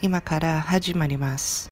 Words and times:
Nicolas 0.00 0.02
ga 0.02 0.06
imakara 0.06 0.64
hajimarimasu. 0.66 1.68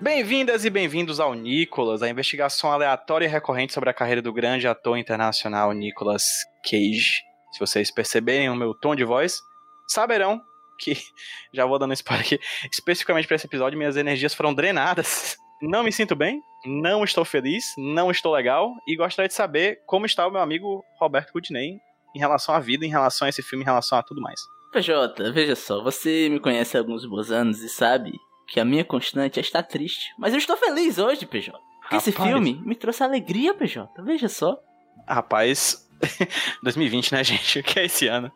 Bem-vindas 0.00 0.64
e 0.64 0.70
bem-vindos 0.70 1.20
ao 1.20 1.34
Nicolas, 1.34 2.02
a 2.02 2.08
investigação 2.08 2.72
aleatória 2.72 3.26
e 3.26 3.28
recorrente 3.28 3.72
sobre 3.72 3.88
a 3.88 3.94
carreira 3.94 4.20
do 4.20 4.32
grande 4.32 4.66
ator 4.66 4.98
internacional 4.98 5.72
Nicolas 5.72 6.24
Cage. 6.64 7.22
Se 7.52 7.60
vocês 7.60 7.90
perceberem 7.90 8.50
o 8.50 8.56
meu 8.56 8.74
tom 8.74 8.96
de 8.96 9.04
voz, 9.04 9.40
saberão 9.86 10.42
que, 10.78 10.96
já 11.54 11.64
vou 11.64 11.78
dando 11.78 11.92
spoiler 11.94 12.26
aqui, 12.26 12.40
especificamente 12.70 13.26
para 13.26 13.36
esse 13.36 13.46
episódio, 13.46 13.78
minhas 13.78 13.96
energias 13.96 14.34
foram 14.34 14.52
drenadas. 14.52 15.36
Não 15.62 15.84
me 15.84 15.92
sinto 15.92 16.16
bem, 16.16 16.42
não 16.66 17.04
estou 17.04 17.24
feliz, 17.24 17.72
não 17.78 18.10
estou 18.10 18.32
legal 18.32 18.74
e 18.84 18.96
gostaria 18.96 19.28
de 19.28 19.34
saber 19.34 19.80
como 19.86 20.04
está 20.04 20.26
o 20.26 20.30
meu 20.30 20.40
amigo 20.40 20.84
Roberto 20.98 21.32
Goodney 21.32 21.78
em 22.16 22.18
relação 22.18 22.52
à 22.52 22.58
vida, 22.58 22.84
em 22.84 22.88
relação 22.90 23.26
a 23.26 23.28
esse 23.28 23.44
filme, 23.44 23.62
em 23.62 23.66
relação 23.66 23.96
a 23.96 24.02
tudo 24.02 24.20
mais. 24.20 24.40
PJ, 24.72 25.30
veja 25.30 25.54
só, 25.54 25.80
você 25.80 26.28
me 26.28 26.40
conhece 26.40 26.76
há 26.76 26.80
alguns 26.80 27.06
bons 27.06 27.30
anos 27.30 27.62
e 27.62 27.68
sabe 27.68 28.12
que 28.48 28.58
a 28.58 28.64
minha 28.64 28.84
constante 28.84 29.38
é 29.38 29.40
estar 29.40 29.62
triste. 29.62 30.12
Mas 30.18 30.32
eu 30.32 30.38
estou 30.38 30.56
feliz 30.56 30.98
hoje, 30.98 31.26
PJ. 31.26 31.56
Porque 31.80 31.96
esse 31.96 32.10
Rapaz. 32.10 32.30
filme 32.30 32.60
me 32.64 32.74
trouxe 32.74 33.04
alegria, 33.04 33.54
PJ. 33.54 33.88
Veja 34.02 34.28
só. 34.28 34.58
Rapaz, 35.06 35.88
2020, 36.64 37.12
né, 37.12 37.22
gente? 37.22 37.60
O 37.60 37.62
que 37.62 37.78
é 37.78 37.84
esse 37.84 38.08
ano? 38.08 38.32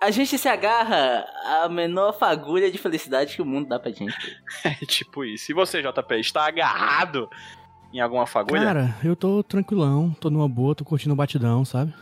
A 0.00 0.10
gente 0.10 0.38
se 0.38 0.48
agarra 0.48 1.26
à 1.44 1.68
menor 1.68 2.12
fagulha 2.12 2.70
de 2.70 2.78
felicidade 2.78 3.36
que 3.36 3.42
o 3.42 3.46
mundo 3.46 3.68
dá 3.68 3.78
pra 3.78 3.90
gente. 3.92 4.14
É 4.64 4.74
tipo 4.86 5.24
isso. 5.24 5.52
E 5.52 5.54
você, 5.54 5.82
JP, 5.82 6.14
está 6.18 6.46
agarrado 6.46 7.28
em 7.92 8.00
alguma 8.00 8.26
fagulha? 8.26 8.62
Cara, 8.62 8.96
eu 9.04 9.14
tô 9.14 9.42
tranquilão, 9.42 10.10
tô 10.20 10.30
numa 10.30 10.48
boa, 10.48 10.74
tô 10.74 10.84
curtindo 10.84 11.12
o 11.12 11.16
batidão, 11.16 11.64
sabe? 11.64 11.92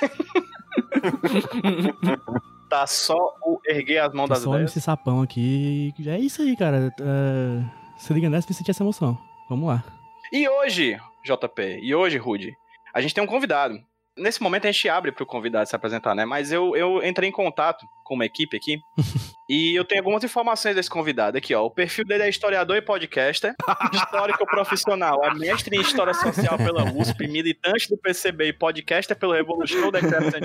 Tá 2.68 2.86
só 2.86 3.14
o 3.46 3.60
erguer 3.66 3.98
as 3.98 4.12
mãos 4.12 4.26
Tô 4.26 4.34
das 4.34 4.42
só 4.42 4.50
ideias? 4.50 4.70
nesse 4.74 4.80
sapão 4.80 5.22
aqui. 5.22 5.94
É 6.06 6.18
isso 6.18 6.42
aí, 6.42 6.56
cara. 6.56 6.92
É, 7.00 7.62
Se 7.98 8.12
liga 8.12 8.28
nessa 8.28 8.48
pra 8.48 8.56
sentir 8.56 8.72
essa 8.72 8.82
emoção. 8.82 9.16
Vamos 9.48 9.68
lá. 9.68 9.84
E 10.32 10.48
hoje, 10.48 10.98
JP, 11.24 11.78
e 11.82 11.94
hoje, 11.94 12.18
Rude, 12.18 12.52
a 12.92 13.00
gente 13.00 13.14
tem 13.14 13.22
um 13.22 13.26
convidado. 13.28 13.78
Nesse 14.16 14.42
momento 14.42 14.66
a 14.66 14.72
gente 14.72 14.88
abre 14.88 15.10
pro 15.10 15.26
convidado 15.26 15.68
se 15.68 15.74
apresentar, 15.74 16.14
né? 16.14 16.24
Mas 16.24 16.52
eu, 16.52 16.76
eu 16.76 17.04
entrei 17.04 17.28
em 17.28 17.32
contato 17.32 17.88
com 18.04 18.14
uma 18.14 18.24
equipe 18.24 18.56
aqui 18.56 18.80
e 19.48 19.74
eu 19.74 19.84
tenho 19.84 20.00
algumas 20.00 20.22
informações 20.22 20.74
desse 20.74 20.88
convidado 20.88 21.36
aqui, 21.36 21.54
ó. 21.54 21.64
O 21.64 21.70
perfil 21.70 22.04
dele 22.04 22.22
é 22.24 22.28
historiador 22.28 22.76
e 22.76 22.82
podcaster, 22.82 23.54
histórico 23.92 24.46
profissional, 24.46 25.24
é 25.24 25.34
mestre 25.34 25.76
em 25.76 25.80
História 25.80 26.14
Social 26.14 26.56
pela 26.56 26.84
USP, 26.84 27.26
militante 27.26 27.88
do 27.88 27.96
PCB 27.96 28.48
e 28.48 28.52
podcaster 28.52 29.16
pelo 29.16 29.32
Revolution 29.32 29.90
da 29.90 30.00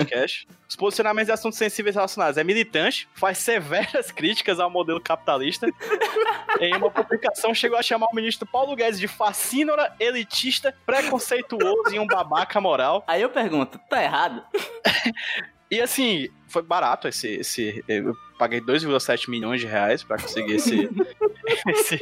Cash. 0.06 0.46
Os 0.68 0.76
posicionamentos 0.76 1.28
de 1.28 1.34
assuntos 1.34 1.58
sensíveis 1.58 1.96
relacionados 1.96 2.38
é 2.38 2.44
militante, 2.44 3.08
faz 3.14 3.38
severas 3.38 4.12
críticas 4.12 4.60
ao 4.60 4.70
modelo 4.70 5.00
capitalista. 5.00 5.68
Em 6.60 6.76
uma 6.76 6.90
publicação 6.90 7.54
chegou 7.54 7.78
a 7.78 7.84
chamar 7.84 8.08
o 8.12 8.16
ministro 8.16 8.48
Paulo 8.48 8.76
Guedes 8.76 9.00
de 9.00 9.08
fascínora, 9.08 9.94
elitista, 10.00 10.74
preconceituoso 10.86 11.94
e 11.94 12.00
um 12.00 12.08
babaca 12.08 12.60
moral. 12.60 13.04
Aí 13.08 13.22
eu 13.22 13.30
pergunto, 13.30 13.80
tá 13.90 14.04
errado? 14.04 14.44
E 15.72 15.80
assim, 15.82 16.28
foi 16.48 16.64
barato 16.64 17.08
esse. 17.08 17.28
esse 17.28 17.84
eu 17.88 18.16
paguei 18.40 18.60
2,7 18.60 19.30
milhões 19.30 19.62
de 19.62 19.68
reais 19.68 20.02
pra 20.04 20.18
conseguir 20.18 20.54
esse, 20.54 20.90
esse- 21.68 22.00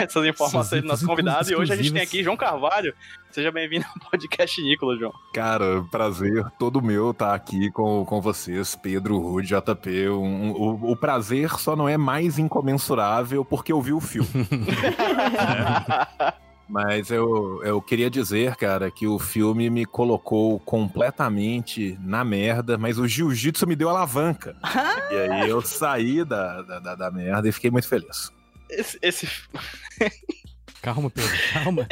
essas 0.00 0.24
informações 0.24 0.80
do 0.82 0.88
nosso 0.88 1.04
convidado. 1.06 1.50
E 1.50 1.54
hoje 1.54 1.70
a 1.72 1.76
gente 1.76 1.92
tem 1.92 2.00
aqui 2.00 2.22
João 2.22 2.36
Carvalho. 2.36 2.94
Seja 3.30 3.52
bem-vindo 3.52 3.84
ao 3.86 4.10
podcast 4.10 4.62
Nicolas, 4.62 4.98
João. 4.98 5.12
Cara, 5.34 5.82
prazer 5.90 6.44
todo 6.58 6.80
meu 6.80 7.10
estar 7.10 7.34
aqui 7.34 7.70
com, 7.72 8.04
com 8.06 8.20
vocês, 8.22 8.74
Pedro, 8.74 9.18
Rude, 9.18 9.48
JP. 9.48 10.08
Um- 10.08 10.52
o, 10.52 10.92
o 10.92 10.96
prazer 10.96 11.50
só 11.58 11.76
não 11.76 11.86
é 11.88 11.98
mais 11.98 12.38
incomensurável 12.38 13.44
porque 13.44 13.70
eu 13.72 13.82
vi 13.82 13.92
o 13.92 14.00
filme. 14.00 14.28
Mas 16.70 17.10
eu, 17.10 17.60
eu 17.64 17.82
queria 17.82 18.08
dizer, 18.08 18.54
cara, 18.56 18.90
que 18.90 19.06
o 19.06 19.18
filme 19.18 19.68
me 19.68 19.84
colocou 19.84 20.60
completamente 20.60 21.98
na 22.00 22.24
merda, 22.24 22.78
mas 22.78 22.96
o 22.98 23.08
jiu-jitsu 23.08 23.66
me 23.66 23.74
deu 23.74 23.88
alavanca. 23.88 24.56
e 25.10 25.16
aí 25.16 25.50
eu 25.50 25.60
saí 25.66 26.24
da, 26.24 26.62
da, 26.62 26.78
da- 26.78 26.94
da 26.94 27.10
merda 27.10 27.48
e 27.48 27.52
fiquei 27.52 27.70
muito 27.70 27.88
feliz. 27.88 28.30
Esse, 28.70 28.98
esse- 29.02 29.28
Calma, 30.80 31.10
Pedro, 31.10 31.30
calma. 31.52 31.86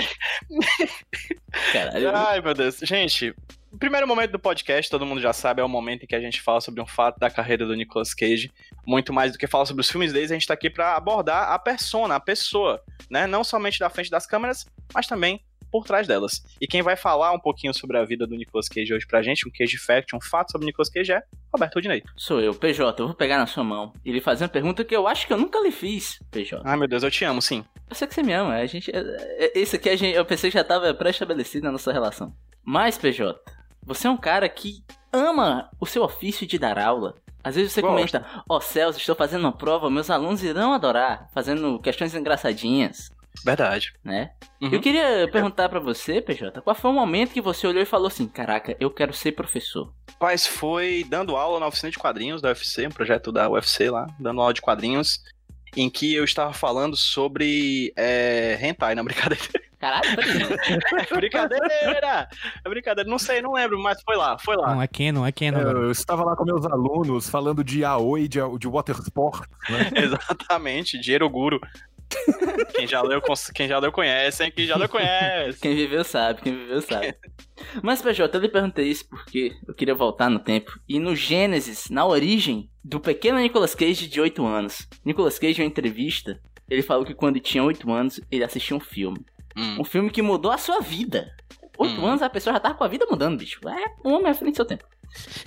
Caralho. 1.72 2.10
Ai, 2.16 2.40
meu 2.40 2.54
Deus. 2.54 2.78
Gente, 2.82 3.34
o 3.72 3.78
primeiro 3.78 4.06
momento 4.06 4.32
do 4.32 4.38
podcast, 4.38 4.90
todo 4.90 5.04
mundo 5.06 5.20
já 5.20 5.32
sabe, 5.32 5.60
é 5.60 5.64
o 5.64 5.68
momento 5.68 6.02
em 6.04 6.06
que 6.06 6.14
a 6.14 6.20
gente 6.20 6.40
fala 6.40 6.60
sobre 6.60 6.80
um 6.80 6.86
fato 6.86 7.18
da 7.18 7.30
carreira 7.30 7.66
do 7.66 7.74
Nicolas 7.74 8.14
Cage. 8.14 8.50
Muito 8.86 9.12
mais 9.12 9.32
do 9.32 9.38
que 9.38 9.46
falar 9.46 9.66
sobre 9.66 9.80
os 9.82 9.90
filmes 9.90 10.12
deles, 10.12 10.30
a 10.30 10.34
gente 10.34 10.46
tá 10.46 10.54
aqui 10.54 10.70
pra 10.70 10.96
abordar 10.96 11.50
a 11.52 11.58
persona, 11.58 12.14
a 12.16 12.20
pessoa, 12.20 12.82
né? 13.10 13.26
Não 13.26 13.44
somente 13.44 13.78
da 13.78 13.90
frente 13.90 14.10
das 14.10 14.26
câmeras, 14.26 14.66
mas 14.94 15.06
também 15.06 15.40
por 15.70 15.84
trás 15.84 16.06
delas. 16.06 16.42
E 16.58 16.66
quem 16.66 16.80
vai 16.80 16.96
falar 16.96 17.30
um 17.32 17.38
pouquinho 17.38 17.74
sobre 17.74 17.98
a 17.98 18.04
vida 18.04 18.26
do 18.26 18.34
Nicolas 18.34 18.70
Cage 18.70 18.94
hoje 18.94 19.06
pra 19.06 19.20
gente, 19.20 19.46
um 19.46 19.52
Cage 19.52 19.76
Fact, 19.76 20.16
um 20.16 20.20
fato 20.20 20.50
sobre 20.50 20.64
o 20.64 20.66
Nicolas 20.66 20.88
Cage 20.88 21.12
é 21.12 21.22
Roberto 21.52 21.76
Odinei. 21.76 22.02
Sou 22.16 22.40
eu, 22.40 22.54
PJ, 22.54 23.02
eu 23.02 23.06
vou 23.08 23.14
pegar 23.14 23.36
na 23.36 23.46
sua 23.46 23.62
mão 23.62 23.92
e 24.02 24.10
lhe 24.10 24.20
fazer 24.22 24.44
uma 24.44 24.48
pergunta 24.48 24.82
que 24.82 24.96
eu 24.96 25.06
acho 25.06 25.26
que 25.26 25.32
eu 25.32 25.36
nunca 25.36 25.60
lhe 25.60 25.70
fiz, 25.70 26.18
PJ. 26.30 26.62
Ai, 26.64 26.76
meu 26.78 26.88
Deus, 26.88 27.02
eu 27.02 27.10
te 27.10 27.22
amo, 27.26 27.42
sim. 27.42 27.62
Eu 27.90 27.94
sei 27.94 28.08
que 28.08 28.14
você 28.14 28.22
me 28.22 28.32
ama, 28.32 28.54
a 28.54 28.64
gente. 28.66 28.90
é- 28.90 29.44
é- 29.44 29.58
Esse 29.58 29.76
aqui 29.76 29.90
a 29.90 29.96
gente, 29.96 30.16
eu 30.16 30.24
pensei 30.24 30.50
que 30.50 30.56
já 30.56 30.64
tava 30.64 30.94
pré-estabelecido 30.94 31.66
na 31.66 31.72
nossa 31.72 31.92
relação. 31.92 32.34
Mas, 32.64 32.96
PJ, 32.96 33.38
você 33.82 34.06
é 34.06 34.10
um 34.10 34.16
cara 34.16 34.48
que 34.48 34.82
ama 35.12 35.70
o 35.80 35.86
seu 35.86 36.02
ofício 36.02 36.46
de 36.46 36.58
dar 36.58 36.78
aula. 36.78 37.14
Às 37.42 37.54
vezes 37.54 37.72
você 37.72 37.80
Gosto. 37.80 37.94
comenta, 37.94 38.26
ó 38.48 38.60
céus, 38.60 38.96
estou 38.96 39.14
fazendo 39.14 39.42
uma 39.42 39.52
prova, 39.52 39.88
meus 39.88 40.10
alunos 40.10 40.42
irão 40.42 40.72
adorar, 40.72 41.28
fazendo 41.32 41.78
questões 41.78 42.14
engraçadinhas, 42.14 43.10
Verdade. 43.44 43.94
né? 44.04 44.32
Uhum. 44.60 44.70
Eu 44.72 44.80
queria 44.80 45.28
perguntar 45.30 45.68
pra 45.68 45.80
você, 45.80 46.20
PJ, 46.20 46.60
qual 46.60 46.74
foi 46.74 46.90
o 46.90 46.94
momento 46.94 47.32
que 47.32 47.40
você 47.40 47.66
olhou 47.66 47.82
e 47.82 47.86
falou 47.86 48.08
assim, 48.08 48.26
caraca, 48.26 48.76
eu 48.80 48.90
quero 48.90 49.14
ser 49.14 49.32
professor? 49.32 49.92
Rapaz, 50.12 50.46
foi 50.46 51.06
dando 51.08 51.36
aula 51.36 51.60
na 51.60 51.68
oficina 51.68 51.90
de 51.90 51.98
quadrinhos 51.98 52.42
da 52.42 52.48
UFC, 52.48 52.86
um 52.86 52.90
projeto 52.90 53.30
da 53.30 53.48
UFC 53.48 53.88
lá, 53.88 54.06
dando 54.18 54.40
aula 54.40 54.52
de 54.52 54.60
quadrinhos, 54.60 55.22
em 55.76 55.88
que 55.88 56.14
eu 56.14 56.24
estava 56.24 56.52
falando 56.52 56.96
sobre 56.96 57.92
é, 57.96 58.58
hentai, 58.60 58.94
não, 58.94 59.04
brincadeira. 59.06 59.67
Caralho, 59.78 60.08
brincadeira! 61.14 62.28
É 62.64 62.68
brincadeira, 62.68 63.08
não 63.08 63.18
sei, 63.18 63.40
não 63.40 63.52
lembro, 63.52 63.78
mas 63.78 64.02
foi 64.02 64.16
lá, 64.16 64.36
foi 64.38 64.56
lá. 64.56 64.74
Não, 64.74 64.82
é 64.82 64.88
Canon, 64.88 65.24
é 65.24 65.30
Canon 65.30 65.60
agora. 65.60 65.78
Eu, 65.78 65.84
eu 65.84 65.92
estava 65.92 66.24
lá 66.24 66.34
com 66.34 66.44
meus 66.44 66.66
alunos 66.66 67.30
falando 67.30 67.62
de 67.62 67.84
Aoi, 67.84 68.26
de, 68.26 68.40
de 68.58 68.66
watersport, 68.66 69.46
né? 69.70 69.90
Exatamente, 70.02 70.98
de 70.98 71.12
Eroguro. 71.12 71.60
quem, 72.74 72.86
já 72.88 73.02
leu, 73.02 73.22
quem 73.54 73.68
já 73.68 73.78
leu 73.78 73.92
conhece, 73.92 74.42
hein? 74.42 74.52
Quem 74.54 74.66
já 74.66 74.76
leu 74.76 74.88
conhece. 74.88 75.60
Quem 75.60 75.76
viveu 75.76 76.02
sabe, 76.02 76.42
quem 76.42 76.56
viveu 76.56 76.82
sabe. 76.82 77.14
Mas, 77.82 78.02
PJ, 78.02 78.36
eu 78.36 78.40
lhe 78.40 78.48
perguntei 78.48 78.86
isso 78.86 79.08
porque 79.08 79.54
eu 79.66 79.74
queria 79.74 79.94
voltar 79.94 80.28
no 80.28 80.38
tempo. 80.40 80.72
E 80.88 80.98
no 80.98 81.14
Gênesis, 81.14 81.88
na 81.88 82.04
origem 82.04 82.68
do 82.82 82.98
pequeno 82.98 83.38
Nicolas 83.38 83.74
Cage 83.74 84.08
de 84.08 84.20
8 84.20 84.44
anos. 84.44 84.88
Nicolas 85.04 85.38
Cage, 85.38 85.60
em 85.60 85.64
uma 85.64 85.70
entrevista, 85.70 86.40
ele 86.68 86.82
falou 86.82 87.04
que 87.04 87.14
quando 87.14 87.38
tinha 87.38 87.62
8 87.62 87.92
anos, 87.92 88.20
ele 88.30 88.42
assistiu 88.42 88.76
um 88.76 88.80
filme. 88.80 89.24
Hum, 89.58 89.80
Um 89.80 89.84
filme 89.84 90.10
que 90.10 90.22
mudou 90.22 90.50
a 90.50 90.58
sua 90.58 90.80
vida. 90.80 91.30
8 91.76 92.00
Hum. 92.00 92.06
anos 92.06 92.22
a 92.22 92.30
pessoa 92.30 92.54
já 92.54 92.60
tava 92.60 92.74
com 92.74 92.84
a 92.84 92.88
vida 92.88 93.06
mudando, 93.10 93.38
bicho. 93.38 93.60
É 93.68 94.08
um 94.08 94.14
homem 94.14 94.30
à 94.30 94.34
frente 94.34 94.52
do 94.54 94.56
seu 94.56 94.64
tempo. 94.64 94.84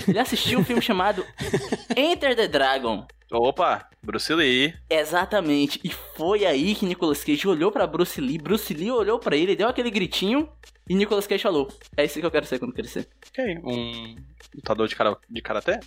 Ele 0.08 0.18
assistiu 0.20 0.60
um 0.60 0.64
filme 0.64 0.82
chamado 0.82 1.26
Enter 1.96 2.36
the 2.36 2.48
Dragon. 2.48 3.06
Opa, 3.32 3.88
Bruce 4.04 4.34
Lee. 4.34 4.74
Exatamente. 4.90 5.80
E 5.84 5.90
foi 5.90 6.46
aí 6.46 6.76
que 6.76 6.86
Nicolas 6.86 7.24
Cage 7.24 7.48
olhou 7.48 7.72
pra 7.72 7.88
Bruce 7.88 8.20
Lee, 8.20 8.38
Bruce 8.38 8.74
Lee 8.74 8.92
olhou 8.92 9.20
pra 9.20 9.36
ele, 9.38 9.56
deu 9.56 9.70
aquele 9.70 9.90
gritinho 9.92 10.50
e 10.90 10.96
Nicolas 10.96 11.28
Cage 11.28 11.44
falou: 11.44 11.70
"É 11.96 12.04
isso 12.06 12.20
que 12.20 12.26
eu 12.26 12.32
quero 12.32 12.46
ser 12.46 12.60
quando 12.60 12.74
crescer". 12.74 13.08
Ok, 13.30 13.58
um 13.64 14.16
lutador 14.56 14.88
de, 14.88 14.96
cara, 14.96 15.18
de 15.30 15.42
karatê? 15.42 15.80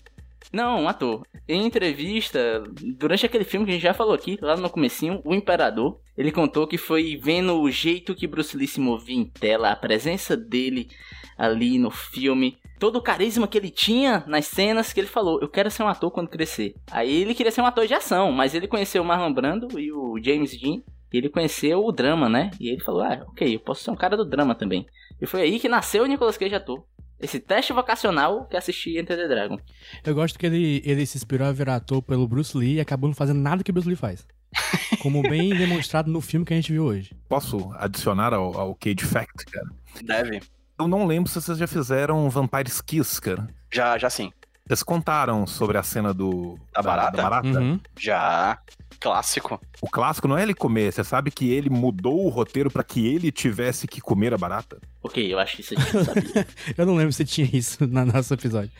Não, 0.53 0.83
um 0.83 0.89
ator. 0.89 1.27
Em 1.49 1.67
entrevista, 1.67 2.63
durante 2.97 3.27
aquele 3.27 3.45
filme 3.45 3.67
que 3.67 3.73
a 3.73 3.75
gente 3.75 3.83
já 3.83 3.95
falou 3.95 4.15
aqui, 4.15 4.39
lá 4.41 4.57
no 4.57 4.71
comecinho, 4.71 5.21
O 5.25 5.35
Imperador, 5.35 6.01
ele 6.17 6.31
contou 6.31 6.67
que 6.67 6.79
foi 6.79 7.17
vendo 7.17 7.61
o 7.61 7.71
jeito 7.71 8.15
que 8.15 8.27
Bruce 8.27 8.57
Lee 8.57 8.69
se 8.69 8.81
movia 8.81 9.17
em 9.17 9.25
tela, 9.25 9.71
a 9.71 9.77
presença 9.77 10.37
dele 10.37 10.89
ali 11.37 11.79
no 11.79 11.91
filme, 11.91 12.57
todo 12.79 12.97
o 12.97 13.03
carisma 13.03 13.49
que 13.49 13.59
ele 13.59 13.71
tinha 13.71 14.23
nas 14.27 14.47
cenas 14.47 14.93
que 14.93 15.01
ele 15.01 15.07
falou, 15.07 15.41
eu 15.41 15.49
quero 15.49 15.71
ser 15.71 15.83
um 15.83 15.89
ator 15.89 16.11
quando 16.11 16.29
crescer. 16.29 16.75
Aí 16.91 17.23
ele 17.23 17.35
queria 17.35 17.51
ser 17.51 17.61
um 17.61 17.67
ator 17.67 17.87
de 17.87 17.95
ação, 17.95 18.31
mas 18.31 18.55
ele 18.55 18.69
conheceu 18.69 19.03
o 19.03 19.05
Marlon 19.05 19.33
Brando 19.33 19.81
e 19.81 19.93
o 19.93 20.19
James 20.23 20.59
Dean, 20.61 20.83
e 21.13 21.19
ele 21.19 21.29
conheceu 21.29 21.85
o 21.85 21.93
drama, 21.93 22.29
né? 22.29 22.51
E 22.61 22.69
ele 22.69 22.83
falou, 22.83 23.03
ah, 23.03 23.25
ok, 23.29 23.55
eu 23.55 23.61
posso 23.61 23.85
ser 23.85 23.91
um 23.91 23.97
cara 23.97 24.17
do 24.17 24.25
drama 24.25 24.55
também. 24.55 24.87
E 25.21 25.27
foi 25.27 25.43
aí 25.43 25.61
que 25.61 25.69
nasceu 25.69 26.03
o 26.03 26.07
Nicolas 26.07 26.37
Cage 26.37 26.55
ator. 26.55 26.85
Esse 27.25 27.41
teste 27.41 27.73
vocacional 27.73 28.45
que 28.45 28.55
assisti 28.55 28.99
Enter 28.99 29.17
the 29.17 29.27
Dragon. 29.27 29.59
Eu 30.05 30.15
gosto 30.15 30.39
que 30.39 30.45
ele, 30.45 30.83
ele 30.85 31.07
se 31.07 31.17
inspirou 31.17 31.49
a 31.49 31.53
virar 31.53 31.77
ator 31.77 32.03
pelo 32.03 32.29
Bruce 32.29 32.55
Lee 32.55 32.75
e 32.75 32.81
acabou 32.81 33.09
não 33.09 33.15
fazendo 33.15 33.41
nada 33.41 33.65
que 33.65 33.71
o 33.71 33.73
Bruce 33.73 33.89
Lee 33.89 33.97
faz. 33.97 34.27
Como 35.01 35.23
bem 35.23 35.57
demonstrado 35.57 36.11
no 36.11 36.21
filme 36.21 36.45
que 36.45 36.53
a 36.53 36.57
gente 36.57 36.71
viu 36.71 36.85
hoje. 36.85 37.17
Posso 37.27 37.73
adicionar 37.77 38.35
ao, 38.35 38.55
ao 38.59 38.75
Cage 38.75 39.07
Fact, 39.07 39.47
cara? 39.47 39.67
Deve. 40.03 40.43
Eu 40.79 40.87
não 40.87 41.07
lembro 41.07 41.31
se 41.31 41.41
vocês 41.41 41.57
já 41.57 41.67
fizeram 41.67 42.29
Vampire's 42.29 42.83
Kiss, 42.83 43.19
cara. 43.19 43.49
Já, 43.73 43.97
já 43.97 44.11
sim. 44.11 44.31
Vocês 44.67 44.83
contaram 44.83 45.47
sobre 45.47 45.77
a 45.77 45.83
cena 45.83 46.15
do... 46.15 46.59
Da 46.73 46.81
barata? 46.83 47.17
Da 47.19 47.23
barata? 47.23 47.61
Uhum. 47.61 47.79
Já. 47.99 48.59
Clássico. 48.99 49.61
O 49.83 49.91
clássico 49.91 50.27
não 50.27 50.39
é 50.39 50.43
ele 50.43 50.55
comer, 50.55 50.91
você 50.91 51.05
sabe 51.05 51.31
que 51.31 51.51
ele 51.53 51.69
mudou 51.69 52.25
o 52.25 52.31
roteiro 52.31 52.71
pra 52.71 52.83
que 52.83 53.07
ele 53.07 53.31
tivesse 53.31 53.87
que 53.87 54.01
comer 54.01 54.33
a 54.33 54.39
barata? 54.39 54.79
Ok, 55.03 55.31
eu 55.33 55.39
acho 55.39 55.57
que 55.57 55.61
isso 55.63 55.75
a 55.75 55.81
gente 55.81 56.05
sabia. 56.05 56.47
Eu 56.79 56.87
não 56.87 56.95
lembro 56.97 57.13
se 57.13 57.25
tinha 57.27 57.47
isso 57.53 57.87
no 57.87 58.07
nosso 58.07 58.33
episódio. 58.33 58.71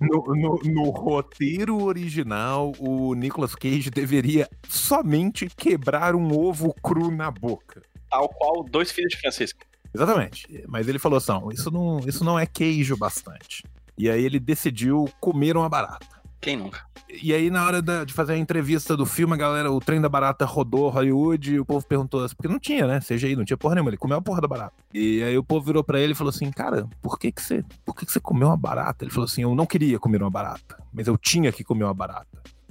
No, 0.00 0.24
no- 0.34 0.60
no 0.64 0.88
roteiro 0.90 1.82
original, 1.82 2.72
o 2.78 3.12
Nicolas 3.14 3.54
Cage 3.54 3.90
deveria 3.90 4.48
somente 4.68 5.48
quebrar 5.54 6.14
um 6.14 6.32
ovo 6.32 6.72
cru 6.82 7.10
na 7.10 7.30
boca. 7.30 7.82
Tal 8.08 8.26
qual 8.30 8.64
dois 8.64 8.90
filhos 8.90 9.10
de 9.10 9.18
Francisco. 9.20 9.60
Exatamente. 9.94 10.46
Mas 10.68 10.88
ele 10.88 10.98
falou 10.98 11.18
assim: 11.18 11.32
"Não, 11.32 11.50
isso 11.52 11.70
não, 11.70 11.98
isso 12.08 12.24
não 12.24 12.38
é 12.38 12.46
queijo 12.46 12.96
bastante. 12.96 13.64
E 14.00 14.08
aí 14.08 14.24
ele 14.24 14.40
decidiu 14.40 15.04
comer 15.20 15.58
uma 15.58 15.68
barata. 15.68 16.06
Quem 16.40 16.56
nunca? 16.56 16.80
E 17.22 17.34
aí, 17.34 17.50
na 17.50 17.66
hora 17.66 17.82
da- 17.82 18.02
de 18.02 18.14
fazer 18.14 18.32
a 18.32 18.38
entrevista 18.38 18.96
do 18.96 19.04
filme, 19.04 19.34
a 19.34 19.36
galera, 19.36 19.70
o 19.70 19.78
trem 19.78 20.00
da 20.00 20.08
barata 20.08 20.46
rodou 20.46 20.88
Hollywood 20.88 21.52
e 21.54 21.60
o 21.60 21.66
povo 21.66 21.84
perguntou 21.86 22.24
assim, 22.24 22.34
porque 22.34 22.48
não 22.48 22.58
tinha, 22.58 22.86
né? 22.86 22.98
CGI, 23.00 23.36
não 23.36 23.44
tinha 23.44 23.58
porra 23.58 23.74
nenhuma, 23.74 23.90
ele 23.90 23.98
comeu 23.98 24.16
a 24.16 24.22
porra 24.22 24.40
da 24.40 24.48
barata. 24.48 24.72
E 24.94 25.22
aí 25.22 25.36
o 25.36 25.44
povo 25.44 25.66
virou 25.66 25.84
pra 25.84 26.00
ele 26.00 26.12
e 26.12 26.16
falou 26.16 26.30
assim, 26.30 26.50
cara, 26.50 26.88
por 27.02 27.18
que 27.18 27.30
que 27.30 27.42
você, 27.42 27.62
por 27.84 27.94
que 27.94 28.06
que 28.06 28.12
você 28.12 28.20
comeu 28.20 28.48
uma 28.48 28.56
barata? 28.56 29.04
Ele 29.04 29.10
falou 29.12 29.26
assim, 29.26 29.42
eu 29.42 29.54
não 29.54 29.66
queria 29.66 29.98
comer 29.98 30.22
uma 30.22 30.30
barata, 30.30 30.82
mas 30.94 31.06
eu 31.08 31.18
tinha 31.18 31.52
que 31.52 31.62
comer 31.62 31.84
uma 31.84 31.92
barata. 31.92 32.26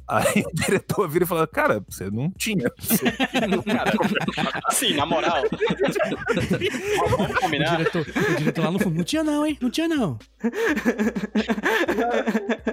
Aí 0.09 0.43
o 0.43 0.51
diretor 0.55 1.07
vira 1.07 1.23
e 1.23 1.27
falou, 1.27 1.47
cara, 1.47 1.83
você 1.87 2.09
não 2.09 2.31
tinha. 2.31 2.71
Você... 2.79 3.11
Cara, 3.11 3.91
assim, 4.65 4.93
na 4.95 5.05
moral. 5.05 5.43
Vamos 7.09 7.29
O 7.29 7.39
combinar. 7.41 7.77
diretor, 7.77 8.01
o 8.07 8.35
diretor 8.37 8.65
lá 8.65 8.71
no 8.71 8.79
fundo, 8.79 8.95
não 8.97 9.03
tinha 9.03 9.23
não, 9.23 9.45
hein? 9.45 9.57
Não 9.61 9.69
tinha 9.69 9.87
não. 9.87 10.17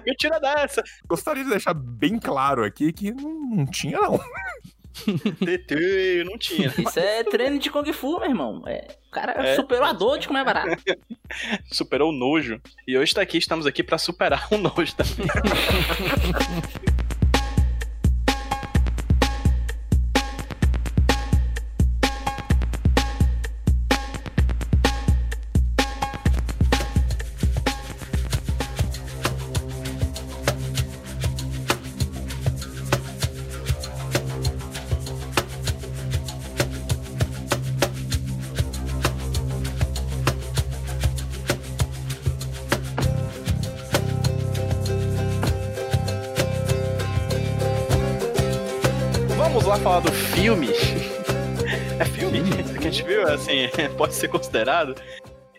Mentira 0.07 0.41
dessa. 0.41 0.83
Gostaria 1.07 1.45
de 1.45 1.51
deixar 1.51 1.75
bem 1.75 2.19
claro 2.19 2.65
aqui 2.65 2.93
que 2.93 3.13
não, 3.13 3.31
não 3.57 3.67
tinha, 3.67 3.99
não. 4.01 4.19
TT, 4.97 6.25
não 6.25 6.39
tinha. 6.39 6.73
Isso 6.79 6.99
é 6.99 7.23
treino 7.23 7.59
de 7.59 7.69
Kung 7.71 7.93
Fu, 7.93 8.19
meu 8.19 8.31
irmão. 8.31 8.63
É, 8.67 8.87
o 9.09 9.11
cara 9.11 9.33
É. 9.47 9.55
superou 9.55 9.85
a 9.85 9.93
dor 9.93 10.19
de 10.19 10.27
comer 10.27 10.43
barato. 10.43 10.83
Superou 11.71 12.11
o 12.11 12.17
nojo. 12.17 12.59
E 12.89 12.97
hoje 12.97 13.13
tá 13.13 13.21
aqui, 13.21 13.37
estamos 13.37 13.67
aqui 13.67 13.83
pra 13.83 13.99
superar 13.99 14.49
o 14.51 14.57
nojo 14.57 14.95
também. 14.97 15.27
pode 53.97 54.15
ser 54.15 54.29
considerado. 54.29 54.95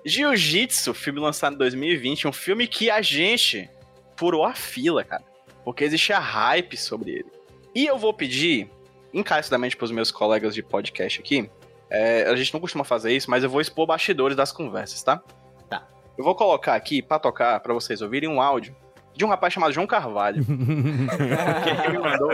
Jiu-Jitsu, 0.05 0.93
filme 0.93 1.19
lançado 1.19 1.55
em 1.55 1.57
2020, 1.57 2.27
um 2.27 2.31
filme 2.33 2.67
que 2.67 2.89
a 2.89 3.01
gente 3.01 3.69
furou 4.15 4.45
a 4.45 4.53
fila, 4.53 5.03
cara. 5.03 5.23
Porque 5.63 5.83
existia 5.83 6.17
hype 6.17 6.77
sobre 6.77 7.11
ele. 7.11 7.31
E 7.75 7.85
eu 7.85 7.97
vou 7.97 8.13
pedir, 8.13 8.69
encarecidamente 9.13 9.75
pros 9.75 9.91
meus 9.91 10.11
colegas 10.11 10.55
de 10.55 10.63
podcast 10.63 11.19
aqui, 11.19 11.49
é, 11.89 12.23
a 12.23 12.35
gente 12.35 12.53
não 12.53 12.59
costuma 12.61 12.83
fazer 12.83 13.13
isso, 13.13 13.29
mas 13.29 13.43
eu 13.43 13.49
vou 13.49 13.61
expor 13.61 13.85
bastidores 13.85 14.35
das 14.35 14.51
conversas, 14.51 15.03
tá? 15.03 15.21
Tá. 15.69 15.85
Eu 16.17 16.23
vou 16.23 16.35
colocar 16.35 16.73
aqui, 16.75 17.01
pra 17.01 17.19
tocar, 17.19 17.59
pra 17.59 17.73
vocês 17.73 18.01
ouvirem 18.01 18.29
um 18.29 18.41
áudio 18.41 18.75
de 19.13 19.25
um 19.25 19.27
rapaz 19.29 19.51
chamado 19.53 19.73
João 19.73 19.87
Carvalho. 19.87 20.43
que 20.45 21.87
ele 21.89 21.99
mandou 21.99 22.29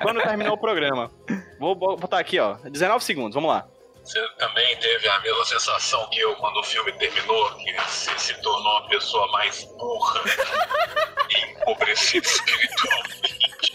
quando 0.00 0.22
terminou 0.22 0.54
o 0.54 0.58
programa. 0.58 1.10
Vou 1.58 1.74
bo- 1.74 1.96
botar 1.96 2.18
aqui, 2.18 2.38
ó. 2.38 2.54
19 2.64 3.04
segundos, 3.04 3.34
vamos 3.34 3.50
lá. 3.50 3.66
Você 4.06 4.24
também 4.38 4.76
teve 4.76 5.08
a 5.08 5.18
mesma 5.18 5.44
sensação 5.44 6.08
que 6.10 6.20
eu 6.20 6.36
quando 6.36 6.58
o 6.58 6.62
filme 6.62 6.92
terminou, 6.92 7.52
que 7.56 7.72
você 7.72 8.16
se 8.16 8.40
tornou 8.40 8.78
uma 8.78 8.88
pessoa 8.88 9.26
mais 9.32 9.64
burra 9.64 10.22
e 11.28 11.50
empobrecida 11.50 12.24
espiritualmente 12.24 13.72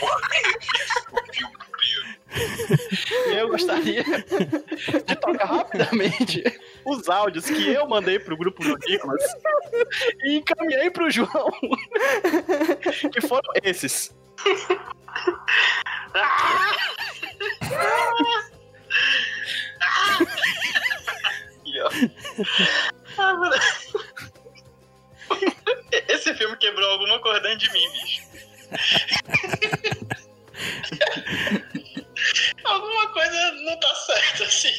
por 0.00 0.20
ter 0.28 0.58
visto 0.58 1.12
o 1.12 1.32
filme. 1.32 1.60
E 3.28 3.34
eu 3.34 3.48
gostaria 3.48 4.02
de 4.02 5.16
tocar 5.16 5.44
rapidamente 5.44 6.42
os 6.84 7.08
áudios 7.08 7.44
que 7.44 7.70
eu 7.70 7.86
mandei 7.86 8.18
pro 8.18 8.36
grupo 8.36 8.64
do 8.64 8.76
Nicolas 8.76 9.22
e 10.24 10.38
encaminhei 10.38 10.90
pro 10.90 11.08
João. 11.08 11.48
que 13.12 13.20
foram 13.20 13.52
esses. 13.62 14.12
Esse 26.08 26.34
filme 26.34 26.56
quebrou 26.56 26.90
alguma 26.90 27.20
coisa 27.20 27.40
dentro 27.40 27.58
de 27.58 27.72
mim, 27.72 27.88
bicho. 27.92 28.22
alguma 32.64 33.08
coisa 33.12 33.52
não 33.52 33.78
tá 33.80 33.94
certa 33.94 34.44
assim. 34.44 34.72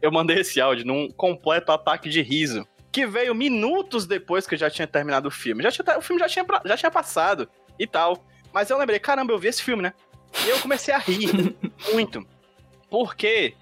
Eu 0.00 0.10
mandei 0.10 0.40
esse 0.40 0.60
áudio 0.60 0.86
num 0.86 1.10
completo 1.10 1.72
ataque 1.72 2.08
de 2.08 2.22
riso. 2.22 2.66
Que 2.92 3.06
veio 3.06 3.34
minutos 3.34 4.06
depois 4.06 4.46
que 4.46 4.54
eu 4.54 4.58
já 4.58 4.68
tinha 4.68 4.86
terminado 4.86 5.28
o 5.28 5.30
filme. 5.30 5.62
Já 5.62 5.70
tinha, 5.70 5.98
o 5.98 6.02
filme 6.02 6.18
já 6.18 6.28
tinha, 6.28 6.44
já 6.64 6.76
tinha 6.76 6.90
passado 6.90 7.48
e 7.78 7.86
tal. 7.86 8.24
Mas 8.52 8.68
eu 8.68 8.78
lembrei, 8.78 8.98
caramba, 8.98 9.32
eu 9.32 9.38
vi 9.38 9.48
esse 9.48 9.62
filme, 9.62 9.82
né? 9.82 9.92
E 10.44 10.48
eu 10.48 10.58
comecei 10.60 10.92
a 10.92 10.98
rir 10.98 11.56
muito. 11.92 12.26
Porque 12.90 13.54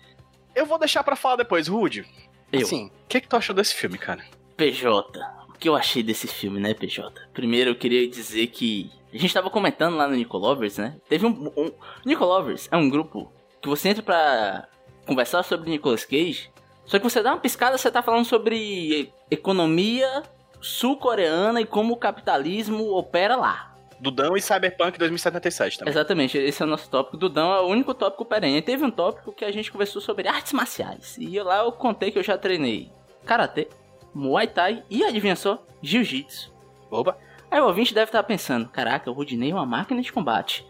eu 0.54 0.66
vou 0.66 0.78
deixar 0.78 1.04
pra 1.04 1.14
falar 1.14 1.36
depois, 1.36 1.68
Rude. 1.68 2.06
Eu. 2.52 2.62
Assim, 2.62 2.86
o 2.86 3.08
que, 3.08 3.20
que 3.20 3.28
tu 3.28 3.36
achou 3.36 3.54
desse 3.54 3.74
filme, 3.74 3.98
cara? 3.98 4.24
PJ, 4.56 5.20
o 5.48 5.52
que 5.52 5.68
eu 5.68 5.76
achei 5.76 6.02
desse 6.02 6.26
filme, 6.26 6.58
né, 6.58 6.74
PJ? 6.74 7.28
Primeiro 7.32 7.70
eu 7.70 7.76
queria 7.76 8.08
dizer 8.08 8.48
que 8.48 8.90
a 9.12 9.16
gente 9.16 9.32
tava 9.32 9.50
comentando 9.50 9.96
lá 9.96 10.08
no 10.08 10.16
Nicolovers, 10.16 10.78
né? 10.78 10.96
Teve 11.08 11.26
um, 11.26 11.52
um 11.56 11.70
Nicolovers 12.04 12.68
é 12.70 12.76
um 12.76 12.88
grupo 12.88 13.30
que 13.60 13.68
você 13.68 13.90
entra 13.90 14.02
pra 14.02 14.68
conversar 15.06 15.42
sobre 15.42 15.70
Nicolas 15.70 16.04
Cage, 16.04 16.50
só 16.84 16.98
que 16.98 17.04
você 17.04 17.22
dá 17.22 17.32
uma 17.32 17.40
piscada, 17.40 17.76
você 17.76 17.90
tá 17.90 18.02
falando 18.02 18.24
sobre 18.24 19.12
economia 19.30 20.22
sul-coreana 20.60 21.60
e 21.60 21.66
como 21.66 21.94
o 21.94 21.96
capitalismo 21.96 22.92
opera 22.94 23.36
lá. 23.36 23.76
Dudão 24.00 24.36
e 24.36 24.40
Cyberpunk 24.40 24.98
2077 24.98 25.78
também. 25.78 25.92
Exatamente, 25.92 26.38
esse 26.38 26.62
é 26.62 26.66
o 26.66 26.68
nosso 26.68 26.88
tópico. 26.88 27.16
Dudão 27.16 27.52
é 27.52 27.60
o 27.60 27.66
único 27.66 27.92
tópico 27.92 28.24
perene. 28.24 28.62
Teve 28.62 28.84
um 28.84 28.90
tópico 28.90 29.32
que 29.32 29.44
a 29.44 29.50
gente 29.50 29.72
conversou 29.72 30.00
sobre 30.00 30.28
artes 30.28 30.52
marciais. 30.52 31.16
E 31.18 31.40
lá 31.40 31.64
eu 31.64 31.72
contei 31.72 32.10
que 32.10 32.18
eu 32.18 32.22
já 32.22 32.38
treinei 32.38 32.92
karatê, 33.26 33.68
muay 34.14 34.46
thai 34.46 34.82
e 34.88 35.04
adivinha 35.04 35.36
só, 35.36 35.62
jiu-jitsu. 35.82 36.52
Opa. 36.90 37.18
Aí 37.50 37.60
o 37.60 37.66
ouvinte 37.66 37.94
deve 37.94 38.08
estar 38.08 38.22
pensando: 38.22 38.68
caraca, 38.68 39.10
o 39.10 39.14
Rudinei 39.14 39.50
é 39.50 39.54
uma 39.54 39.66
máquina 39.66 40.00
de 40.00 40.12
combate. 40.12 40.66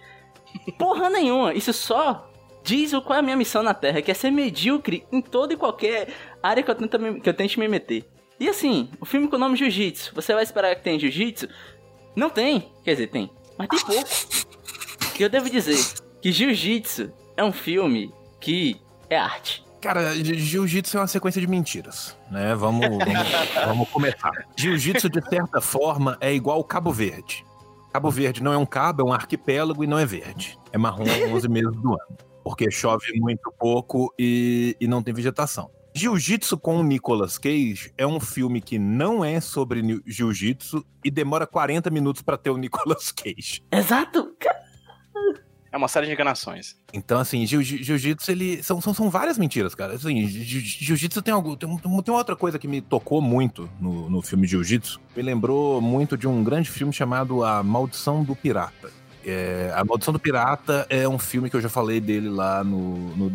Porra 0.78 1.11
nenhuma, 1.11 1.52
isso 1.54 1.73
só 1.73 2.28
diz 2.62 2.92
o 2.92 3.00
qual 3.00 3.16
é 3.16 3.20
a 3.20 3.23
minha 3.23 3.37
missão 3.37 3.62
na 3.62 3.73
Terra, 3.73 4.02
que 4.02 4.11
é 4.11 4.14
ser 4.14 4.30
medíocre 4.30 5.06
em 5.11 5.23
toda 5.23 5.54
e 5.54 5.56
qualquer 5.56 6.08
área 6.42 6.62
que 6.62 6.70
eu, 6.70 6.75
tento 6.75 6.99
me, 6.99 7.20
que 7.20 7.28
eu 7.28 7.35
tente 7.35 7.58
me 7.58 7.68
meter. 7.68 8.04
E 8.38 8.49
assim, 8.49 8.90
o 9.00 9.06
filme 9.06 9.26
com 9.26 9.37
o 9.37 9.38
nome 9.38 9.56
Jiu-Jitsu, 9.56 10.14
você 10.14 10.32
vai 10.32 10.44
esperar 10.44 10.75
que 10.76 10.82
tenha 10.82 10.99
Jiu-Jitsu? 10.99 11.49
Não 12.16 12.30
tem. 12.30 12.72
Quer 12.84 12.92
dizer, 12.92 13.06
tem. 13.08 13.30
Mas 13.56 13.68
tem 13.68 13.80
pouco. 13.80 14.08
que 15.14 15.24
eu 15.24 15.28
devo 15.28 15.48
dizer 15.50 15.78
que 16.20 16.30
Jiu-Jitsu 16.32 17.10
é 17.36 17.44
um 17.44 17.52
filme 17.52 18.12
que 18.40 18.80
é 19.10 19.16
arte. 19.18 19.64
Cara, 19.80 20.12
ji- 20.14 20.34
jiu-jitsu 20.38 20.96
é 20.96 21.00
uma 21.00 21.06
sequência 21.06 21.40
de 21.40 21.46
mentiras, 21.46 22.16
né? 22.30 22.54
Vamos, 22.56 22.84
vamos, 22.98 23.54
vamos 23.66 23.88
começar. 23.90 24.32
Jiu-jitsu, 24.56 25.08
de 25.08 25.22
certa 25.28 25.60
forma, 25.60 26.16
é 26.20 26.32
igual 26.34 26.62
Cabo 26.64 26.92
Verde. 26.92 27.44
Cabo 27.92 28.10
Verde 28.10 28.42
não 28.42 28.52
é 28.52 28.58
um 28.58 28.66
cabo, 28.66 29.02
é 29.02 29.04
um 29.04 29.12
arquipélago 29.12 29.82
e 29.82 29.86
não 29.86 29.98
é 29.98 30.04
verde. 30.04 30.58
É 30.72 30.78
marrom 30.78 31.04
11 31.32 31.48
meses 31.48 31.72
do 31.76 31.90
ano. 31.92 32.18
Porque 32.44 32.70
chove 32.70 33.12
muito 33.20 33.52
pouco 33.58 34.12
e, 34.18 34.76
e 34.80 34.86
não 34.88 35.02
tem 35.02 35.14
vegetação. 35.14 35.70
Jiu-Jitsu 35.98 36.56
com 36.58 36.76
o 36.78 36.82
Nicolas 36.82 37.36
Cage 37.38 37.92
é 37.98 38.06
um 38.06 38.20
filme 38.20 38.60
que 38.60 38.78
não 38.78 39.24
é 39.24 39.40
sobre 39.40 39.82
jiu-jitsu 40.06 40.84
e 41.04 41.10
demora 41.10 41.46
40 41.46 41.90
minutos 41.90 42.22
pra 42.22 42.36
ter 42.36 42.50
o 42.50 42.56
Nicolas 42.56 43.10
Cage. 43.10 43.62
Exato. 43.72 44.32
É 45.70 45.76
uma 45.76 45.88
série 45.88 46.06
de 46.06 46.12
enganações. 46.12 46.76
Então, 46.94 47.18
assim, 47.20 47.44
jiu- 47.46 47.62
jiu-jitsu, 47.62 48.30
ele. 48.30 48.62
São, 48.62 48.80
são, 48.80 48.94
são 48.94 49.10
várias 49.10 49.36
mentiras, 49.36 49.74
cara. 49.74 49.94
Assim, 49.94 50.26
jiu- 50.26 50.60
jiu-jitsu 50.62 51.20
tem 51.20 51.34
algo. 51.34 51.56
Tem, 51.56 51.68
um- 51.68 52.02
tem 52.02 52.14
outra 52.14 52.34
coisa 52.34 52.58
que 52.58 52.66
me 52.66 52.80
tocou 52.80 53.20
muito 53.20 53.68
no, 53.78 54.08
no 54.08 54.22
filme 54.22 54.46
Jiu-Jitsu. 54.46 54.98
Me 55.14 55.22
lembrou 55.22 55.78
muito 55.80 56.16
de 56.16 56.26
um 56.26 56.42
grande 56.42 56.70
filme 56.70 56.92
chamado 56.92 57.44
A 57.44 57.62
Maldição 57.62 58.24
do 58.24 58.34
Pirata. 58.34 58.90
É, 59.25 59.72
a 59.75 59.84
Maldição 59.84 60.12
do 60.12 60.18
Pirata 60.18 60.87
é 60.88 61.08
um 61.08 61.18
filme 61.18 61.50
que 61.50 61.56
eu 61.56 61.60
já 61.60 61.68
falei 61.68 62.00
dele 62.00 62.28
lá 62.28 62.62
no, 62.64 63.16
no 63.16 63.32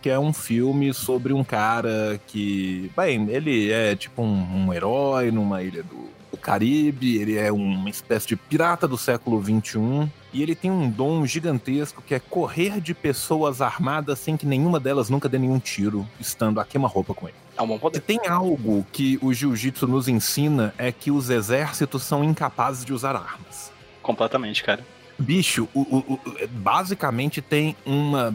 que 0.00 0.10
é 0.10 0.18
um 0.18 0.32
filme 0.32 0.92
sobre 0.92 1.32
um 1.32 1.42
cara 1.42 2.20
que. 2.26 2.90
Bem, 2.96 3.28
ele 3.30 3.72
é 3.72 3.96
tipo 3.96 4.22
um, 4.22 4.66
um 4.66 4.72
herói 4.72 5.30
numa 5.30 5.62
ilha 5.62 5.82
do, 5.82 6.08
do 6.30 6.36
Caribe, 6.36 7.16
ele 7.16 7.36
é 7.36 7.50
uma 7.50 7.88
espécie 7.88 8.28
de 8.28 8.36
pirata 8.36 8.86
do 8.86 8.96
século 8.96 9.42
XXI, 9.42 10.08
e 10.32 10.42
ele 10.42 10.54
tem 10.54 10.70
um 10.70 10.88
dom 10.90 11.24
gigantesco 11.26 12.02
que 12.02 12.14
é 12.14 12.20
correr 12.20 12.80
de 12.80 12.94
pessoas 12.94 13.60
armadas 13.60 14.18
sem 14.18 14.36
que 14.36 14.46
nenhuma 14.46 14.78
delas 14.78 15.08
nunca 15.08 15.28
dê 15.28 15.38
nenhum 15.38 15.58
tiro, 15.58 16.06
estando 16.20 16.60
a 16.60 16.64
queima-roupa 16.64 17.14
com 17.14 17.28
ele. 17.28 17.36
É 17.56 17.62
um 17.62 17.66
bom 17.66 17.90
Se 17.92 18.00
tem 18.00 18.20
algo 18.28 18.86
que 18.92 19.18
o 19.20 19.32
jiu-jitsu 19.32 19.86
nos 19.88 20.06
ensina 20.06 20.72
é 20.78 20.92
que 20.92 21.10
os 21.10 21.28
exércitos 21.28 22.04
são 22.04 22.22
incapazes 22.22 22.84
de 22.84 22.92
usar 22.92 23.16
armas. 23.16 23.72
Completamente, 24.00 24.62
cara. 24.62 24.84
Bicho, 25.18 25.68
o- 25.74 25.80
o- 25.80 26.12
o- 26.14 26.20
basicamente 26.48 27.40
tem 27.42 27.74
uma, 27.84 28.34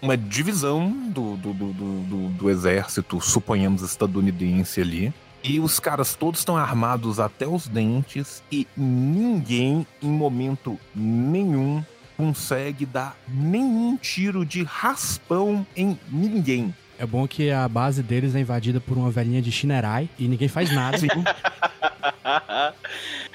uma 0.00 0.16
divisão 0.16 0.90
do, 1.08 1.36
do, 1.36 1.52
do, 1.54 1.72
do- 1.72 2.00
do- 2.02 2.28
do 2.30 2.50
exército, 2.50 3.20
suponhamos 3.20 3.82
estadunidense 3.82 4.80
ali. 4.80 5.12
E 5.44 5.58
os 5.58 5.80
caras 5.80 6.14
todos 6.14 6.40
estão 6.40 6.56
armados 6.56 7.18
até 7.18 7.48
os 7.48 7.66
dentes 7.66 8.42
e 8.52 8.66
ninguém, 8.76 9.84
em 10.00 10.08
momento 10.10 10.78
nenhum, 10.94 11.82
consegue 12.16 12.86
dar 12.86 13.16
nenhum 13.26 13.96
tiro 13.96 14.44
de 14.46 14.62
raspão 14.62 15.66
em 15.74 15.98
ninguém. 16.08 16.72
É 16.98 17.04
bom 17.06 17.26
que 17.26 17.50
a 17.50 17.66
base 17.68 18.00
deles 18.02 18.36
é 18.36 18.40
invadida 18.40 18.80
por 18.80 18.96
uma 18.96 19.10
velhinha 19.10 19.42
de 19.42 19.50
Shinerai 19.50 20.08
e 20.16 20.28
ninguém 20.28 20.46
faz 20.46 20.72
nada. 20.72 20.98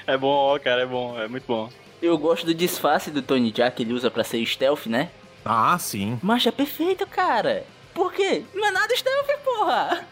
é 0.06 0.16
bom, 0.16 0.28
ó, 0.28 0.58
cara, 0.58 0.82
é 0.82 0.86
bom, 0.86 1.18
é 1.20 1.28
muito 1.28 1.44
bom. 1.46 1.68
Eu 2.00 2.16
gosto 2.16 2.46
do 2.46 2.54
disfarce 2.54 3.10
do 3.10 3.22
Tony 3.22 3.52
Jaa 3.54 3.70
que 3.70 3.82
ele 3.82 3.92
usa 3.92 4.10
pra 4.10 4.22
ser 4.24 4.44
stealth, 4.46 4.86
né? 4.86 5.10
Ah, 5.44 5.76
sim. 5.78 6.18
Mas 6.22 6.46
é 6.46 6.50
perfeito, 6.50 7.06
cara. 7.06 7.64
Por 7.94 8.12
quê? 8.12 8.44
Não 8.54 8.66
é 8.66 8.70
nada 8.70 8.94
stealth, 8.94 9.26
porra. 9.44 10.06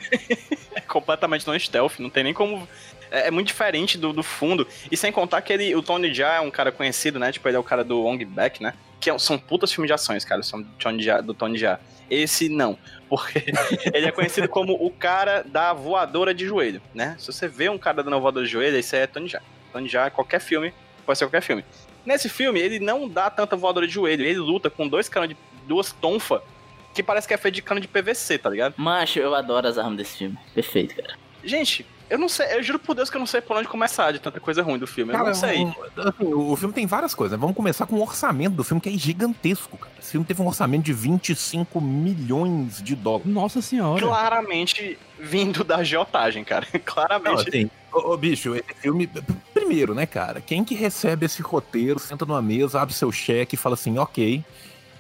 É 0.75 0.81
completamente 0.81 1.47
não 1.47 1.59
stealth, 1.59 1.99
não 1.99 2.11
tem 2.11 2.25
nem 2.25 2.35
como. 2.35 2.67
É, 3.11 3.29
é 3.29 3.31
muito 3.31 3.47
diferente 3.47 3.97
do, 3.97 4.13
do 4.13 4.23
fundo. 4.23 4.67
E 4.91 4.97
sem 4.97 5.13
contar 5.13 5.41
que 5.43 5.53
ele, 5.53 5.75
o 5.77 5.83
Tony 5.83 6.13
Jaa 6.13 6.37
é 6.37 6.41
um 6.41 6.51
cara 6.51 6.73
conhecido, 6.73 7.19
né? 7.19 7.31
Tipo, 7.31 7.49
ele 7.49 7.57
é 7.57 7.61
o 7.61 7.65
cara 7.65 7.85
do 7.85 8.05
Ong 8.05 8.25
Back, 8.25 8.61
né? 8.63 8.75
Que 9.01 9.11
é- 9.11 9.19
são 9.19 9.39
putas 9.39 9.73
filmes 9.73 9.89
de 9.89 9.93
ações, 9.93 10.25
cara, 10.25 10.43
são 10.43 10.61
do 10.63 10.69
Tony 10.79 11.03
Jaa, 11.03 11.21
do 11.21 11.33
Tony 11.35 11.57
Jaa. 11.57 11.79
Esse 12.11 12.49
não, 12.49 12.79
porque 13.09 13.45
ele 13.95 14.07
é 14.07 14.13
conhecido 14.13 14.49
como 14.49 14.73
o 14.75 14.91
cara 14.91 15.43
da 15.45 15.73
voadora 15.73 16.33
de 16.35 16.47
joelho, 16.47 16.81
né? 16.95 17.15
Se 17.19 17.27
você 17.33 17.47
vê 17.47 17.69
um 17.69 17.79
cara 17.79 18.03
dando 18.03 18.21
voadora 18.21 18.45
de 18.47 18.51
joelho, 18.53 18.77
esse 18.77 18.97
é 18.97 19.07
Tony 19.07 19.29
Jaa. 19.29 19.43
Tony 19.73 19.89
Jaa, 19.89 20.11
qualquer 20.11 20.41
filme, 20.41 20.73
pode 21.07 21.19
ser 21.19 21.25
qualquer 21.27 21.43
filme. 21.43 21.65
Nesse 22.05 22.29
filme, 22.29 22.61
ele 22.61 22.79
não 22.79 23.09
dá 23.09 23.31
tanta 23.31 23.57
voadora 23.57 23.87
de 23.87 23.93
joelho, 23.93 24.25
ele 24.25 24.39
luta 24.39 24.69
com 24.69 24.87
dois 24.87 25.09
canos 25.09 25.31
de 25.31 25.37
duas 25.67 25.93
tonfa 25.93 26.43
que 26.95 27.03
parece 27.03 27.29
que 27.29 27.35
é 27.35 27.37
feito 27.37 27.57
de 27.57 27.63
cano 27.63 27.81
de 27.81 27.87
PVC, 27.87 28.39
tá 28.39 28.49
ligado? 28.49 28.75
Macho, 28.79 29.19
eu 29.19 29.35
adoro 29.35 29.69
as 29.69 29.77
armas 29.77 29.99
desse 29.99 30.17
filme. 30.17 30.39
Perfeito, 30.55 30.95
cara. 30.95 31.15
Gente, 31.45 31.85
eu 32.09 32.19
não 32.19 32.29
sei, 32.29 32.55
eu 32.57 32.63
juro 32.63 32.79
por 32.79 32.95
Deus 32.95 33.11
que 33.11 33.17
eu 33.17 33.19
não 33.19 33.27
sei 33.27 33.41
por 33.41 33.57
onde 33.57 33.69
começar 33.69 34.13
de 34.13 34.19
tanta 34.19 34.39
coisa 34.41 34.63
ruim 34.63 34.79
do 34.79 34.87
filme. 34.87 35.13
Eu 35.13 35.17
Cara, 35.19 35.29
não 35.31 35.35
sei. 35.35 35.63
assim, 35.63 35.75
o 36.21 36.53
o 36.53 36.57
filme 36.57 36.73
tem 36.75 36.87
várias 36.87 37.15
coisas. 37.15 37.37
né? 37.37 37.41
Vamos 37.41 37.57
começar 37.57 37.87
com 37.87 37.97
o 37.97 38.03
orçamento 38.03 38.55
do 38.55 38.65
filme, 38.65 38.81
que 38.81 38.89
é 38.89 38.93
gigantesco, 38.93 39.77
cara. 39.77 39.93
Esse 40.01 40.13
filme 40.13 40.25
teve 40.27 40.41
um 40.43 40.47
orçamento 40.47 40.85
de 40.85 40.93
25 40.93 41.81
milhões 41.81 42.83
de 42.83 42.95
dólares. 42.95 43.27
Nossa 43.27 43.61
senhora. 43.61 44.01
Claramente 44.01 44.99
vindo 45.19 45.65
da 45.65 45.77
agiotagem, 45.77 46.45
cara. 46.45 46.67
Não, 46.73 46.81
Claramente. 46.85 47.49
assim, 47.49 47.71
ô, 47.93 48.13
ô, 48.13 48.17
bicho, 48.17 48.55
esse 48.55 48.75
filme. 48.81 49.09
Primeiro, 49.53 49.95
né, 49.95 50.07
cara? 50.07 50.41
Quem 50.41 50.65
que 50.65 50.75
recebe 50.75 51.27
esse 51.27 51.43
roteiro, 51.43 51.99
senta 51.99 52.25
numa 52.25 52.41
mesa, 52.43 52.81
abre 52.81 52.95
seu 52.95 53.11
cheque 53.11 53.55
e 53.55 53.59
fala 53.59 53.75
assim: 53.75 53.99
ok, 53.99 54.45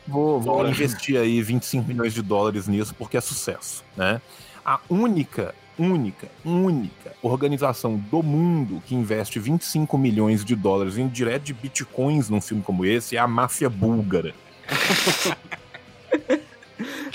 vou, 0.06 0.40
vou 0.40 0.56
Bora. 0.56 0.70
investir 0.70 1.16
aí 1.18 1.40
25 1.40 1.86
milhões 1.86 2.12
de 2.12 2.22
dólares 2.22 2.66
nisso 2.66 2.94
porque 2.94 3.16
é 3.16 3.20
sucesso, 3.20 3.84
né? 3.96 4.20
A 4.64 4.80
única, 4.90 5.54
única, 5.78 6.28
única 6.44 7.12
organização 7.22 7.96
do 7.96 8.22
mundo 8.22 8.82
que 8.86 8.94
investe 8.94 9.38
25 9.38 9.96
milhões 9.98 10.44
de 10.44 10.56
dólares 10.56 10.98
em 10.98 11.08
direto 11.08 11.44
de 11.44 11.54
bitcoins 11.54 12.28
num 12.28 12.40
filme 12.40 12.62
como 12.62 12.84
esse 12.84 13.16
é 13.16 13.18
a 13.18 13.26
máfia 13.26 13.68
búlgara. 13.68 14.34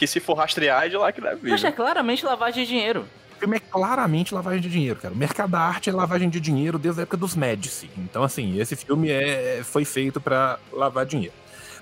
Que 0.02 0.08
se 0.08 0.20
for 0.20 0.34
rastrear 0.34 0.86
é 0.86 0.90
de 0.90 0.98
lá 0.98 1.12
que 1.12 1.22
deve 1.22 1.36
vir. 1.36 1.52
Macho, 1.52 1.68
é 1.68 1.72
claramente 1.72 2.26
lavagem 2.26 2.64
de 2.64 2.70
dinheiro. 2.70 3.06
O 3.36 3.40
filme 3.40 3.58
é 3.58 3.60
claramente 3.60 4.34
lavagem 4.34 4.60
de 4.60 4.68
dinheiro, 4.68 5.00
cara. 5.00 5.14
O 5.14 5.18
mercado 5.18 5.52
da 5.52 5.60
arte 5.60 5.92
é 5.92 5.94
lavagem 5.94 6.28
de 6.28 6.40
dinheiro 6.40 6.80
desde 6.80 7.02
a 7.02 7.04
época 7.04 7.18
dos 7.18 7.36
Médici. 7.36 7.88
Então, 7.96 8.24
assim, 8.24 8.60
esse 8.60 8.76
filme 8.76 9.12
é, 9.12 9.62
foi 9.64 9.86
feito 9.86 10.20
pra 10.20 10.58
lavar 10.74 11.06
dinheiro. 11.06 11.36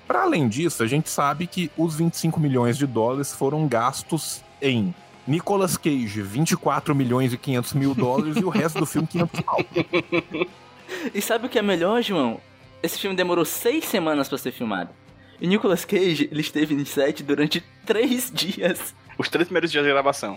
Para 0.06 0.20
além 0.24 0.48
disso, 0.48 0.82
a 0.82 0.86
gente 0.86 1.08
sabe 1.08 1.46
que 1.46 1.70
os 1.78 1.94
25 1.94 2.38
milhões 2.38 2.76
de 2.76 2.86
dólares 2.86 3.32
foram 3.32 3.66
gastos 3.66 4.44
em 4.60 4.94
Nicolas 5.30 5.76
Cage, 5.76 6.22
24 6.22 6.92
milhões 6.92 7.32
e 7.32 7.38
500 7.38 7.74
mil 7.74 7.94
dólares, 7.94 8.36
e 8.36 8.44
o 8.44 8.48
resto 8.48 8.80
do 8.80 8.86
filme, 8.86 9.06
500 9.06 9.40
pau. 9.42 9.58
E 11.14 11.22
sabe 11.22 11.46
o 11.46 11.48
que 11.48 11.56
é 11.56 11.62
melhor, 11.62 12.02
João? 12.02 12.40
Esse 12.82 12.98
filme 12.98 13.16
demorou 13.16 13.44
seis 13.44 13.84
semanas 13.84 14.28
pra 14.28 14.36
ser 14.36 14.50
filmado. 14.50 14.90
E 15.40 15.46
Nicolas 15.46 15.84
Cage, 15.84 16.28
ele 16.32 16.40
esteve 16.40 16.74
em 16.74 16.84
set 16.84 17.22
durante 17.22 17.62
três 17.86 18.28
dias. 18.34 18.92
Os 19.16 19.28
três 19.28 19.46
primeiros 19.46 19.70
dias 19.70 19.84
de 19.84 19.90
gravação. 19.90 20.36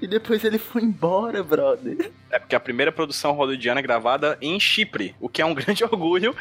E 0.00 0.06
depois 0.06 0.44
ele 0.44 0.58
foi 0.58 0.82
embora, 0.82 1.42
brother. 1.42 2.12
É 2.30 2.38
porque 2.38 2.54
a 2.54 2.60
primeira 2.60 2.92
produção 2.92 3.32
hollywoodiana 3.32 3.80
é 3.80 3.82
gravada 3.82 4.38
em 4.40 4.60
Chipre, 4.60 5.14
o 5.18 5.28
que 5.28 5.42
é 5.42 5.44
um 5.44 5.54
grande 5.54 5.82
orgulho 5.82 6.36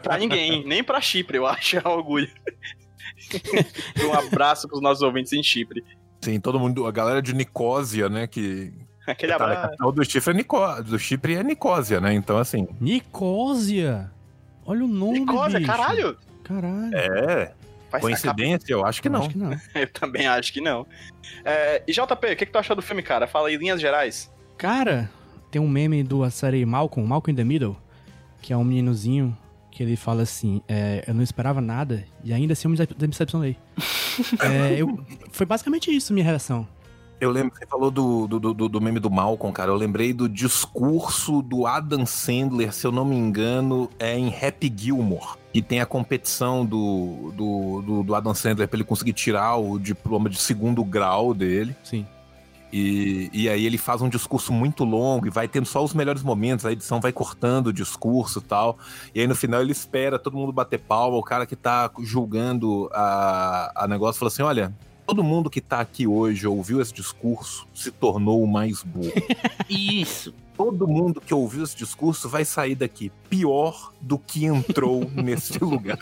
pra 0.00 0.16
ninguém, 0.16 0.64
nem 0.64 0.84
pra 0.84 1.00
Chipre, 1.00 1.38
eu 1.38 1.46
acho 1.46 1.76
é 1.76 1.82
um 1.84 1.90
orgulho. 1.90 2.30
um 4.06 4.12
abraço 4.12 4.68
pros 4.68 4.80
nossos 4.80 5.02
ouvintes 5.02 5.32
em 5.32 5.42
Chipre. 5.42 5.84
Sim, 6.20 6.38
todo 6.40 6.60
mundo, 6.60 6.86
a 6.86 6.92
galera 6.92 7.22
de 7.22 7.34
Nicósia, 7.34 8.08
né, 8.08 8.26
que 8.26 8.72
Aquele 9.06 9.32
tá 9.32 9.44
abraço. 9.44 9.62
capital 9.62 9.92
do 9.92 10.04
Chipre 10.04 10.30
é, 10.30 10.34
Nicó... 10.34 10.82
do 10.82 10.98
Chipre 10.98 11.34
é 11.34 11.42
Nicósia, 11.42 12.00
né? 12.00 12.12
Então, 12.12 12.38
assim, 12.38 12.68
Nicósia. 12.80 14.10
Olha 14.64 14.84
o 14.84 14.88
nome, 14.88 15.20
Nicósia, 15.20 15.58
bicho. 15.58 15.70
caralho! 15.70 16.16
Caralho. 16.44 16.94
é. 16.94 17.52
Faz 17.90 18.02
Coincidência? 18.02 18.72
Eu 18.72 18.86
acho 18.86 19.02
que 19.02 19.08
Eu 19.08 19.12
não. 19.12 19.20
Acho 19.20 19.30
que 19.30 19.38
não. 19.38 19.50
Eu 19.74 19.92
também 19.92 20.26
acho 20.26 20.52
que 20.52 20.60
não. 20.60 20.86
É, 21.44 21.82
e 21.86 21.92
JP, 21.92 22.12
o 22.12 22.36
que, 22.36 22.46
que 22.46 22.46
tu 22.46 22.58
achou 22.58 22.76
do 22.76 22.82
filme, 22.82 23.02
cara? 23.02 23.26
Fala 23.26 23.48
aí, 23.48 23.56
linhas 23.56 23.80
gerais. 23.80 24.30
Cara, 24.56 25.10
tem 25.50 25.60
um 25.60 25.68
meme 25.68 26.02
do 26.04 26.22
a 26.22 26.30
série 26.30 26.64
Malcolm, 26.64 27.08
Malcolm 27.08 27.32
in 27.32 27.36
the 27.36 27.44
Middle, 27.44 27.76
que 28.40 28.52
é 28.52 28.56
um 28.56 28.62
meninozinho 28.62 29.36
que 29.80 29.84
ele 29.84 29.96
fala 29.96 30.20
assim, 30.20 30.60
é, 30.68 31.02
eu 31.06 31.14
não 31.14 31.22
esperava 31.22 31.58
nada 31.58 32.04
e 32.22 32.34
ainda 32.34 32.52
assim 32.52 32.68
eu 32.68 32.70
me 32.70 32.76
decep- 32.76 32.98
decepcionei. 32.98 33.56
É, 34.38 34.74
eu, 34.78 35.02
foi 35.30 35.46
basicamente 35.46 35.90
isso 35.90 36.12
minha 36.12 36.24
reação. 36.24 36.68
Eu 37.18 37.30
lembro, 37.30 37.56
você 37.56 37.64
falou 37.64 37.90
do, 37.90 38.26
do, 38.26 38.38
do, 38.52 38.68
do 38.68 38.80
meme 38.80 39.00
do 39.00 39.08
Malcolm, 39.10 39.54
cara. 39.54 39.70
Eu 39.70 39.76
lembrei 39.76 40.12
do 40.12 40.28
discurso 40.28 41.40
do 41.40 41.66
Adam 41.66 42.04
Sandler, 42.04 42.74
se 42.74 42.86
eu 42.86 42.92
não 42.92 43.06
me 43.06 43.16
engano, 43.16 43.88
é 43.98 44.18
em 44.18 44.28
Happy 44.28 44.70
Gilmore. 44.76 45.38
E 45.54 45.62
tem 45.62 45.80
a 45.80 45.86
competição 45.86 46.66
do, 46.66 47.32
do, 47.34 47.82
do, 47.82 48.02
do 48.02 48.14
Adam 48.14 48.34
Sandler 48.34 48.68
pra 48.68 48.76
ele 48.76 48.84
conseguir 48.84 49.14
tirar 49.14 49.56
o 49.56 49.78
diploma 49.78 50.28
de 50.28 50.38
segundo 50.38 50.84
grau 50.84 51.32
dele. 51.32 51.74
Sim. 51.82 52.06
E, 52.72 53.30
e 53.32 53.48
aí 53.48 53.66
ele 53.66 53.78
faz 53.78 54.00
um 54.00 54.08
discurso 54.08 54.52
muito 54.52 54.84
longo 54.84 55.26
e 55.26 55.30
vai 55.30 55.48
tendo 55.48 55.66
só 55.66 55.82
os 55.82 55.92
melhores 55.92 56.22
momentos, 56.22 56.64
a 56.64 56.72
edição 56.72 57.00
vai 57.00 57.12
cortando 57.12 57.68
o 57.68 57.72
discurso 57.72 58.38
e 58.38 58.42
tal. 58.42 58.78
E 59.14 59.20
aí 59.20 59.26
no 59.26 59.34
final 59.34 59.60
ele 59.60 59.72
espera 59.72 60.18
todo 60.18 60.36
mundo 60.36 60.52
bater 60.52 60.78
palma, 60.78 61.16
o 61.16 61.22
cara 61.22 61.46
que 61.46 61.56
tá 61.56 61.90
julgando 62.00 62.88
a, 62.92 63.84
a 63.84 63.88
negócio 63.88 64.18
fala 64.18 64.28
assim: 64.28 64.42
olha, 64.42 64.72
todo 65.06 65.24
mundo 65.24 65.50
que 65.50 65.60
tá 65.60 65.80
aqui 65.80 66.06
hoje 66.06 66.46
ouviu 66.46 66.80
esse 66.80 66.94
discurso 66.94 67.66
se 67.74 67.90
tornou 67.90 68.46
mais 68.46 68.82
burro. 68.82 69.12
Isso. 69.68 70.32
Todo 70.60 70.86
mundo 70.86 71.22
que 71.22 71.32
ouviu 71.32 71.64
esse 71.64 71.74
discurso 71.74 72.28
vai 72.28 72.44
sair 72.44 72.74
daqui 72.74 73.10
pior 73.30 73.94
do 73.98 74.18
que 74.18 74.44
entrou 74.44 75.10
nesse 75.16 75.58
lugar. 75.64 75.98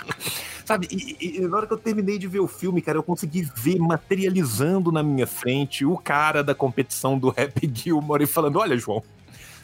Sabe, 0.65 0.88
e, 0.91 1.17
e- 1.21 1.41
na 1.47 1.59
hora 1.59 1.67
que 1.69 1.73
eu 1.73 1.79
terminei 1.79 2.19
de 2.19 2.27
ver 2.27 2.41
o 2.41 2.49
filme, 2.49 2.83
cara, 2.83 2.99
eu 2.99 3.03
consegui 3.05 3.49
ver 3.55 3.79
materializando 3.79 4.91
na 4.91 5.00
minha 5.00 5.29
frente 5.29 5.85
o 5.85 5.97
cara 5.97 6.43
da 6.43 6.57
competição 6.57 7.17
do 7.17 7.31
Rap 7.31 7.71
Gilmore 7.73 8.25
e 8.25 8.27
falando: 8.27 8.59
Olha, 8.59 8.77
João, 8.77 9.00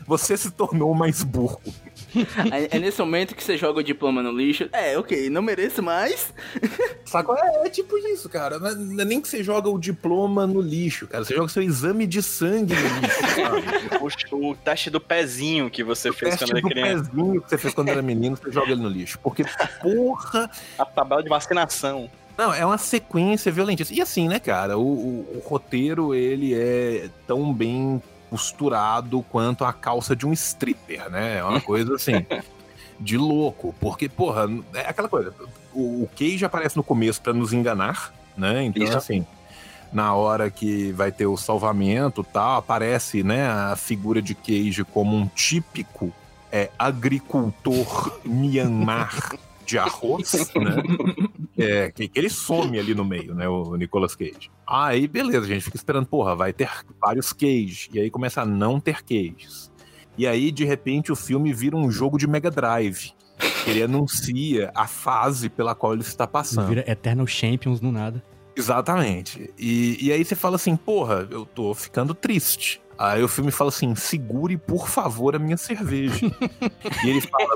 você 0.07 0.37
se 0.37 0.53
tornou 0.53 0.95
mais 0.95 1.25
burro. 1.25 1.61
É, 2.52 2.76
é 2.76 2.78
nesse 2.78 2.99
momento 3.00 3.35
que 3.35 3.42
você 3.42 3.56
joga 3.56 3.80
o 3.80 3.83
diploma 3.83 4.23
no 4.23 4.30
lixo. 4.33 4.68
É, 4.73 4.97
ok, 4.99 5.28
não 5.30 5.42
mereço 5.42 5.83
mais. 5.83 6.33
Sacou? 7.04 7.37
É, 7.37 7.66
é 7.66 7.71
tipo 7.71 7.97
isso, 7.99 8.28
cara. 8.28 8.59
Não 8.59 8.68
é- 8.68 8.75
não 8.75 9.00
é 9.00 9.04
nem 9.04 9.21
que 9.21 9.28
você 9.28 9.42
joga 9.42 9.68
o 9.68 9.78
diploma 9.78 10.47
no 10.47 10.61
lixo, 10.61 11.06
cara. 11.06 11.25
Você 11.25 11.35
joga 11.35 11.49
seu 11.49 11.62
exame 11.62 12.06
de 12.06 12.23
sangue 12.23 12.75
no 12.75 13.00
lixo, 13.00 13.21
sabe? 13.35 13.64
O, 14.35 14.50
o 14.50 14.54
teste 14.56 14.90
do 14.90 15.00
pezinho 15.00 15.71
que 15.71 15.83
você 15.83 16.12
fez 16.12 16.37
teste 16.37 16.44
quando 16.47 16.56
era 16.59 16.61
do 16.62 16.68
criança. 16.68 17.11
pezinho 17.11 17.40
que 17.42 17.49
você 17.49 17.59
fez 17.59 17.75
quando 17.75 17.88
era 17.88 18.02
menino, 18.02 18.37
você 18.37 18.52
joga 18.52 18.73
ele 18.73 18.83
no 18.83 18.88
lixo. 18.88 19.18
Porque, 19.23 19.44
porra, 19.80 20.50
A 20.78 20.85
tabela 20.85 21.23
de 21.23 21.28
vacinação. 21.28 22.11
Não, 22.37 22.52
é 22.52 22.66
uma 22.66 22.76
sequência 22.78 23.50
violentíssima. 23.52 23.97
E 23.99 24.02
assim, 24.02 24.28
né, 24.28 24.38
cara, 24.40 24.76
o, 24.76 24.83
o- 24.83 25.37
o 25.37 25.42
roteiro, 25.49 26.14
ele 26.14 26.52
é 26.54 27.09
tão 27.26 27.52
bem 27.52 28.02
costurado 28.35 29.25
quanto 29.31 29.64
a 29.64 29.73
calça 29.73 30.17
de 30.17 30.26
um 30.26 30.33
stripper, 30.33 31.09
né? 31.09 31.38
É 31.38 31.45
uma 31.45 31.61
coisa, 31.62 31.95
assim, 31.95 32.26
de 32.99 33.17
louco. 33.17 33.73
Porque, 33.81 34.09
porra, 34.09 34.49
é 34.75 34.88
aquela 34.88 35.09
coisa, 35.09 35.33
o, 35.73 36.03
o 36.03 36.11
Cage 36.19 36.45
aparece 36.45 36.76
no 36.76 36.83
começo 36.83 37.23
pra 37.23 37.33
nos 37.33 37.53
enganar, 37.53 38.12
né? 38.37 38.64
Então, 38.64 38.83
Isso. 38.83 38.97
assim, 38.97 39.25
na 39.93 40.12
hora 40.14 40.50
que 40.50 40.91
vai 40.91 41.12
ter 41.12 41.26
o 41.26 41.37
salvamento 41.37 42.23
e 42.23 42.33
tal, 42.33 42.57
aparece, 42.57 43.23
né, 43.23 43.47
a 43.47 43.76
figura 43.76 44.21
de 44.21 44.35
Cage 44.35 44.83
como 44.83 45.17
um 45.17 45.29
típico 45.29 46.12
é, 46.50 46.71
agricultor 46.76 48.19
Myanmar 48.26 49.37
de 49.64 49.79
arroz, 49.79 50.33
né? 50.57 50.83
É, 51.56 51.90
que, 51.90 52.08
que 52.08 52.18
ele 52.18 52.28
some 52.28 52.78
ali 52.78 52.94
no 52.94 53.04
meio, 53.04 53.34
né? 53.34 53.49
O 53.49 53.76
Nicolas 53.76 54.16
Cage. 54.16 54.50
Aí, 54.66 55.06
beleza, 55.06 55.44
a 55.44 55.49
gente 55.49 55.62
fica 55.62 55.76
esperando, 55.76 56.06
porra, 56.06 56.34
vai 56.34 56.52
ter 56.52 56.68
vários 57.00 57.32
Cage. 57.32 57.88
E 57.92 58.00
aí 58.00 58.11
começa 58.11 58.42
a 58.42 58.46
não 58.46 58.80
ter 58.80 59.02
Cages. 59.02 59.70
E 60.16 60.26
aí, 60.26 60.50
de 60.50 60.64
repente, 60.64 61.12
o 61.12 61.16
filme 61.16 61.52
vira 61.52 61.76
um 61.76 61.90
jogo 61.90 62.18
de 62.18 62.26
Mega 62.26 62.50
Drive. 62.50 63.12
Ele 63.66 63.82
anuncia 63.82 64.70
a 64.75 64.87
fase 64.87 65.49
pela 65.49 65.75
qual 65.75 65.92
ele 65.92 66.02
está 66.02 66.26
passando. 66.26 66.68
Vira 66.68 66.84
Eternal 66.90 67.26
Champions 67.26 67.80
no 67.80 67.90
nada. 67.90 68.23
Exatamente. 68.56 69.52
E, 69.58 70.06
e 70.06 70.12
aí 70.12 70.25
você 70.25 70.37
fala 70.37 70.56
assim, 70.56 70.76
porra, 70.76 71.26
eu 71.30 71.44
tô 71.44 71.75
ficando 71.75 72.14
triste. 72.14 72.80
Aí 72.97 73.23
o 73.23 73.29
filme 73.29 73.51
fala 73.51 73.69
assim, 73.69 73.95
segure 73.95 74.57
por 74.57 74.89
favor 74.89 75.35
a 75.35 75.39
minha 75.39 75.57
cerveja. 75.57 76.27
e 77.05 77.11
ele 77.11 77.21
fala, 77.21 77.47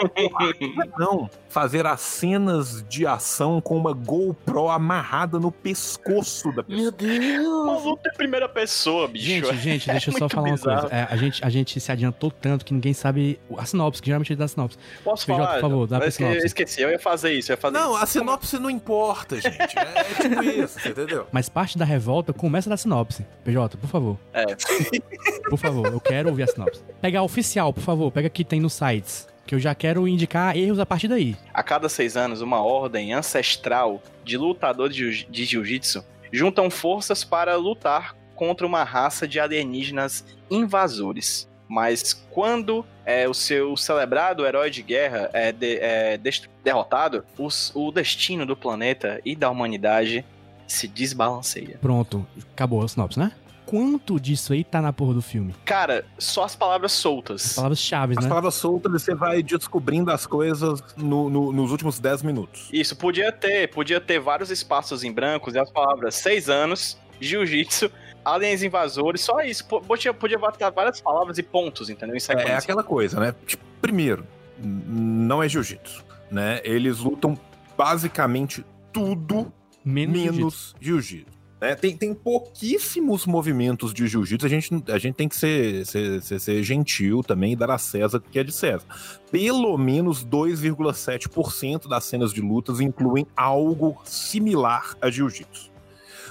não, 0.99 1.30
fazer 1.49 1.87
as 1.87 2.00
cenas 2.00 2.85
de 2.88 3.07
ação 3.07 3.61
com 3.61 3.76
uma 3.76 3.92
GoPro 3.92 4.68
amarrada 4.68 5.38
no 5.38 5.50
pescoço 5.50 6.52
da 6.52 6.62
pessoa. 6.62 6.83
Meu 6.83 6.92
Deus. 6.92 7.47
Uma 7.47 7.78
luta 7.78 8.11
em 8.12 8.16
primeira 8.16 8.49
pessoa, 8.49 9.09
bicho. 9.09 9.26
Gente, 9.26 9.57
gente, 9.57 9.87
deixa 9.90 10.11
eu 10.11 10.12
só 10.14 10.21
muito 10.21 10.35
falar 10.35 10.49
uma 10.49 10.57
bizarro. 10.57 10.80
coisa. 10.83 10.95
É, 10.95 11.09
a, 11.11 11.16
gente, 11.16 11.45
a 11.45 11.49
gente 11.49 11.80
se 11.80 11.92
adiantou 11.92 12.30
tanto 12.30 12.64
que 12.64 12.75
ninguém 12.75 12.92
sabe 12.92 13.40
a 13.57 13.64
sinopse, 13.64 14.02
que 14.02 14.07
geralmente 14.07 14.33
ele 14.33 14.38
dá 14.38 14.45
a 14.45 14.49
sinopse. 14.49 14.78
Posso 15.04 15.26
PJ, 15.26 15.38
falar? 15.38 15.54
por 15.54 15.61
favor, 15.61 15.87
dá 15.87 16.00
pra 16.00 16.11
sinopse. 16.11 16.38
Eu 16.38 16.47
esqueci, 16.47 16.83
eu 16.83 16.90
ia 16.90 16.99
fazer 16.99 17.33
isso, 17.33 17.52
eu 17.52 17.54
ia 17.54 17.61
fazer 17.61 17.78
Não, 17.78 17.95
isso. 17.95 18.02
a 18.02 18.07
sinopse 18.07 18.59
não 18.59 18.71
importa, 18.71 19.40
gente. 19.40 19.59
É, 19.78 20.04
tipo 20.23 20.42
isso, 20.42 20.88
entendeu? 20.88 21.26
Mas 21.30 21.49
parte 21.49 21.78
da 21.78 21.85
revolta 21.85 22.33
começa 22.33 22.68
da 22.68 22.76
sinopse. 22.76 23.25
PJ, 23.45 23.76
por 23.76 23.88
favor. 23.88 24.18
É. 24.33 24.45
Por 25.49 25.58
favor, 25.58 25.87
eu 25.87 26.00
quero 26.00 26.28
ouvir 26.28 26.42
a 26.42 26.47
sinopse. 26.47 26.82
Pega 27.00 27.18
a 27.20 27.23
oficial, 27.23 27.73
por 27.73 27.82
favor. 27.82 28.11
Pega 28.12 28.28
que 28.28 28.44
tem 28.44 28.61
nos 28.61 28.75
sites. 28.75 29.26
Que 29.47 29.54
eu 29.54 29.58
já 29.58 29.75
quero 29.75 30.06
indicar 30.06 30.56
erros 30.56 30.78
a 30.78 30.85
partir 30.85 31.08
daí. 31.08 31.35
A 31.54 31.62
cada 31.62 31.88
seis 31.88 32.16
anos, 32.18 32.42
uma 32.42 32.62
ordem 32.62 33.14
ancestral 33.14 34.02
de 34.25 34.37
lutadores 34.37 34.94
de 34.94 35.11
jiu- 35.12 35.30
de 35.30 35.44
jiu-jitsu 35.44 36.04
juntam 36.30 36.68
forças 36.68 37.25
para 37.25 37.56
lutar 37.56 38.14
contra 38.35 38.66
uma 38.66 38.85
raça 38.85 39.26
de 39.26 39.40
alienígenas 39.40 40.23
invasores. 40.50 41.49
Mas 41.66 42.12
quando 42.30 42.85
é, 43.04 43.26
o 43.29 43.33
seu 43.35 43.76
celebrado 43.76 44.46
herói 44.46 44.70
de 44.70 44.83
guerra 44.83 45.31
é, 45.33 45.50
de- 45.52 45.79
é 45.81 46.18
derrotado, 46.62 47.24
os- 47.38 47.72
o 47.74 47.90
destino 47.90 48.44
do 48.44 48.55
planeta 48.57 49.20
e 49.24 49.35
da 49.35 49.48
humanidade 49.50 50.24
se 50.66 50.87
desbalanceia. 50.87 51.79
Pronto, 51.81 52.26
acabou 52.52 52.83
a 52.83 52.88
sinopse, 52.88 53.18
né? 53.18 53.33
Quanto 53.68 54.18
disso 54.18 54.54
aí 54.54 54.64
tá 54.64 54.81
na 54.81 54.94
porra 54.94 55.12
do 55.12 55.20
filme? 55.20 55.54
Cara, 55.66 56.07
só 56.18 56.44
as 56.44 56.57
palavras 56.57 56.90
soltas. 56.92 57.52
Palavras-chave, 57.54 58.14
As 58.16 58.24
né? 58.24 58.28
palavras 58.31 58.54
soltas, 58.54 58.90
você 58.90 59.14
vai 59.14 59.42
descobrindo 59.42 60.11
as 60.11 60.26
coisas 60.26 60.83
no- 60.96 61.28
no- 61.28 61.52
nos 61.52 61.70
últimos 61.70 61.98
10 61.98 62.22
minutos. 62.22 62.70
Isso, 62.72 62.96
podia 62.96 63.31
ter, 63.31 63.68
podia 63.68 64.00
ter 64.00 64.18
vários 64.20 64.50
espaços 64.50 65.04
em 65.04 65.12
brancos 65.12 65.54
e 65.54 65.59
as 65.59 65.70
palavras 65.70 66.14
seis 66.14 66.48
anos, 66.48 66.96
jiu-jitsu, 67.20 67.90
aliens 68.24 68.62
invasores, 68.62 69.20
só 69.20 69.40
isso. 69.42 69.66
Po- 69.66 69.83
Podia, 69.83 70.14
podia 70.14 70.38
botar 70.38 70.70
várias 70.70 70.98
palavras 70.98 71.37
e 71.37 71.42
pontos, 71.42 71.90
entendeu? 71.90 72.14
Em 72.14 72.16
É, 72.16 72.20
sequência. 72.20 72.52
é 72.52 72.57
aquela 72.57 72.83
coisa, 72.83 73.20
né? 73.20 73.35
Tipo, 73.46 73.62
primeiro, 73.83 74.26
não 74.59 75.42
é 75.42 75.48
jiu-jitsu, 75.48 76.02
né? 76.31 76.62
Eles 76.64 77.00
lutam 77.00 77.38
basicamente 77.76 78.64
tudo 78.90 79.52
Menos, 79.85 80.18
menos 80.22 80.74
jiu-jitsu. 80.81 81.38
Né? 81.61 81.75
Tem, 81.75 81.97
tem 81.97 82.14
pouquíssimos 82.14 83.27
movimentos 83.27 83.92
de 83.92 84.07
jiu-jitsu, 84.07 84.47
a 84.47 84.49
gente, 84.49 84.83
a 84.88 84.99
gente 84.99 85.14
tem 85.14 85.29
que 85.29 85.37
ser, 85.37 85.85
ser, 85.87 86.23
ser- 86.23 86.38
ser 86.40 86.62
gentil 86.62 87.23
também 87.23 87.53
e 87.53 87.57
dar 87.57 87.71
a 87.71 87.79
César 87.79 88.18
o 88.18 88.21
que 88.21 88.38
é 88.38 88.44
de 88.44 88.53
César. 88.53 88.85
Pelo 89.31 89.77
menos 89.77 90.25
2,7% 90.25 91.88
das 91.88 92.05
cenas 92.05 92.33
de 92.33 92.40
lutas 92.40 92.81
incluem 92.81 93.27
algo 93.37 94.01
similar 94.05 94.97
a 95.01 95.11
jiu-jitsu. 95.11 95.71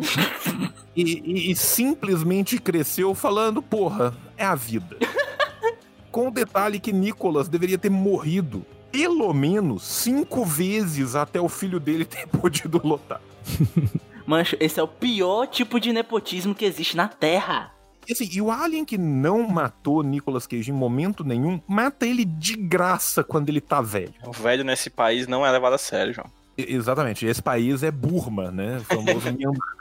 e, 0.96 1.02
e- 1.02 1.50
e 1.52 1.56
simplesmente 1.56 2.58
cresceu 2.58 3.14
falando, 3.14 3.60
porra, 3.62 4.14
é 4.36 4.44
a 4.44 4.54
vida. 4.54 4.96
Com 6.10 6.28
o 6.28 6.30
detalhe 6.30 6.78
que 6.78 6.92
Nicolas 6.92 7.48
deveria 7.48 7.78
ter 7.78 7.90
morrido 7.90 8.64
pelo 8.92 9.32
menos 9.32 9.82
cinco 9.82 10.44
vezes 10.44 11.16
até 11.16 11.40
o 11.40 11.48
filho 11.48 11.80
dele 11.80 12.04
ter 12.04 12.26
podido 12.38 12.80
lotar. 12.84 13.20
Mancho, 14.26 14.56
esse 14.60 14.78
é 14.78 14.82
o 14.82 14.86
pior 14.88 15.46
tipo 15.46 15.80
de 15.80 15.92
nepotismo 15.92 16.54
que 16.54 16.64
existe 16.64 16.96
na 16.96 17.08
Terra. 17.08 17.72
E, 18.06 18.12
assim, 18.12 18.28
e 18.30 18.40
o 18.40 18.50
alien 18.50 18.84
que 18.84 18.98
não 18.98 19.46
matou 19.48 20.02
Nicolas 20.02 20.46
Cage 20.46 20.70
em 20.70 20.74
momento 20.74 21.24
nenhum, 21.24 21.60
mata 21.66 22.06
ele 22.06 22.24
de 22.24 22.56
graça 22.56 23.22
quando 23.24 23.48
ele 23.48 23.60
tá 23.60 23.80
velho. 23.80 24.14
O 24.26 24.32
velho 24.32 24.64
nesse 24.64 24.90
país 24.90 25.26
não 25.26 25.46
é 25.46 25.50
levado 25.50 25.74
a 25.74 25.78
sério, 25.78 26.12
João. 26.12 26.26
E- 26.58 26.74
exatamente, 26.74 27.24
esse 27.26 27.40
país 27.42 27.82
é 27.82 27.90
Burma, 27.90 28.50
né? 28.50 28.78
O 28.78 28.84
famoso 28.84 29.30
Myanmar. 29.32 29.78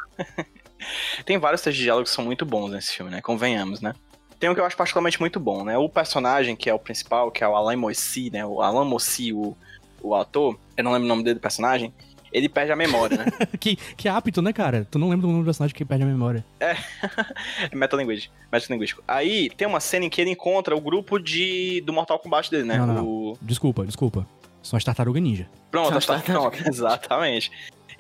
Tem 1.26 1.38
vários 1.38 1.62
textos 1.62 1.78
de 1.78 1.84
diálogo 1.84 2.08
que 2.08 2.14
são 2.14 2.24
muito 2.24 2.46
bons 2.46 2.72
nesse 2.72 2.94
filme, 2.94 3.12
né? 3.12 3.22
Convenhamos, 3.22 3.82
né? 3.82 3.94
Tem 4.42 4.50
um 4.50 4.56
que 4.56 4.60
eu 4.60 4.66
acho 4.66 4.76
particularmente 4.76 5.20
muito 5.20 5.40
bom, 5.40 5.64
né? 5.64 5.78
O 5.78 5.88
personagem 5.88 6.56
que 6.56 6.68
é 6.68 6.74
o 6.74 6.80
principal, 6.80 7.30
que 7.30 7.44
é 7.44 7.48
o 7.48 7.56
Alain 7.56 7.78
Moissi, 7.78 8.32
né? 8.32 8.44
O 8.44 8.60
Alain 8.60 8.90
Moissi, 8.90 9.32
o, 9.32 9.56
o 10.02 10.16
ator, 10.16 10.58
eu 10.76 10.84
não 10.84 10.92
lembro 10.92 11.06
o 11.06 11.08
nome 11.08 11.24
dele 11.24 11.36
do 11.36 11.40
personagem, 11.40 11.94
ele 12.34 12.50
perde 12.50 12.72
a 12.72 12.76
memória, 12.76 13.18
né? 13.18 13.26
que, 13.60 13.76
que 13.76 14.10
apto, 14.10 14.42
né, 14.42 14.52
cara? 14.52 14.88
Tu 14.90 14.98
não 14.98 15.10
lembra 15.10 15.28
do 15.28 15.32
nome 15.32 15.44
do 15.44 15.46
personagem 15.46 15.76
que 15.76 15.86
perde 15.86 16.04
a 16.04 16.08
memória. 16.08 16.44
É, 16.60 16.76
metalinguístico, 17.72 18.34
metalinguístico. 18.52 19.04
Aí 19.08 19.52
tem 19.52 19.68
uma 19.68 19.80
cena 19.80 20.06
em 20.06 20.10
que 20.10 20.20
ele 20.20 20.32
encontra 20.32 20.76
o 20.76 20.82
grupo 20.82 21.20
de 21.20 21.82
do 21.82 21.94
Mortal 21.94 22.18
Kombat 22.18 22.50
dele, 22.50 22.64
né? 22.64 22.80
Não, 22.80 22.88
não, 22.88 23.06
O... 23.06 23.38
Desculpa, 23.40 23.86
desculpa. 23.86 24.26
São 24.64 24.76
as 24.76 24.84
tartarugas 24.84 25.22
ninja. 25.22 25.48
Pronto, 25.70 25.96
as 25.96 26.06
tartarugas. 26.06 26.66
exatamente. 26.66 27.52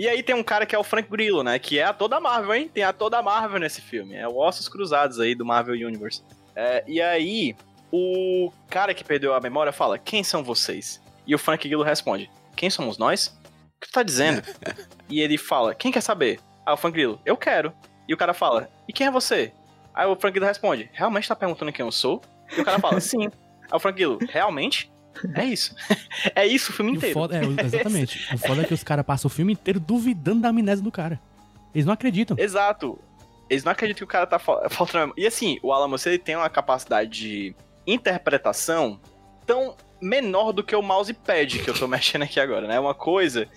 E 0.02 0.10
aí 0.10 0.24
tem 0.24 0.34
um 0.34 0.42
cara 0.42 0.66
que 0.66 0.74
é 0.76 0.80
o 0.80 0.84
Frank 0.84 1.08
Grillo, 1.08 1.44
né? 1.44 1.60
Que 1.60 1.78
é 1.78 1.84
ator 1.84 2.10
da 2.10 2.20
Marvel, 2.20 2.56
hein? 2.56 2.68
Tem 2.68 2.84
ator 2.84 3.08
da 3.08 3.22
Marvel 3.22 3.60
nesse 3.60 3.82
filme. 3.82 4.16
É 4.16 4.28
o 4.28 4.36
Ossos 4.36 4.68
Cruzados 4.68 5.20
aí 5.20 5.36
do 5.36 5.46
Marvel 5.46 5.76
Universe. 5.76 6.24
É, 6.56 6.84
e 6.88 7.00
aí, 7.00 7.56
o 7.92 8.52
cara 8.68 8.96
que 8.96 9.04
perdeu 9.04 9.32
a 9.36 9.40
memória 9.40 9.72
fala: 9.72 10.00
Quem 10.00 10.24
são 10.24 10.44
vocês? 10.44 11.00
E 11.28 11.36
o 11.36 11.38
Frank 11.38 11.68
Grillo 11.68 11.84
responde: 11.84 12.32
Quem 12.56 12.68
somos 12.68 12.98
nós? 12.98 13.28
O 13.28 13.80
que 13.80 13.90
tu 13.90 13.92
tá 13.92 14.02
dizendo? 14.02 14.42
e 15.08 15.22
ele 15.22 15.38
fala: 15.38 15.76
Quem 15.76 15.92
quer 15.92 16.02
saber? 16.02 16.40
Aí 16.66 16.74
o 16.74 16.78
Frank 16.78 16.96
Grillo: 16.96 17.22
Eu 17.24 17.38
quero. 17.38 17.72
E 18.08 18.14
o 18.16 18.18
cara 18.18 18.34
fala: 18.34 18.72
E 18.88 18.92
quem 18.92 19.06
é 19.06 19.12
você? 19.12 19.54
Aí 19.94 20.08
o 20.08 20.16
Frank 20.16 20.34
Grillo 20.34 20.48
responde: 20.48 20.90
Realmente 20.94 21.28
tá 21.28 21.36
perguntando 21.36 21.72
quem 21.72 21.86
eu 21.86 21.92
sou? 21.92 22.24
E 22.58 22.60
o 22.60 22.66
cara 22.66 22.80
fala: 22.80 22.98
Sim. 23.00 23.26
Aí 23.26 23.76
o 23.76 23.80
Frank 23.80 23.96
Grillo: 23.96 24.18
Realmente? 24.28 24.90
É 25.36 25.45
isso. 25.45 25.76
é 26.36 26.45
isso 26.47 26.71
o 26.71 26.74
filme 26.76 26.91
E 26.91 26.95
o 26.95 26.97
inteiro. 26.97 27.13
foda, 27.13 27.38
é, 27.38 27.41
exatamente. 27.65 28.34
o 28.34 28.38
foda 28.38 28.62
é 28.62 28.65
que 28.65 28.74
os 28.74 28.84
caras 28.84 29.06
passam 29.06 29.28
o 29.28 29.32
filme 29.32 29.54
inteiro 29.54 29.80
duvidando 29.80 30.41
da 30.41 30.50
amnésia 30.50 30.84
do 30.84 30.91
cara. 30.91 31.19
Eles 31.74 31.86
não 31.86 31.93
acreditam. 31.93 32.36
Exato. 32.39 32.97
Eles 33.50 33.63
não 33.63 33.71
acreditam 33.71 34.00
que 34.00 34.04
o 34.04 34.08
cara 34.08 34.26
tá 34.26 34.39
fal- 34.39 34.62
faltando. 34.71 35.13
E 35.17 35.26
assim, 35.28 35.60
o 35.62 35.71
Alan 35.74 35.88
Moore, 35.88 36.02
ele 36.06 36.17
tem 36.17 36.36
uma 36.36 36.50
capacidade 36.50 37.10
de 37.12 37.56
interpretação 37.86 39.00
tão 39.45 39.76
menor 40.02 40.52
do 40.52 40.63
que 40.63 40.76
o 40.76 40.82
mousepad 40.82 41.60
que 41.60 41.69
eu 41.69 41.74
tô 41.74 41.88
mexendo 41.88 42.24
aqui 42.24 42.39
agora, 42.39 42.67
né? 42.67 42.76
É 42.76 42.80
uma 42.80 42.95
coisa 42.95 43.47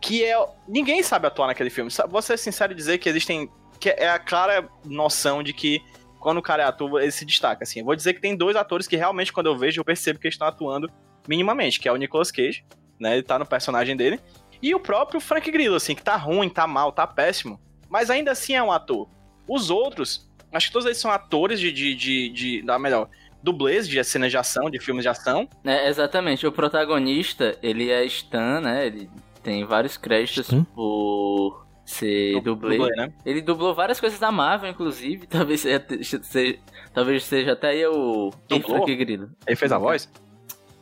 que 0.00 0.24
é. 0.24 0.34
Ninguém 0.66 1.02
sabe 1.02 1.26
atuar 1.26 1.46
naquele 1.48 1.70
filme. 1.70 1.90
Vou 2.08 2.22
ser 2.22 2.38
sincero 2.38 2.72
e 2.72 2.76
dizer 2.76 2.98
que 2.98 3.08
existem. 3.08 3.48
que 3.78 3.90
é 3.90 4.08
a 4.08 4.18
clara 4.18 4.68
noção 4.84 5.42
de 5.42 5.52
que 5.52 5.82
quando 6.22 6.38
o 6.38 6.42
cara 6.42 6.62
é 6.62 6.66
ator, 6.66 7.02
ele 7.02 7.10
se 7.10 7.24
destaca. 7.24 7.64
Assim, 7.64 7.80
eu 7.80 7.84
vou 7.84 7.96
dizer 7.96 8.14
que 8.14 8.20
tem 8.20 8.36
dois 8.36 8.54
atores 8.54 8.86
que 8.86 8.96
realmente, 8.96 9.32
quando 9.32 9.46
eu 9.46 9.58
vejo, 9.58 9.80
eu 9.80 9.84
percebo 9.84 10.20
que 10.20 10.26
eles 10.28 10.34
estão 10.34 10.46
atuando 10.46 10.88
minimamente, 11.28 11.80
que 11.80 11.88
é 11.88 11.92
o 11.92 11.96
Nicolas 11.96 12.30
Cage, 12.30 12.64
né? 12.98 13.14
Ele 13.14 13.22
tá 13.22 13.38
no 13.38 13.44
personagem 13.44 13.96
dele. 13.96 14.20
E 14.62 14.72
o 14.72 14.80
próprio 14.80 15.20
Frank 15.20 15.50
Grillo, 15.50 15.74
assim, 15.74 15.94
que 15.94 16.02
tá 16.02 16.16
ruim, 16.16 16.48
tá 16.48 16.66
mal, 16.66 16.92
tá 16.92 17.06
péssimo. 17.06 17.60
Mas 17.90 18.08
ainda 18.08 18.30
assim 18.30 18.54
é 18.54 18.62
um 18.62 18.70
ator. 18.70 19.08
Os 19.48 19.68
outros, 19.68 20.30
acho 20.52 20.68
que 20.68 20.72
todos 20.72 20.86
eles 20.86 20.98
são 20.98 21.10
atores 21.10 21.58
de. 21.58 21.72
de, 21.72 21.94
de, 21.94 22.28
de 22.28 22.62
da 22.62 22.78
melhor, 22.78 23.08
dublês 23.42 23.88
de 23.88 24.02
cenas 24.04 24.30
de 24.30 24.38
ação, 24.38 24.70
de 24.70 24.78
filmes 24.78 25.02
de 25.02 25.08
ação. 25.08 25.48
É, 25.64 25.88
exatamente. 25.88 26.46
O 26.46 26.52
protagonista, 26.52 27.58
ele 27.60 27.90
é 27.90 28.04
Stan, 28.04 28.60
né? 28.60 28.86
Ele 28.86 29.10
tem 29.42 29.64
vários 29.64 29.96
créditos 29.96 30.46
Stan? 30.46 30.62
por 30.62 31.66
ser 31.92 32.40
dublê. 32.40 32.76
Dublê, 32.78 32.96
né? 32.96 33.12
Ele 33.24 33.40
dublou 33.40 33.74
várias 33.74 34.00
coisas 34.00 34.18
da 34.18 34.30
Marvel, 34.32 34.70
inclusive. 34.70 35.26
Talvez 35.26 35.60
seja, 35.60 35.84
seja- 36.22 36.58
talvez 36.92 37.24
seja 37.24 37.52
até 37.52 37.68
aí 37.68 37.86
o 37.86 38.30
Dublou? 38.48 38.78
Frank 38.78 38.96
Grillo. 38.96 39.30
Ele 39.46 39.56
fez 39.56 39.70
a 39.72 39.78
voz? 39.78 40.08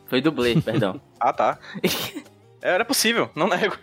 Foi 0.06 0.20
dublê, 0.20 0.60
perdão. 0.60 1.00
Ah, 1.20 1.32
tá. 1.32 1.58
Era 2.62 2.84
possível, 2.84 3.28
não 3.34 3.46
nego. 3.48 3.76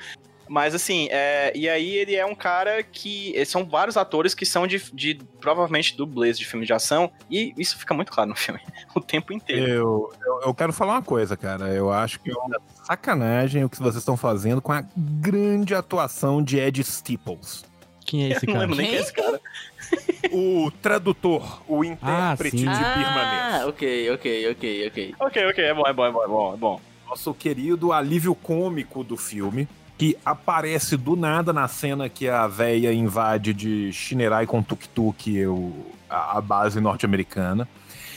Mas 0.50 0.74
assim, 0.74 1.08
é, 1.12 1.52
e 1.56 1.68
aí 1.68 1.96
ele 1.96 2.16
é 2.16 2.26
um 2.26 2.36
cara 2.36 2.82
que. 2.84 3.34
eh, 3.36 3.46
São 3.46 3.66
vários 3.66 3.98
atores 3.98 4.34
que 4.34 4.46
são 4.46 4.66
de, 4.68 4.82
de 4.94 5.16
provavelmente 5.40 5.96
dublês 5.96 6.38
de 6.38 6.46
filmes 6.46 6.68
de 6.68 6.74
ação. 6.74 7.12
E 7.30 7.54
isso 7.58 7.78
fica 7.78 7.94
muito 7.94 8.12
claro 8.12 8.30
no 8.30 8.36
filme. 8.36 8.60
O 8.96 9.02
tempo 9.02 9.32
inteiro. 9.32 9.68
Eu, 9.68 10.14
eu, 10.26 10.42
eu 10.48 10.54
quero 10.56 10.74
falar 10.74 10.94
uma 10.94 11.04
coisa, 11.04 11.38
cara. 11.38 11.68
Eu 11.70 11.92
acho 11.92 12.20
que 12.20 12.32
é 12.32 12.34
uma 12.34 12.58
sacanagem 12.84 13.64
o 13.64 13.70
que 13.70 13.78
vocês 13.78 13.98
estão 13.98 14.18
fazendo 14.18 14.62
com 14.62 14.72
a 14.72 14.84
grande 14.96 15.76
atuação 15.76 16.42
de 16.42 16.58
Ed 16.58 16.84
Stipples. 16.84 17.64
Quem 18.06 18.24
é 18.26 18.30
esse 18.30 18.46
não 18.48 18.54
cara? 18.54 18.66
lembro 18.66 18.76
nem 18.78 18.88
quem 18.88 18.98
é 18.98 19.02
esse 19.02 19.14
cara. 19.14 19.40
O 20.32 20.72
tradutor, 20.82 21.62
o 21.68 21.84
intérprete 21.84 22.58
sim. 22.58 22.64
de 22.64 22.70
ah, 22.70 22.96
Birmanês. 22.98 23.66
ok, 23.68 24.12
ok, 24.12 24.52
ok, 24.52 24.88
ok. 24.88 25.16
Ok, 25.20 25.46
ok, 25.48 25.64
é 25.64 25.74
bom, 25.74 25.84
é 25.88 25.94
bom, 25.94 26.06
é 26.06 26.12
bom, 26.12 26.24
é 26.24 26.28
bom, 26.28 26.54
é 26.54 26.58
bom. 26.58 26.82
Nosso 27.08 27.34
querido 27.34 27.94
alívio 27.94 28.36
cômico 28.36 29.04
do 29.04 29.16
filme, 29.16 29.68
que 29.98 30.18
aparece 30.26 30.96
do 30.96 31.16
nada 31.16 31.52
na 31.52 31.68
cena 31.68 32.08
que 32.08 32.30
a 32.30 32.48
véia 32.48 32.94
invade 32.94 33.54
de 33.54 33.92
Shinerai 33.92 34.46
com 34.46 34.62
tuk-tuk, 34.62 35.44
a, 36.10 36.38
a 36.38 36.42
base 36.42 36.80
norte-americana. 36.80 37.68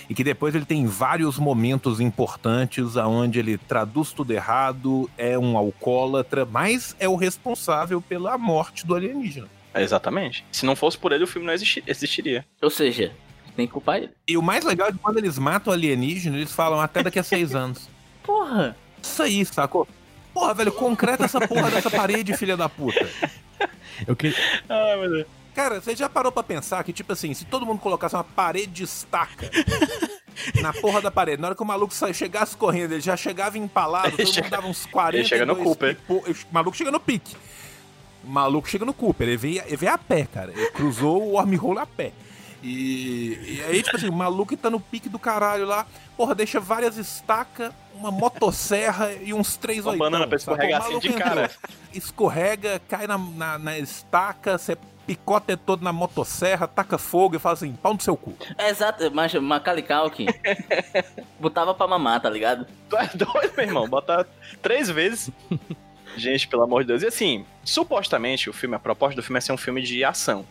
E 0.09 0.15
que 0.15 0.25
depois 0.25 0.55
ele 0.57 0.65
tem 0.65 0.87
vários 0.87 1.39
momentos 1.39 2.01
importantes 2.01 2.97
onde 2.97 3.39
ele 3.39 3.57
traduz 3.57 4.13
tudo 4.13 4.33
errado, 4.33 5.09
é 5.17 5.39
um 5.39 5.57
alcoólatra, 5.57 6.45
mas 6.45 6.97
é 6.99 7.09
o 7.09 7.15
responsável 7.15 8.01
pela 8.03 8.37
morte 8.37 8.85
do 8.85 8.95
alienígena. 8.97 9.47
É, 9.73 9.83
Exatamente. 9.83 10.45
Se 10.51 10.67
não 10.67 10.75
fosse 10.75 10.99
por 10.99 11.13
ele, 11.13 11.23
o 11.23 11.29
filme 11.29 11.47
não 11.47 11.55
existi- 11.55 11.85
existiria. 11.87 12.45
Ou 12.61 12.69
seja, 12.71 13.13
tem 13.55 13.69
que 13.69 13.73
culpar 13.73 13.99
ele. 13.99 14.11
E 14.27 14.37
o 14.37 14.43
mais 14.43 14.65
legal 14.65 14.89
é 14.89 14.93
que 14.93 14.99
quando 14.99 15.19
eles 15.19 15.39
matam 15.39 15.71
o 15.71 15.75
alienígena, 15.75 16.37
eles 16.37 16.53
falam 16.53 16.81
até 16.81 17.05
daqui 17.05 17.21
a 17.21 17.23
seis 17.23 17.55
anos. 17.55 17.89
Porra! 18.25 18.77
Isso 19.01 19.23
aí, 19.23 19.45
sacou? 19.47 19.87
Porra, 20.41 20.55
velho, 20.55 20.73
concreta 20.73 21.25
essa 21.27 21.39
porra 21.47 21.71
dessa 21.71 21.91
parede, 21.91 22.35
filha 22.35 22.57
da 22.57 22.67
puta. 22.67 23.07
Eu 24.07 24.17
que... 24.17 24.35
Ai, 24.69 24.97
meu 24.97 25.11
Deus. 25.11 25.27
Cara, 25.55 25.81
você 25.83 25.95
já 25.95 26.09
parou 26.09 26.33
pra 26.33 26.43
pensar 26.43 26.83
que, 26.83 26.95
tipo 26.95 27.13
assim, 27.13 27.35
se 27.35 27.45
todo 27.45 27.67
mundo 27.67 27.79
colocasse 27.79 28.15
uma 28.15 28.25
parede 28.25 28.69
de 28.69 28.85
estaca 28.85 29.51
na 30.63 30.73
porra 30.73 31.03
da 31.03 31.11
parede, 31.11 31.43
na 31.43 31.49
hora 31.49 31.55
que 31.55 31.63
o 31.63 31.67
maluco 31.67 31.93
sa- 31.93 32.11
chegasse 32.13 32.57
correndo, 32.57 32.93
ele 32.93 33.03
já 33.03 33.19
chegava 33.19 33.59
empalado, 33.59 34.17
todo 34.17 34.27
mundo 34.35 34.49
dava 34.49 34.67
uns 34.67 34.87
40 34.87 35.19
ele 35.19 35.29
chega 35.29 35.45
no 35.45 35.57
Cooper. 35.57 35.99
O 36.09 36.23
maluco 36.51 36.75
chega 36.77 36.91
no 36.91 37.01
pique. 37.01 37.37
O 38.25 38.31
maluco 38.31 38.67
chega 38.67 38.87
no 38.87 38.95
Cooper, 38.95 39.29
ele 39.29 39.37
veio, 39.37 39.63
ele 39.67 39.77
veio 39.77 39.93
a 39.93 39.99
pé, 39.99 40.27
cara. 40.33 40.53
Ele 40.57 40.71
cruzou 40.71 41.23
o 41.23 41.33
wormhole 41.33 41.81
a 41.81 41.87
pé. 41.87 42.13
E, 42.63 43.57
e 43.57 43.65
aí, 43.69 43.83
tipo 43.83 43.97
assim, 43.97 44.09
o 44.09 44.13
maluco 44.13 44.57
tá 44.57 44.69
no 44.69 44.79
pique 44.79 45.09
do 45.09 45.19
caralho 45.19 45.65
lá, 45.67 45.87
porra, 46.17 46.35
deixa 46.35 46.61
várias 46.61 46.99
estacas, 46.99 47.73
uma 47.95 48.11
motosserra 48.11 49.13
e 49.15 49.33
uns 49.33 49.57
três 49.57 49.87
Uma 49.87 49.97
banana 49.97 50.27
pra 50.27 50.37
escorregar 50.37 50.83
assim 50.83 50.99
de 50.99 51.13
cara. 51.15 51.45
entrou, 51.45 51.71
Escorrega, 51.93 52.81
cai 52.89 53.07
na, 53.07 53.17
na, 53.17 53.59
na 53.59 53.79
estaca, 53.79 54.59
você 54.59 54.77
picota 55.07 55.57
todo 55.57 55.83
na 55.83 55.93
motosserra, 55.93 56.69
taca 56.69 56.99
fogo 56.99 57.37
e 57.37 57.39
fala 57.39 57.55
assim, 57.55 57.73
pau 57.73 57.95
no 57.95 58.01
seu 58.01 58.17
cu. 58.17 58.37
É 58.57 58.69
exato, 58.69 59.11
mas 59.13 59.35
Macaulay 59.35 59.83
Culkin 59.83 60.27
botava 61.41 61.75
pra 61.75 61.89
mamar, 61.89 62.21
tá 62.21 62.31
ligado? 62.31 62.67
Tu 62.89 62.97
é 62.97 63.07
doido, 63.15 63.53
meu 63.57 63.67
irmão? 63.67 63.89
Botar 63.89 64.27
três 64.63 64.89
vezes. 64.89 65.31
Gente, 66.17 66.47
pelo 66.47 66.63
amor 66.63 66.83
de 66.83 66.89
Deus. 66.89 67.03
E 67.03 67.07
assim, 67.07 67.45
supostamente 67.65 68.51
o 68.51 68.53
filme, 68.53 68.77
a 68.77 68.79
proposta 68.79 69.17
do 69.17 69.23
filme 69.23 69.39
é 69.39 69.41
ser 69.41 69.53
um 69.53 69.57
filme 69.57 69.83
de 69.83 70.05
ação. 70.05 70.45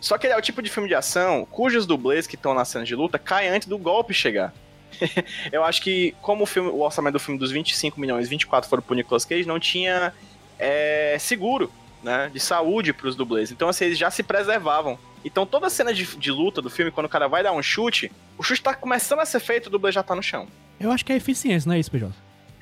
Só 0.00 0.18
que 0.18 0.26
ele 0.26 0.34
é 0.34 0.36
o 0.36 0.42
tipo 0.42 0.62
de 0.62 0.70
filme 0.70 0.88
de 0.88 0.94
ação 0.94 1.46
cujos 1.50 1.86
dublês 1.86 2.26
que 2.26 2.34
estão 2.36 2.54
na 2.54 2.64
cena 2.64 2.84
de 2.84 2.94
luta 2.94 3.18
caem 3.18 3.48
antes 3.50 3.66
do 3.66 3.78
golpe 3.78 4.12
chegar. 4.14 4.52
Eu 5.52 5.64
acho 5.64 5.82
que, 5.82 6.14
como 6.22 6.44
o, 6.44 6.46
filme, 6.46 6.70
o 6.70 6.80
orçamento 6.80 7.14
do 7.14 7.20
filme 7.20 7.38
dos 7.38 7.50
25 7.50 8.00
milhões, 8.00 8.28
24 8.28 8.68
foram 8.68 8.82
pro 8.82 8.94
Nicolas 8.94 9.24
Cage, 9.24 9.46
não 9.46 9.58
tinha 9.58 10.12
é, 10.58 11.16
seguro 11.18 11.70
né, 12.02 12.30
de 12.32 12.40
saúde 12.40 12.92
pros 12.92 13.16
dublês. 13.16 13.50
Então, 13.50 13.68
assim, 13.68 13.86
eles 13.86 13.98
já 13.98 14.10
se 14.10 14.22
preservavam. 14.22 14.98
Então, 15.24 15.44
toda 15.44 15.68
cena 15.68 15.92
de, 15.92 16.04
de 16.04 16.30
luta 16.30 16.62
do 16.62 16.70
filme, 16.70 16.90
quando 16.90 17.06
o 17.06 17.08
cara 17.08 17.26
vai 17.26 17.42
dar 17.42 17.52
um 17.52 17.62
chute, 17.62 18.12
o 18.38 18.42
chute 18.42 18.62
tá 18.62 18.74
começando 18.74 19.18
a 19.20 19.26
ser 19.26 19.40
feito, 19.40 19.66
o 19.66 19.70
dublê 19.70 19.90
já 19.90 20.02
tá 20.02 20.14
no 20.14 20.22
chão. 20.22 20.46
Eu 20.78 20.92
acho 20.92 21.04
que 21.04 21.12
é 21.12 21.16
eficiência, 21.16 21.68
não 21.68 21.74
é 21.74 21.80
isso, 21.80 21.90
PJ? 21.90 22.12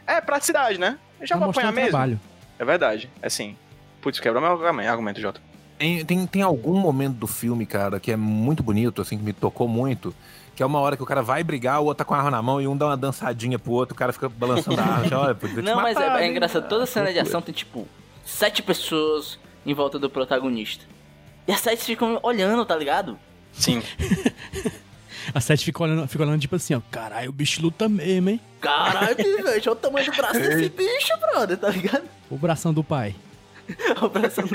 É 0.07 0.21
praticidade, 0.21 0.79
né? 0.79 0.99
Eu 1.21 1.27
já 1.27 1.37
Pra 1.37 1.47
vou 1.47 1.51
apanhar 1.51 1.73
mesmo. 1.73 1.91
trabalho. 1.91 2.21
É 2.59 2.65
verdade. 2.65 3.11
É 3.21 3.27
assim. 3.27 3.57
Putz, 4.01 4.21
quebrou 4.21 4.43
meu 4.43 4.89
argumento, 4.89 5.21
Jota. 5.21 5.41
Tem, 5.79 6.05
tem, 6.05 6.27
tem 6.27 6.43
algum 6.43 6.79
momento 6.79 7.17
do 7.17 7.27
filme, 7.27 7.67
cara, 7.67 7.99
que 7.99 8.13
é 8.13 8.17
muito 8.17 8.63
bonito, 8.63 9.03
assim, 9.03 9.19
que 9.19 9.25
me 9.25 9.33
tocou 9.33 9.67
muito, 9.67 10.15
que 10.55 10.63
é 10.63 10.67
uma 10.67 10.79
hora 10.79 10.97
que 10.97 11.03
o 11.03 11.07
cara 11.07 11.23
vai 11.23 11.43
brigar, 11.43 11.81
o 11.81 11.87
outro 11.87 11.99
tá 11.99 12.05
com 12.05 12.15
a 12.15 12.19
arma 12.19 12.31
na 12.31 12.43
mão 12.43 12.61
e 12.61 12.69
um 12.69 12.77
dá 12.77 12.87
uma 12.87 12.97
dançadinha 12.97 13.59
pro 13.59 13.73
outro, 13.73 13.95
o 13.95 13.99
cara 13.99 14.13
fica 14.13 14.29
balançando 14.29 14.81
a 14.81 14.85
arma, 14.85 15.09
já, 15.09 15.21
olha, 15.21 15.35
podia 15.35 15.57
te 15.57 15.63
Não, 15.63 15.77
mas 15.77 15.95
matar, 15.95 16.19
é, 16.19 16.23
é 16.23 16.25
hein? 16.27 16.31
engraçado. 16.31 16.69
Toda 16.69 16.87
cena 16.87 17.13
de 17.13 17.19
ação 17.19 17.43
tem, 17.43 17.55
tipo, 17.55 17.89
sete 18.25 18.63
pessoas 18.63 19.39
em 19.67 19.75
volta 19.75 19.99
do 19.99 20.09
protagonista. 20.09 20.85
E 21.47 21.53
as 21.53 21.61
sete 21.61 21.85
ficam 21.85 22.19
olhando, 22.23 22.65
tá 22.65 22.77
ligado? 22.77 23.19
Sim. 23.53 23.83
A 25.33 25.41
Sete 25.41 25.65
fica 25.65 25.83
olhando, 25.83 26.07
fica 26.09 26.23
olhando 26.25 26.41
tipo 26.41 26.57
assim, 26.57 26.75
ó. 26.75 26.81
Caralho, 26.91 27.31
o 27.31 27.33
bicho 27.33 27.63
luta 27.63 27.89
mesmo, 27.89 28.31
hein? 28.31 28.41
Caralho, 28.61 29.17
velho, 29.17 29.49
olha 29.49 29.73
o 29.73 29.77
tamanho 29.77 30.11
do 30.11 30.17
braço 30.17 30.41
desse 30.41 30.69
bicho, 30.69 31.17
brother, 31.19 31.57
tá 31.57 31.69
ligado? 31.71 32.05
O 32.29 32.37
bração 32.37 32.75
do 32.75 32.83
pai. 32.83 33.15
O 34.03 34.09
braço 34.11 34.43
do 34.43 34.49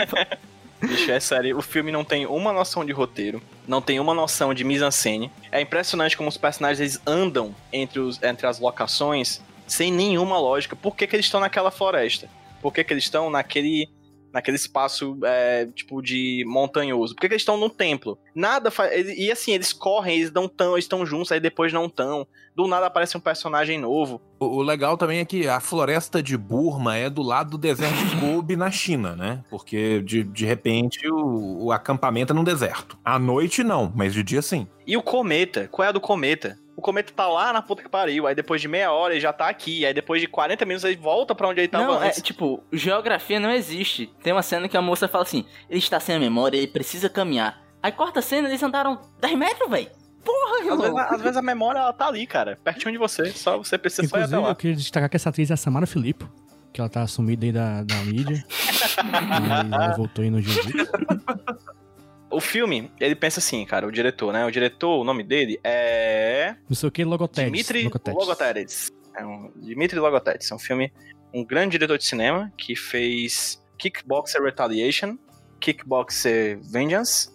Bicho, 0.82 1.12
é 1.12 1.20
sério. 1.20 1.58
O 1.58 1.62
filme 1.62 1.92
não 1.92 2.04
tem 2.04 2.26
uma 2.26 2.54
noção 2.54 2.86
de 2.86 2.92
roteiro. 2.92 3.42
Não 3.68 3.82
tem 3.82 4.00
uma 4.00 4.14
noção 4.14 4.54
de 4.54 4.64
mise-en-scène. 4.64 5.32
É 5.52 5.60
impressionante 5.60 6.16
como 6.16 6.30
os 6.30 6.38
personagens 6.38 6.80
eles 6.80 7.02
andam 7.06 7.54
entre, 7.72 8.00
os, 8.00 8.22
entre 8.24 8.48
as 8.48 8.60
locações 8.60 9.42
sem 9.68 9.92
nenhuma 9.92 10.38
lógica. 10.40 10.76
Por 10.76 10.96
que, 10.96 11.06
que 11.06 11.16
eles 11.16 11.26
estão 11.26 11.40
naquela 11.40 11.72
floresta? 11.72 12.30
Por 12.62 12.74
que, 12.74 12.84
que 12.84 12.94
eles 12.94 13.04
estão 13.04 13.30
naquele 13.30 13.90
naquele 14.34 14.58
espaço, 14.58 15.18
é, 15.24 15.68
tipo, 15.76 16.02
de 16.02 16.44
montanhoso. 16.48 17.14
Porque 17.14 17.28
eles 17.28 17.42
estão 17.42 17.58
no 17.58 17.70
templo. 17.70 18.18
Nada 18.34 18.72
faz. 18.72 19.08
E 19.18 19.32
assim, 19.32 19.52
eles 19.52 19.74
correm, 19.74 20.18
eles 20.18 20.32
não 20.32 20.48
tão, 20.48 20.74
eles 20.74 20.86
estão 20.86 21.06
juntos, 21.06 21.32
aí 21.32 21.40
depois 21.40 21.74
não 21.74 21.86
estão. 21.86 22.28
Do 22.56 22.68
nada 22.68 22.88
aparece 22.88 23.16
um 23.16 23.22
personagem 23.22 23.80
novo. 23.80 24.22
O, 24.40 24.46
o 24.46 24.62
legal 24.62 24.98
também 24.98 25.20
é 25.20 25.26
que 25.26 25.48
a 25.48 25.60
floresta 25.60 26.22
de 26.22 26.38
Burma 26.38 26.96
é 26.96 27.10
do 27.10 27.22
lado 27.22 27.52
do 27.52 27.58
deserto 27.58 28.04
de 28.06 28.16
Gobi 28.18 28.56
na 28.56 28.70
China, 28.70 29.16
né? 29.16 29.44
Porque 29.50 30.02
de, 30.02 30.24
de 30.24 30.46
repente 30.46 31.10
o, 31.10 31.66
o 31.66 31.72
acampamento 31.72 32.34
é 32.34 32.36
num 32.36 32.44
deserto. 32.44 32.98
À 33.04 33.18
noite 33.18 33.64
não, 33.64 33.92
mas 33.96 34.14
de 34.14 34.24
dia 34.24 34.42
sim. 34.42 34.68
E 34.86 34.98
o 34.98 35.04
cometa? 35.04 35.68
Qual 35.72 35.86
é 35.86 35.90
a 35.90 35.92
do 35.92 36.02
cometa? 36.02 36.58
O 36.80 36.82
cometa 36.82 37.12
tá 37.14 37.28
lá 37.28 37.52
na 37.52 37.62
puta 37.62 37.84
que 37.84 37.90
pariu, 37.90 38.26
aí 38.26 38.34
depois 38.34 38.62
de 38.62 38.68
meia 38.70 38.90
hora 38.90 39.14
ele 39.14 39.20
já 39.20 39.34
tá 39.34 39.50
aqui, 39.50 39.86
aí 39.86 39.94
depois 39.94 40.22
de 40.22 40.28
40 40.28 40.64
minutos 40.66 40.86
ele 40.86 40.96
volta 40.96 41.36
pra 41.36 41.46
onde 41.50 41.60
ele 41.60 41.68
tava 41.68 41.84
Não, 41.84 42.02
é 42.02 42.08
antes. 42.08 42.22
tipo, 42.22 42.64
geografia 42.72 43.38
não 43.38 43.52
existe. 43.52 44.10
Tem 44.24 44.32
uma 44.32 44.42
cena 44.42 44.70
que 44.70 44.78
a 44.78 44.82
moça 44.82 45.06
fala 45.06 45.26
assim: 45.26 45.44
ele 45.70 45.80
está 45.80 46.00
sem 46.00 46.16
a 46.16 46.20
memória, 46.20 46.56
ele 46.56 46.68
precisa 46.68 47.10
caminhar. 47.10 47.62
Aí 47.84 47.92
corta 47.92 48.20
a 48.20 48.22
cena, 48.22 48.48
eles 48.48 48.64
andaram 48.64 48.98
10 49.20 49.38
metros, 49.38 49.70
velho. 49.70 49.90
Porra, 50.24 50.74
Às 50.74 50.80
vezes, 50.80 50.96
às 51.12 51.22
vezes 51.22 51.38
a 51.38 51.42
memória 51.42 51.80
ela 51.80 51.92
tá 51.92 52.08
ali, 52.08 52.26
cara, 52.26 52.58
pertinho 52.64 52.94
de 52.94 52.98
você, 52.98 53.30
só 53.32 53.58
você 53.58 53.78
precisa 53.78 54.08
só 54.08 54.16
ir 54.16 54.20
até 54.20 54.28
Inclusive, 54.28 54.42
lá. 54.46 54.52
eu 54.52 54.56
queria 54.56 54.76
destacar 54.78 55.10
que 55.10 55.18
essa 55.18 55.28
atriz 55.28 55.52
é 55.52 55.56
a 55.56 55.58
Samara 55.58 55.86
Filippo, 55.86 56.30
que 56.72 56.80
ela 56.80 56.90
tá 56.90 57.06
sumida 57.08 57.46
aí 57.46 57.52
da, 57.52 57.84
da 57.84 57.96
mídia. 58.06 58.42
e 59.70 59.74
ela 59.74 59.96
voltou 59.98 60.24
aí 60.24 60.30
no 60.30 60.42
jiu-jitsu. 60.42 60.78
O 62.32 62.40
filme, 62.40 62.92
ele 63.00 63.16
pensa 63.16 63.40
assim, 63.40 63.66
cara, 63.66 63.88
o 63.88 63.92
diretor, 63.92 64.32
né? 64.32 64.46
O 64.46 64.52
diretor, 64.52 65.00
o 65.00 65.04
nome 65.04 65.24
dele 65.24 65.60
é 65.64 66.56
Não 66.70 66.76
sei 66.76 66.90
o 66.90 66.92
que, 66.92 67.04
Logotedes. 67.04 67.52
Dimitri. 67.52 67.90
Logotedes. 68.14 68.92
É 69.18 69.26
um 69.26 69.52
Dimitri 69.56 70.00
Logotedes. 70.00 70.52
É 70.52 70.56
um 70.56 70.60
filme, 70.60 70.94
um 71.34 71.44
grande 71.44 71.72
diretor 71.72 71.98
de 71.98 72.06
cinema 72.06 72.52
que 72.58 72.76
fez 72.76 73.60
Kickboxer 73.78 74.44
Retaliation, 74.44 75.18
Kickboxer 75.60 76.60
Vengeance 76.62 77.30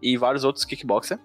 e 0.00 0.16
vários 0.16 0.44
outros 0.44 0.64
Kickboxer. 0.64 1.18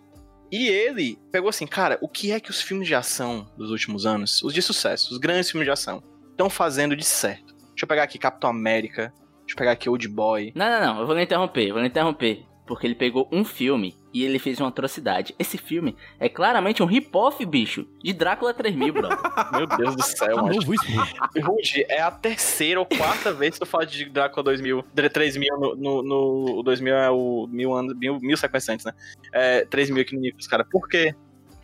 E 0.51 0.67
ele 0.67 1.17
pegou 1.31 1.49
assim, 1.49 1.65
cara, 1.65 1.97
o 2.01 2.10
que 2.10 2.31
é 2.31 2.39
que 2.39 2.49
os 2.49 2.62
filmes 2.62 2.88
de 2.88 2.95
ação 2.95 3.49
dos 3.57 3.71
últimos 3.71 4.05
anos, 4.05 4.41
os 4.41 4.53
de 4.53 4.62
sucesso, 4.62 5.13
os 5.13 5.17
grandes 5.17 5.49
filmes 5.49 5.65
de 5.65 5.71
ação, 5.71 6.03
estão 6.31 6.49
fazendo 6.49 6.95
de 6.95 7.05
certo? 7.05 7.55
Deixa 7.55 7.84
eu 7.84 7.88
pegar 7.88 8.03
aqui 8.03 8.19
Capitão 8.19 8.49
América, 8.49 9.13
deixa 9.39 9.53
eu 9.53 9.55
pegar 9.55 9.71
aqui 9.71 9.89
Old 9.89 10.05
Boy. 10.10 10.51
Não, 10.53 10.69
não, 10.69 10.93
não, 10.93 10.99
eu 11.01 11.05
vou 11.05 11.15
lhe 11.15 11.23
interromper, 11.23 11.67
eu 11.67 11.73
vou 11.73 11.81
lhe 11.81 11.88
interromper. 11.88 12.45
Porque 12.71 12.88
ele 12.88 12.95
pegou 12.95 13.27
um 13.34 13.43
filme 13.43 13.93
e 14.13 14.23
ele 14.23 14.39
fez 14.39 14.57
uma 14.57 14.69
atrocidade. 14.69 15.36
Esse 15.38 15.57
filme 15.57 15.93
é 16.17 16.29
claramente 16.29 16.81
um 16.81 16.86
rip-off, 16.86 17.45
bicho, 17.45 17.86
de 18.01 18.13
Drácula 18.13 18.53
3000, 18.53 18.93
bro. 18.93 19.10
Meu 19.51 19.67
Deus 19.67 19.93
do 19.93 20.01
céu, 20.01 20.36
Tá 20.38 20.41
mano. 20.41 20.55
Rude, 20.55 21.86
é 21.89 22.01
a 22.01 22.10
terceira 22.10 22.79
ou 22.79 22.86
quarta 22.86 23.34
vez 23.36 23.55
que 23.55 23.60
tu 23.60 23.65
fala 23.65 23.86
de 23.86 24.05
Drácula 24.05 24.45
2000, 24.45 24.86
3000 25.12 25.60
no, 25.60 25.75
no, 25.75 26.01
no 26.01 26.60
o 26.60 26.63
2000 26.63 26.95
é 26.95 27.12
o 27.12 27.45
mil 27.51 27.73
anos, 27.73 27.93
mil, 27.97 28.17
mil 28.21 28.38
sequências 28.38 28.69
antes, 28.69 28.86
né? 28.86 28.93
É, 29.34 29.65
3000 29.65 30.03
aqui 30.03 30.15
no 30.15 30.21
Nicolas, 30.21 30.47
cara. 30.47 30.63
Por 30.63 30.88
quê? 30.88 31.13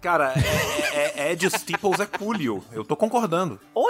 Cara, 0.01 0.33
é, 0.35 1.21
é, 1.21 1.29
é 1.29 1.31
Ed 1.31 1.49
Steeples 1.49 2.01
é 2.01 2.05
Coolio. 2.05 2.61
Eu 2.73 2.83
tô 2.83 2.97
concordando. 2.97 3.57
Ó. 3.73 3.87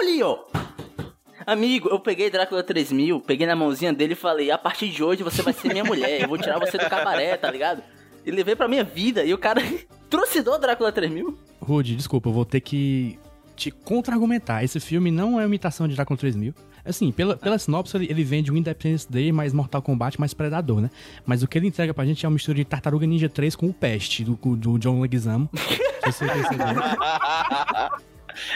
Amigo, 1.48 1.88
eu 1.88 1.98
peguei 1.98 2.28
Drácula 2.28 2.62
3000, 2.62 3.20
peguei 3.20 3.46
na 3.46 3.56
mãozinha 3.56 3.90
dele 3.90 4.12
e 4.12 4.14
falei: 4.14 4.50
a 4.50 4.58
partir 4.58 4.90
de 4.90 5.02
hoje 5.02 5.22
você 5.22 5.40
vai 5.40 5.54
ser 5.54 5.68
minha 5.68 5.82
mulher, 5.82 6.20
eu 6.20 6.28
vou 6.28 6.36
tirar 6.36 6.58
você 6.58 6.76
do 6.76 6.84
cabaré, 6.90 7.38
tá 7.38 7.50
ligado? 7.50 7.82
E 8.26 8.30
levei 8.30 8.54
pra 8.54 8.68
minha 8.68 8.84
vida 8.84 9.24
e 9.24 9.32
o 9.32 9.38
cara 9.38 9.62
trucidou 10.10 10.58
Drácula 10.58 10.92
3000. 10.92 11.38
Rude, 11.58 11.96
desculpa, 11.96 12.28
eu 12.28 12.34
vou 12.34 12.44
ter 12.44 12.60
que 12.60 13.18
te 13.56 13.70
contra-argumentar. 13.70 14.62
Esse 14.62 14.78
filme 14.78 15.10
não 15.10 15.40
é 15.40 15.44
uma 15.44 15.46
imitação 15.46 15.88
de 15.88 15.94
Drácula 15.94 16.18
3000. 16.18 16.52
Assim, 16.84 17.10
pela, 17.10 17.34
pela 17.34 17.58
sinopse, 17.58 17.96
ele, 17.96 18.08
ele 18.10 18.24
vende 18.24 18.52
o 18.52 18.56
Independence 18.56 19.10
Day 19.10 19.32
mais 19.32 19.54
Mortal 19.54 19.80
Kombat 19.80 20.20
mais 20.20 20.34
Predador, 20.34 20.82
né? 20.82 20.90
Mas 21.24 21.42
o 21.42 21.48
que 21.48 21.56
ele 21.56 21.66
entrega 21.66 21.94
pra 21.94 22.04
gente 22.04 22.26
é 22.26 22.28
uma 22.28 22.34
mistura 22.34 22.58
de 22.58 22.64
Tartaruga 22.66 23.06
Ninja 23.06 23.28
3 23.30 23.56
com 23.56 23.68
o 23.68 23.72
Peste, 23.72 24.22
do, 24.22 24.34
do 24.54 24.78
John 24.78 25.00
Leguizamo. 25.00 25.48
Se 26.04 26.12
você 26.12 26.26
perceber. 26.26 26.74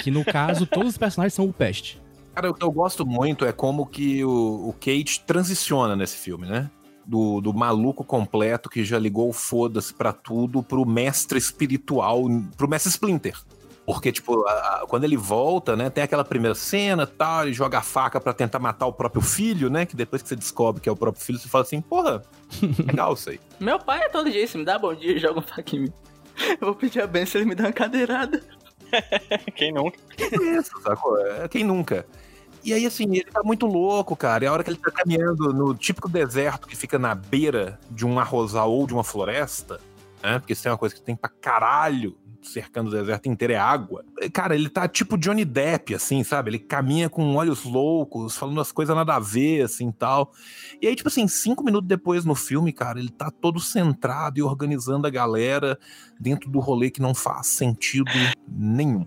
que 0.02 0.10
no 0.10 0.22
caso, 0.26 0.66
todos 0.66 0.90
os 0.90 0.98
personagens 0.98 1.32
são 1.32 1.46
o 1.46 1.54
Peste. 1.54 2.01
Cara, 2.34 2.50
o 2.50 2.54
que 2.54 2.64
eu 2.64 2.70
gosto 2.72 3.04
muito 3.04 3.44
é 3.44 3.52
como 3.52 3.86
que 3.86 4.24
o, 4.24 4.68
o 4.68 4.72
Kate 4.74 5.22
transiciona 5.26 5.94
nesse 5.94 6.16
filme, 6.16 6.46
né? 6.46 6.70
Do, 7.04 7.40
do 7.40 7.52
maluco 7.52 8.04
completo 8.04 8.70
que 8.70 8.84
já 8.84 8.98
ligou 8.98 9.28
o 9.28 9.32
foda-se 9.32 9.92
pra 9.92 10.12
tudo 10.12 10.62
pro 10.62 10.86
mestre 10.86 11.36
espiritual, 11.36 12.22
pro 12.56 12.68
mestre 12.68 12.90
Splinter. 12.90 13.36
Porque, 13.84 14.12
tipo, 14.12 14.46
a- 14.46 14.52
a- 14.52 14.84
quando 14.88 15.02
ele 15.04 15.16
volta, 15.16 15.74
né, 15.76 15.90
tem 15.90 16.04
aquela 16.04 16.24
primeira 16.24 16.54
cena 16.54 17.04
tal, 17.04 17.42
ele 17.42 17.52
joga 17.52 17.78
a 17.78 17.82
faca 17.82 18.20
pra 18.20 18.32
tentar 18.32 18.60
matar 18.60 18.86
o 18.86 18.92
próprio 18.92 19.20
filho, 19.20 19.68
né? 19.68 19.84
Que 19.84 19.96
depois 19.96 20.22
que 20.22 20.28
você 20.28 20.36
descobre 20.36 20.80
que 20.80 20.88
é 20.88 20.92
o 20.92 20.96
próprio 20.96 21.22
filho, 21.22 21.38
você 21.38 21.48
fala 21.48 21.64
assim, 21.64 21.80
porra, 21.80 22.22
legal 22.86 23.12
isso 23.14 23.30
aí. 23.30 23.40
Meu 23.58 23.78
pai 23.80 24.04
é 24.04 24.08
todo 24.08 24.30
dia, 24.30 24.46
se 24.46 24.56
me 24.56 24.64
dá 24.64 24.78
bom 24.78 24.94
dia, 24.94 25.18
joga 25.18 25.40
um 25.40 25.42
faca 25.42 25.74
em 25.76 25.80
mim. 25.80 25.92
Eu 26.60 26.68
vou 26.68 26.74
pedir 26.76 27.02
a 27.02 27.06
benção 27.06 27.40
ele 27.40 27.50
me 27.50 27.54
dá 27.56 27.64
uma 27.64 27.72
cadeirada. 27.72 28.40
Quem 29.56 29.72
nunca? 29.72 29.98
Isso, 30.58 30.80
sacou? 30.82 31.18
É, 31.18 31.48
Quem 31.48 31.64
nunca? 31.64 32.06
E 32.64 32.72
aí, 32.72 32.86
assim, 32.86 33.04
ele 33.04 33.30
tá 33.30 33.42
muito 33.42 33.66
louco, 33.66 34.14
cara. 34.14 34.44
E 34.44 34.46
a 34.46 34.52
hora 34.52 34.62
que 34.62 34.70
ele 34.70 34.78
tá 34.78 34.90
caminhando 34.90 35.52
no 35.52 35.74
típico 35.74 36.08
deserto 36.08 36.68
que 36.68 36.76
fica 36.76 36.98
na 36.98 37.14
beira 37.14 37.78
de 37.90 38.06
um 38.06 38.18
arrozal 38.18 38.70
ou 38.72 38.86
de 38.86 38.94
uma 38.94 39.04
floresta, 39.04 39.80
né? 40.22 40.38
Porque 40.38 40.54
se 40.54 40.62
tem 40.62 40.72
uma 40.72 40.78
coisa 40.78 40.94
que 40.94 41.02
tem 41.02 41.16
pra 41.16 41.28
caralho 41.28 42.16
cercando 42.42 42.88
o 42.88 42.90
deserto 42.90 43.28
inteiro 43.28 43.52
é 43.52 43.56
água. 43.56 44.04
Cara, 44.32 44.54
ele 44.54 44.68
tá 44.68 44.88
tipo 44.88 45.16
Johnny 45.16 45.44
Depp, 45.44 45.94
assim, 45.94 46.22
sabe? 46.24 46.50
Ele 46.50 46.58
caminha 46.58 47.08
com 47.08 47.34
olhos 47.36 47.64
loucos, 47.64 48.36
falando 48.36 48.60
as 48.60 48.72
coisas 48.72 48.94
nada 48.94 49.14
a 49.14 49.20
ver, 49.20 49.62
assim, 49.62 49.90
tal. 49.90 50.32
E 50.80 50.86
aí, 50.86 50.96
tipo 50.96 51.08
assim, 51.08 51.26
cinco 51.28 51.64
minutos 51.64 51.88
depois 51.88 52.24
no 52.24 52.34
filme, 52.34 52.72
cara, 52.72 52.98
ele 52.98 53.10
tá 53.10 53.30
todo 53.30 53.60
centrado 53.60 54.38
e 54.38 54.42
organizando 54.42 55.06
a 55.06 55.10
galera 55.10 55.78
dentro 56.18 56.50
do 56.50 56.60
rolê 56.60 56.90
que 56.90 57.00
não 57.00 57.14
faz 57.14 57.46
sentido 57.46 58.10
nenhum. 58.48 59.06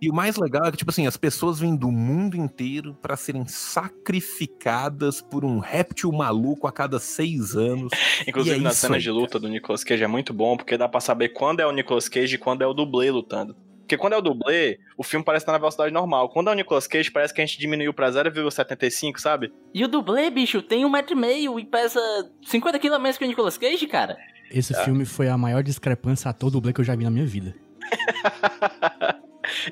E 0.00 0.10
o 0.10 0.14
mais 0.14 0.36
legal 0.36 0.66
é 0.66 0.70
que, 0.70 0.76
tipo 0.76 0.90
assim, 0.90 1.06
as 1.06 1.16
pessoas 1.16 1.58
vêm 1.58 1.76
do 1.76 1.90
mundo 1.90 2.36
inteiro 2.36 2.94
pra 3.00 3.16
serem 3.16 3.46
sacrificadas 3.46 5.20
por 5.20 5.44
um 5.44 5.58
réptil 5.58 6.12
maluco 6.12 6.66
a 6.66 6.72
cada 6.72 6.98
seis 6.98 7.54
anos. 7.54 7.92
Inclusive, 8.26 8.56
E 8.58 8.60
é 8.60 8.62
nas 8.62 8.76
cenas 8.76 8.96
aí, 8.96 9.02
de 9.02 9.10
luta 9.10 9.38
do 9.38 9.48
Nicolas 9.48 9.84
Cage 9.84 10.04
é 10.04 10.06
muito 10.06 10.32
bom, 10.32 10.56
porque 10.56 10.76
dá 10.76 10.88
pra 10.88 11.00
saber 11.00 11.30
quando 11.30 11.60
é 11.60 11.66
o 11.66 11.72
Nicolas 11.72 12.08
Cage 12.08 12.34
e 12.34 12.38
quando 12.38 12.62
é 12.62 12.66
o 12.66 12.74
dublê 12.74 13.10
lutando. 13.10 13.56
Porque 13.80 13.98
quando 13.98 14.14
é 14.14 14.16
o 14.16 14.22
dublê, 14.22 14.78
o 14.96 15.02
filme 15.02 15.22
parece 15.24 15.42
estar 15.42 15.52
na 15.52 15.58
velocidade 15.58 15.92
normal. 15.92 16.30
Quando 16.30 16.48
é 16.48 16.52
o 16.52 16.54
Nicolas 16.54 16.86
Cage, 16.86 17.10
parece 17.10 17.34
que 17.34 17.42
a 17.42 17.46
gente 17.46 17.58
diminuiu 17.58 17.92
pra 17.92 18.10
0,75, 18.10 19.18
sabe? 19.18 19.52
E 19.74 19.84
o 19.84 19.88
dublê, 19.88 20.30
bicho, 20.30 20.62
tem 20.62 20.86
um 20.86 20.90
metro 20.90 21.12
e 21.12 21.20
meio 21.20 21.60
e 21.60 21.66
pesa 21.66 22.00
50 22.46 22.78
quilos 22.78 22.96
a 22.96 22.98
menos 22.98 23.18
que 23.18 23.24
o 23.24 23.28
Nicolas 23.28 23.58
Cage, 23.58 23.86
cara. 23.86 24.16
Esse 24.50 24.72
filme 24.84 25.04
foi 25.04 25.28
a 25.28 25.36
maior 25.36 25.62
discrepância 25.62 26.30
ator 26.30 26.50
dublê 26.50 26.72
que 26.72 26.80
eu 26.80 26.84
já 26.84 26.96
vi 26.96 27.04
na 27.04 27.10
minha 27.10 27.26
vida. 27.26 27.54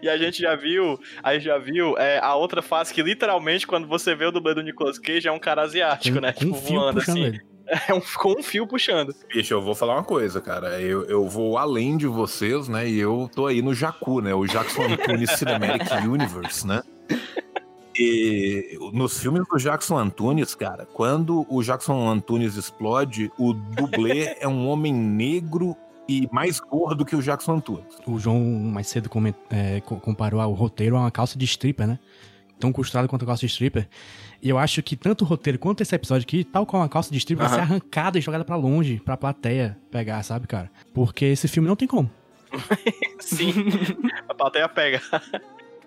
E 0.02 0.08
a 0.08 0.16
gente 0.16 0.40
já 0.40 0.54
viu, 0.54 0.98
a 1.22 1.34
gente 1.34 1.44
já 1.44 1.58
viu 1.58 1.96
é, 1.98 2.18
a 2.18 2.34
outra 2.34 2.62
face 2.62 2.92
que 2.92 3.02
literalmente, 3.02 3.66
quando 3.66 3.86
você 3.86 4.14
vê 4.14 4.26
o 4.26 4.32
dublê 4.32 4.54
do 4.54 4.62
Nicolas 4.62 4.98
Cage, 4.98 5.28
é 5.28 5.32
um 5.32 5.38
cara 5.38 5.62
asiático, 5.62 6.20
né? 6.20 6.32
com 6.32 6.40
tipo, 6.40 6.56
um 6.56 6.60
fio 6.60 6.80
voando 6.80 6.98
puxando 6.98 7.16
assim. 7.16 7.24
ele. 7.24 7.40
É 7.88 7.94
um, 7.94 8.00
com 8.00 8.38
um 8.38 8.42
fio 8.42 8.66
puxando. 8.66 9.14
Bicho, 9.32 9.54
eu 9.54 9.62
vou 9.62 9.74
falar 9.74 9.94
uma 9.94 10.02
coisa, 10.02 10.40
cara. 10.40 10.80
Eu, 10.80 11.04
eu 11.04 11.26
vou 11.26 11.56
além 11.56 11.96
de 11.96 12.06
vocês, 12.06 12.68
né? 12.68 12.86
E 12.86 12.98
eu 12.98 13.30
tô 13.34 13.46
aí 13.46 13.62
no 13.62 13.72
Jacu, 13.72 14.20
né? 14.20 14.34
O 14.34 14.44
Jackson 14.46 14.82
Antunes 14.82 15.30
Cinematic 15.38 15.90
Universe, 16.04 16.66
né? 16.66 16.82
E 17.98 18.78
nos 18.92 19.20
filmes 19.20 19.44
do 19.48 19.58
Jackson 19.58 19.96
Antunes, 19.96 20.54
cara, 20.54 20.86
quando 20.92 21.46
o 21.48 21.62
Jackson 21.62 22.08
Antunes 22.08 22.56
explode, 22.56 23.30
o 23.38 23.52
dublê 23.52 24.36
é 24.40 24.48
um 24.48 24.66
homem 24.66 24.92
negro 24.92 25.76
e 26.08 26.28
mais 26.32 26.58
gordo 26.60 27.04
que 27.04 27.14
o 27.16 27.22
Jackson 27.22 27.54
Antunes. 27.56 27.84
O 28.06 28.18
João 28.18 28.40
mais 28.40 28.86
cedo 28.88 29.08
coment- 29.08 29.34
é, 29.50 29.80
co- 29.80 29.96
comparou 30.00 30.40
o 30.42 30.52
roteiro 30.54 30.96
a 30.96 31.00
uma 31.00 31.10
calça 31.10 31.38
de 31.38 31.44
stripper, 31.44 31.86
né? 31.86 31.98
Tão 32.58 32.72
costurado 32.72 33.08
quanto 33.08 33.22
a 33.24 33.26
calça 33.26 33.40
de 33.40 33.46
stripper. 33.52 33.88
E 34.40 34.48
eu 34.48 34.58
acho 34.58 34.82
que 34.82 34.94
tanto 34.96 35.22
o 35.22 35.26
roteiro 35.26 35.58
quanto 35.58 35.80
esse 35.80 35.94
episódio 35.94 36.24
aqui, 36.24 36.44
tal 36.44 36.64
qual 36.66 36.82
uma 36.82 36.88
calça 36.88 37.10
de 37.10 37.18
stripper, 37.18 37.46
vai 37.48 37.54
ser 37.56 37.62
arrancada 37.62 38.18
e 38.18 38.20
jogada 38.20 38.44
pra 38.44 38.56
longe, 38.56 39.00
pra 39.04 39.16
plateia 39.16 39.76
pegar, 39.90 40.22
sabe, 40.22 40.46
cara? 40.46 40.70
Porque 40.94 41.24
esse 41.26 41.48
filme 41.48 41.68
não 41.68 41.76
tem 41.76 41.88
como. 41.88 42.10
Sim. 43.18 43.52
a 44.28 44.34
plateia 44.34 44.68
pega. 44.68 45.00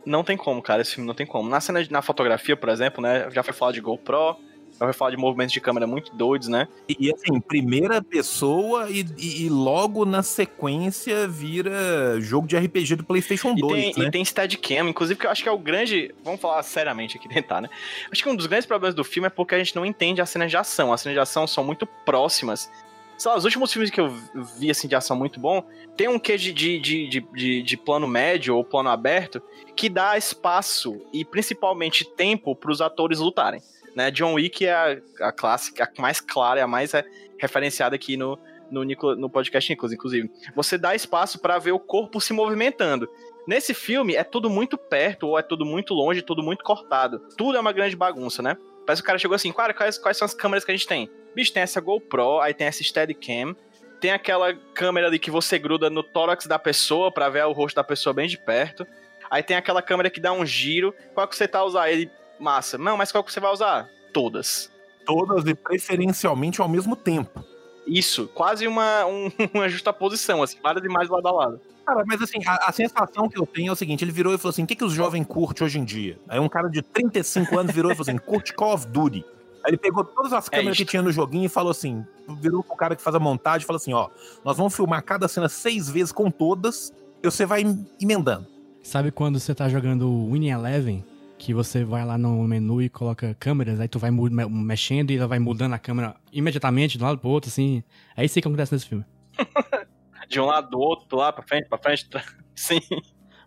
Não 0.06 0.24
tem 0.24 0.38
como, 0.38 0.62
cara, 0.62 0.84
esse 0.84 0.94
filme 0.94 1.08
não 1.08 1.16
tem 1.16 1.26
como. 1.26 1.50
Na 1.50 1.60
cena, 1.60 1.84
de- 1.84 1.92
na 1.92 2.00
fotografia, 2.00 2.56
por 2.56 2.70
exemplo, 2.70 3.02
né? 3.02 3.28
Já 3.32 3.42
foi 3.42 3.56
falar 3.56 3.72
de 3.72 3.82
GoPro, 3.82 4.36
já 4.80 4.86
foi 4.86 4.94
falar 4.94 5.12
de 5.12 5.18
movimentos 5.18 5.54
de 5.54 5.62
câmera 5.62 5.88
muito 5.88 6.14
doidos, 6.16 6.48
né? 6.48 6.68
E, 6.90 6.96
e, 7.08 7.14
assim, 7.14 7.40
primeira 7.40 8.02
pessoa 8.02 8.90
e, 8.90 9.06
e- 9.18 9.46
e 9.46 9.50
logo 9.50 10.06
na 10.06 10.22
sequência 10.22 11.28
vira 11.28 12.20
jogo 12.20 12.48
de 12.48 12.58
RPG 12.58 12.96
do 12.98 13.04
PlayStation 13.04 13.54
E 13.58 13.62
2, 13.62 13.74
tem, 13.84 13.94
né? 14.04 14.08
e 14.08 14.12
tem 14.12 14.24
Steadicam, 14.26 14.90
inclusive, 14.90 15.20
que 15.20 15.26
eu 15.26 15.32
acho 15.32 15.42
que 15.44 15.50
é 15.50 15.52
o 15.52 15.58
grande. 15.58 16.14
Vamos 16.24 16.42
falar 16.42 16.62
seriamente 16.64 17.18
aqui, 17.18 17.28
tentar, 17.30 17.62
né? 17.62 17.70
Acho 18.12 18.22
que 18.24 18.30
um 18.30 18.36
dos 18.36 18.46
grandes 18.48 18.66
problemas 18.66 18.94
do 18.96 19.04
filme 19.04 19.28
é 19.28 19.30
porque 19.30 19.56
a 19.56 19.58
gente 19.58 19.76
não 19.76 19.86
entende 19.86 20.22
as 20.22 20.30
cenas 20.30 20.50
de 20.52 20.58
ação. 20.58 20.92
As 20.94 21.02
cenas 21.02 21.16
de 21.16 21.20
ação 21.20 21.48
são 21.48 21.64
muito 21.64 21.86
próximas. 22.06 22.70
Sei 23.18 23.32
lá, 23.32 23.38
os 23.38 23.46
últimos 23.46 23.72
filmes 23.72 23.90
que 23.90 24.02
eu 24.02 24.10
vi, 24.58 24.70
assim, 24.70 24.90
de 24.90 24.96
ação 24.96 25.16
muito 25.16 25.40
bom, 25.40 25.64
tem 25.96 26.10
um 26.10 26.20
quê 26.20 26.38
de, 26.38 26.52
de, 26.52 26.78
de, 26.80 27.08
de, 27.34 27.64
de- 27.64 27.78
plano 27.78 28.06
médio 28.08 28.58
ou 28.58 28.64
plano 28.64 28.90
aberto 28.90 29.42
que 29.74 29.88
dá 29.88 30.18
espaço 30.18 31.00
e 31.14 31.24
principalmente 31.24 32.04
tempo 32.04 32.54
pros 32.54 32.82
atores 32.82 33.20
lutarem. 33.20 33.62
Né? 33.96 34.12
John 34.12 34.34
Wick 34.34 34.66
é 34.66 34.74
a, 34.74 35.28
a 35.28 35.32
clássica, 35.32 35.90
a 35.98 36.02
mais 36.02 36.20
clara, 36.20 36.64
a 36.64 36.68
mais 36.68 36.94
é, 36.94 37.04
referenciada 37.40 37.96
aqui 37.96 38.18
no, 38.18 38.38
no, 38.70 38.84
no 39.16 39.30
podcast 39.30 39.72
Nicolas, 39.72 39.94
inclusive. 39.94 40.30
Você 40.56 40.78
dá 40.78 40.94
espaço 40.94 41.40
para 41.40 41.58
ver 41.58 41.72
o 41.72 41.80
corpo 41.80 42.20
se 42.20 42.34
movimentando. 42.34 43.08
Nesse 43.48 43.74
filme 43.74 44.16
é 44.16 44.24
tudo 44.24 44.50
muito 44.50 44.78
perto 44.78 45.28
ou 45.28 45.40
é 45.40 45.42
tudo 45.42 45.66
muito 45.66 45.94
longe, 45.94 46.22
tudo 46.22 46.44
muito 46.44 46.64
cortado. 46.64 47.20
Tudo 47.38 47.58
é 47.58 47.60
uma 47.60 47.72
grande 47.72 47.96
bagunça, 47.96 48.42
né? 48.42 48.58
Parece 48.86 49.02
que 49.02 49.06
o 49.06 49.08
cara 49.08 49.20
chegou 49.20 49.36
assim, 49.36 49.52
cara, 49.52 49.74
quais, 49.74 49.98
quais 49.98 50.18
são 50.18 50.26
as 50.26 50.34
câmeras 50.34 50.66
que 50.66 50.72
a 50.72 50.76
gente 50.76 50.88
tem? 50.88 51.10
Bicho, 51.36 51.54
tem 51.54 51.64
essa 51.64 51.82
GoPro, 51.82 52.40
aí 52.40 52.54
tem 52.54 52.68
essa 52.68 52.84
Steadicam, 52.84 53.56
tem 54.00 54.12
aquela 54.12 54.54
câmera 54.54 55.08
ali 55.08 55.20
que 55.20 55.32
você 55.32 55.58
gruda 55.58 55.90
no 55.90 56.04
tórax 56.04 56.46
da 56.46 56.60
pessoa 56.60 57.12
para 57.12 57.30
ver 57.30 57.46
o 57.46 57.52
rosto 57.52 57.76
da 57.76 57.84
pessoa 57.84 58.14
bem 58.14 58.28
de 58.28 58.38
perto. 58.38 58.86
Aí 59.30 59.42
tem 59.42 59.58
aquela 59.58 59.82
câmera 59.82 60.10
que 60.10 60.20
dá 60.20 60.32
um 60.32 60.46
giro. 60.46 60.94
Qual 61.14 61.28
que 61.28 61.36
você 61.36 61.48
tá 61.48 61.64
usando? 61.64 61.88
Ele, 61.88 62.10
massa. 62.40 62.78
Não, 62.78 62.98
mas 62.98 63.12
qual 63.12 63.24
que 63.24 63.32
você 63.32 63.40
vai 63.40 63.52
usar? 63.52 63.90
Todas. 64.14 64.72
Todas 65.06 65.46
e 65.46 65.54
preferencialmente 65.54 66.62
ao 66.62 66.68
mesmo 66.68 66.96
tempo. 66.96 67.44
Isso, 67.86 68.28
quase 68.34 68.68
uma, 68.68 69.06
um, 69.06 69.32
uma 69.54 69.70
justa 69.70 69.94
posição, 69.94 70.42
assim, 70.42 70.58
várias 70.62 70.84
imagens 70.84 71.10
lado 71.10 71.28
a 71.28 71.32
lado. 71.32 71.62
Cara, 71.86 72.04
mas 72.06 72.20
assim, 72.20 72.40
a, 72.48 72.70
a, 72.70 72.72
sensação 72.72 73.30
que 73.30 73.38
eu 73.38 73.46
tenho 73.46 73.70
é 73.70 73.72
o 73.72 73.76
seguinte: 73.76 74.04
ele 74.04 74.12
virou 74.12 74.34
e 74.34 74.38
falou 74.38 74.50
assim: 74.50 74.64
o 74.64 74.68
que, 74.68 74.76
que 74.76 74.84
os 74.84 74.94
jovens 74.94 75.24
curtem 75.26 75.66
hoje 75.66 75.80
em 75.80 75.86
dia? 75.86 76.18
Aí 76.28 76.40
um 76.40 76.50
cara 76.50 76.68
de 76.68 76.82
35 76.82 77.60
anos 77.60 77.72
virou 77.72 77.92
e 77.92 77.96
falou 77.96 78.10
assim: 78.10 78.18
curte 78.18 78.54
Call 78.54 78.74
of 78.74 78.88
Duty. 78.88 79.24
Aí 79.64 79.72
ele 79.72 79.78
pegou 79.78 80.04
todas 80.04 80.34
as 80.34 80.50
câmeras 80.50 80.76
é 80.76 80.78
que 80.78 80.86
tinha 80.86 81.02
no 81.02 81.12
joguinho 81.12 81.46
e 81.46 81.50
falou 81.50 81.70
assim: 81.70 82.04
virou 82.42 82.64
pro 82.64 82.76
cara 82.76 82.96
que 82.96 83.04
faz 83.04 83.16
a 83.16 83.20
montagem 83.20 83.64
e 83.64 83.68
falou 83.68 83.78
assim: 83.78 83.94
ó, 83.94 84.10
nós 84.44 84.58
vamos 84.58 84.76
filmar 84.76 85.04
cada 85.04 85.28
cena 85.28 85.48
seis 85.48 85.88
vezes 85.88 86.12
com 86.12 86.32
todas, 86.32 86.92
e 87.22 87.30
você 87.30 87.46
vai 87.46 87.64
emendando. 88.02 88.48
Sabe 88.82 89.12
quando 89.12 89.40
você 89.40 89.54
tá 89.54 89.70
jogando 89.70 90.32
Winning 90.32 90.50
Eleven? 90.50 91.06
Que 91.38 91.54
você 91.54 91.84
vai 91.84 92.06
lá 92.06 92.18
no 92.18 92.42
menu 92.48 92.82
e 92.82 92.90
coloca 92.90 93.36
câmeras, 93.40 93.80
aí 93.80 93.88
tu 93.88 94.00
vai 94.00 94.10
mexendo 94.12 95.12
e 95.12 95.18
ela 95.18 95.28
vai 95.28 95.40
mudando 95.40 95.74
a 95.74 95.80
câmera 95.80 96.16
imediatamente 96.32 96.98
de 96.98 97.04
um 97.04 97.08
lado 97.08 97.20
pro 97.20 97.30
outro, 97.30 97.50
assim. 97.50 97.84
É 98.16 98.24
isso 98.24 98.38
aí 98.38 98.42
que 98.42 98.48
acontece 98.48 98.74
nesse 98.74 98.88
filme. 98.88 99.06
de 100.28 100.40
um 100.40 100.46
lado 100.46 100.70
do 100.70 100.80
outro, 100.80 101.18
lá 101.18 101.32
pra 101.32 101.44
frente, 101.44 101.68
pra 101.68 101.78
frente. 101.78 102.08
Sim. 102.56 102.80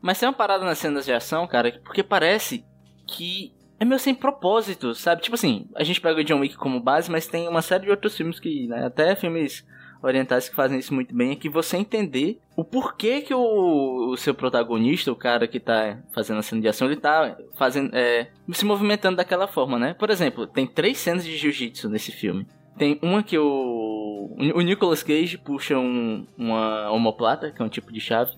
Mas 0.00 0.18
tem 0.18 0.28
uma 0.28 0.34
parada 0.34 0.64
nas 0.64 0.78
cenas 0.78 1.04
de 1.04 1.12
ação, 1.12 1.46
cara, 1.46 1.80
porque 1.84 2.02
parece 2.02 2.64
que 3.06 3.52
é 3.80 3.84
meio 3.84 3.98
sem 3.98 4.14
propósito, 4.14 4.94
sabe? 4.94 5.22
Tipo 5.22 5.34
assim, 5.34 5.68
a 5.74 5.84
gente 5.84 6.00
pega 6.00 6.20
o 6.20 6.24
John 6.24 6.40
Wick 6.40 6.56
como 6.56 6.80
base, 6.80 7.10
mas 7.10 7.26
tem 7.26 7.48
uma 7.48 7.62
série 7.62 7.84
de 7.84 7.90
outros 7.90 8.16
filmes 8.16 8.38
que, 8.38 8.66
né, 8.66 8.86
até 8.86 9.14
filmes 9.16 9.64
orientais 10.02 10.48
que 10.48 10.54
fazem 10.54 10.78
isso 10.78 10.94
muito 10.94 11.14
bem, 11.14 11.32
é 11.32 11.36
que 11.36 11.48
você 11.48 11.76
entender 11.76 12.40
o 12.58 12.64
porquê 12.64 13.20
que 13.20 13.32
o, 13.32 14.10
o 14.10 14.16
seu 14.16 14.34
protagonista, 14.34 15.12
o 15.12 15.14
cara 15.14 15.46
que 15.46 15.60
tá 15.60 15.96
fazendo 16.12 16.40
a 16.40 16.42
cena 16.42 16.60
de 16.60 16.66
ação, 16.66 16.88
ele 16.88 16.96
tá 16.96 17.38
fazendo, 17.54 17.94
é, 17.94 18.32
se 18.52 18.64
movimentando 18.64 19.18
daquela 19.18 19.46
forma, 19.46 19.78
né? 19.78 19.94
Por 19.94 20.10
exemplo, 20.10 20.44
tem 20.44 20.66
três 20.66 20.98
cenas 20.98 21.24
de 21.24 21.36
jiu-jitsu 21.36 21.88
nesse 21.88 22.10
filme. 22.10 22.48
Tem 22.76 22.98
uma 23.00 23.22
que 23.22 23.38
o, 23.38 24.36
o 24.56 24.60
Nicolas 24.60 25.04
Cage 25.04 25.38
puxa 25.38 25.78
um, 25.78 26.26
uma 26.36 26.90
homoplata, 26.90 27.52
que 27.52 27.62
é 27.62 27.64
um 27.64 27.68
tipo 27.68 27.92
de 27.92 28.00
chave, 28.00 28.32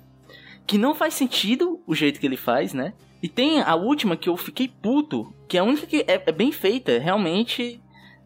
que 0.67 0.77
não 0.77 0.95
faz 0.95 1.15
sentido 1.15 1.81
o 1.87 1.95
jeito 1.95 2.21
que 2.21 2.27
ele 2.27 2.37
faz, 2.37 2.75
né? 2.75 2.93
E 3.23 3.29
tem 3.29 3.63
a 3.63 3.75
última 3.75 4.19
que 4.19 4.29
eu 4.29 4.37
fiquei 4.37 4.69
puto, 4.69 5.33
que 5.49 5.57
é 5.57 5.61
a 5.61 5.65
única 5.65 5.87
que 5.87 6.05
é, 6.07 6.23
é 6.27 6.33
bem 6.33 6.53
feita, 6.53 6.99
realmente 6.99 7.81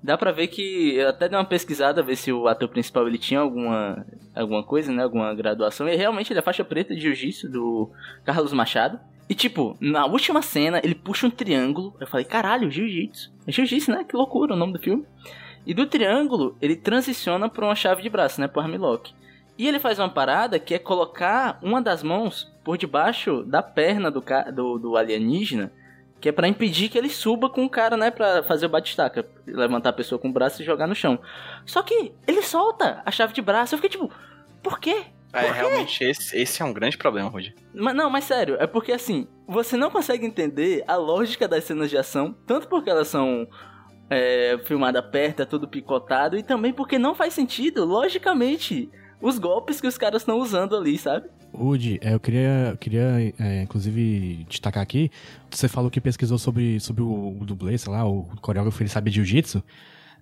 dá 0.04 0.18
pra 0.18 0.30
ver 0.30 0.48
que 0.48 0.96
eu 0.96 1.08
até 1.08 1.30
dei 1.30 1.38
uma 1.38 1.46
pesquisada 1.46 2.02
ver 2.02 2.16
se 2.16 2.30
o 2.30 2.46
ator 2.46 2.68
principal 2.68 3.08
ele 3.08 3.16
tinha 3.16 3.40
alguma 3.40 4.04
alguma 4.34 4.62
coisa, 4.62 4.92
né, 4.92 5.02
alguma 5.02 5.34
graduação. 5.34 5.88
E 5.88 5.96
realmente 5.96 6.30
ele 6.30 6.40
é 6.40 6.42
faixa 6.42 6.62
preta 6.62 6.94
de 6.94 7.00
jiu-jitsu 7.00 7.48
do 7.50 7.90
Carlos 8.22 8.52
Machado. 8.52 9.00
E 9.26 9.34
tipo, 9.34 9.74
na 9.80 10.04
última 10.04 10.42
cena 10.42 10.78
ele 10.84 10.94
puxa 10.94 11.26
um 11.26 11.30
triângulo. 11.30 11.96
Eu 11.98 12.06
falei, 12.06 12.26
caralho, 12.26 12.70
jiu-jitsu. 12.70 13.32
É 13.46 13.52
jiu-jitsu, 13.52 13.92
né? 13.92 14.04
Que 14.04 14.14
loucura 14.14 14.52
o 14.52 14.56
nome 14.56 14.74
do 14.74 14.78
filme. 14.78 15.06
E 15.66 15.72
do 15.72 15.86
triângulo 15.86 16.54
ele 16.60 16.76
transiciona 16.76 17.48
para 17.48 17.64
uma 17.64 17.74
chave 17.74 18.02
de 18.02 18.10
braço, 18.10 18.38
né, 18.38 18.46
pro 18.46 18.60
armlock. 18.60 19.14
E 19.56 19.66
ele 19.66 19.78
faz 19.78 19.98
uma 19.98 20.10
parada 20.10 20.58
que 20.58 20.74
é 20.74 20.78
colocar 20.78 21.58
uma 21.62 21.80
das 21.80 22.02
mãos 22.02 22.52
por 22.62 22.76
debaixo 22.76 23.42
da 23.44 23.62
perna 23.62 24.10
do, 24.10 24.22
do, 24.52 24.78
do 24.78 24.96
alienígena 24.98 25.72
que 26.24 26.30
é 26.30 26.32
para 26.32 26.48
impedir 26.48 26.88
que 26.88 26.96
ele 26.96 27.10
suba 27.10 27.50
com 27.50 27.66
o 27.66 27.68
cara, 27.68 27.98
né, 27.98 28.10
para 28.10 28.42
fazer 28.44 28.64
o 28.64 28.68
batistaca, 28.70 29.28
levantar 29.46 29.90
a 29.90 29.92
pessoa 29.92 30.18
com 30.18 30.30
o 30.30 30.32
braço 30.32 30.62
e 30.62 30.64
jogar 30.64 30.86
no 30.86 30.94
chão. 30.94 31.18
Só 31.66 31.82
que 31.82 32.14
ele 32.26 32.40
solta 32.40 33.02
a 33.04 33.10
chave 33.10 33.34
de 33.34 33.42
braço. 33.42 33.74
Eu 33.74 33.78
fiquei 33.78 33.90
tipo, 33.90 34.10
por 34.62 34.80
quê? 34.80 35.04
É, 35.34 35.40
por 35.40 35.50
é, 35.50 35.52
quê? 35.52 35.52
realmente, 35.52 36.02
esse, 36.02 36.34
esse 36.34 36.62
é 36.62 36.64
um 36.64 36.72
grande 36.72 36.96
problema, 36.96 37.28
Rudy. 37.28 37.54
Mas 37.74 37.94
não, 37.94 38.08
mas 38.08 38.24
sério, 38.24 38.56
é 38.58 38.66
porque 38.66 38.92
assim, 38.92 39.28
você 39.46 39.76
não 39.76 39.90
consegue 39.90 40.24
entender 40.24 40.82
a 40.88 40.96
lógica 40.96 41.46
das 41.46 41.64
cenas 41.64 41.90
de 41.90 41.98
ação, 41.98 42.34
tanto 42.46 42.68
porque 42.68 42.88
elas 42.88 43.08
são 43.08 43.46
é, 44.08 44.58
filmadas 44.64 45.04
perto, 45.04 45.42
é 45.42 45.44
tudo 45.44 45.68
picotado, 45.68 46.38
e 46.38 46.42
também 46.42 46.72
porque 46.72 46.98
não 46.98 47.14
faz 47.14 47.34
sentido, 47.34 47.84
logicamente, 47.84 48.90
os 49.20 49.38
golpes 49.38 49.78
que 49.78 49.86
os 49.86 49.98
caras 49.98 50.22
estão 50.22 50.38
usando 50.38 50.74
ali, 50.74 50.96
sabe? 50.96 51.28
Rude, 51.56 51.98
é, 52.02 52.14
eu 52.14 52.20
queria, 52.20 52.76
queria 52.80 53.34
é, 53.38 53.62
inclusive, 53.62 54.44
destacar 54.48 54.82
aqui, 54.82 55.10
você 55.50 55.68
falou 55.68 55.90
que 55.90 56.00
pesquisou 56.00 56.38
sobre, 56.38 56.80
sobre 56.80 57.02
o, 57.02 57.38
o 57.40 57.44
dublê, 57.44 57.78
sei 57.78 57.92
lá, 57.92 58.04
o 58.04 58.24
coreógrafo, 58.40 58.82
ele 58.82 58.90
sabe 58.90 59.10
de 59.10 59.16
jiu-jitsu. 59.16 59.62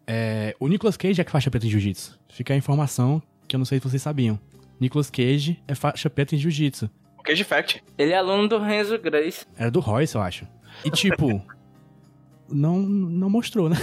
É, 0.07 0.55
o 0.59 0.69
Nicolas 0.69 0.97
Cage 0.97 1.21
é 1.21 1.25
que 1.25 1.31
faixa 1.31 1.51
preta 1.51 1.67
em 1.67 1.71
jiu-jitsu. 1.71 2.19
Fica 2.29 2.55
a 2.55 2.57
informação 2.57 3.23
que 3.47 3.57
eu 3.57 3.59
não 3.59 3.65
sei 3.65 3.79
se 3.79 3.89
vocês 3.89 4.03
sabiam. 4.03 4.39
Nicolas 4.81 5.11
Cage 5.11 5.63
é 5.67 5.75
faixa 5.75 6.11
preta 6.11 6.35
em 6.35 6.39
jiu-jitsu. 6.39 6.91
O 7.19 7.23
Cage 7.23 7.45
Fact. 7.45 7.83
Ele 7.97 8.13
é 8.13 8.17
aluno 8.17 8.49
do 8.49 8.59
Renzo 8.59 8.99
Grace. 8.99 9.47
Era 9.57 9.71
do 9.71 9.81
Royce, 9.81 10.17
eu 10.17 10.21
acho. 10.21 10.47
E 10.85 10.91
tipo, 10.91 11.41
não, 12.51 12.81
não 12.81 13.31
mostrou, 13.31 13.69
né? 13.69 13.77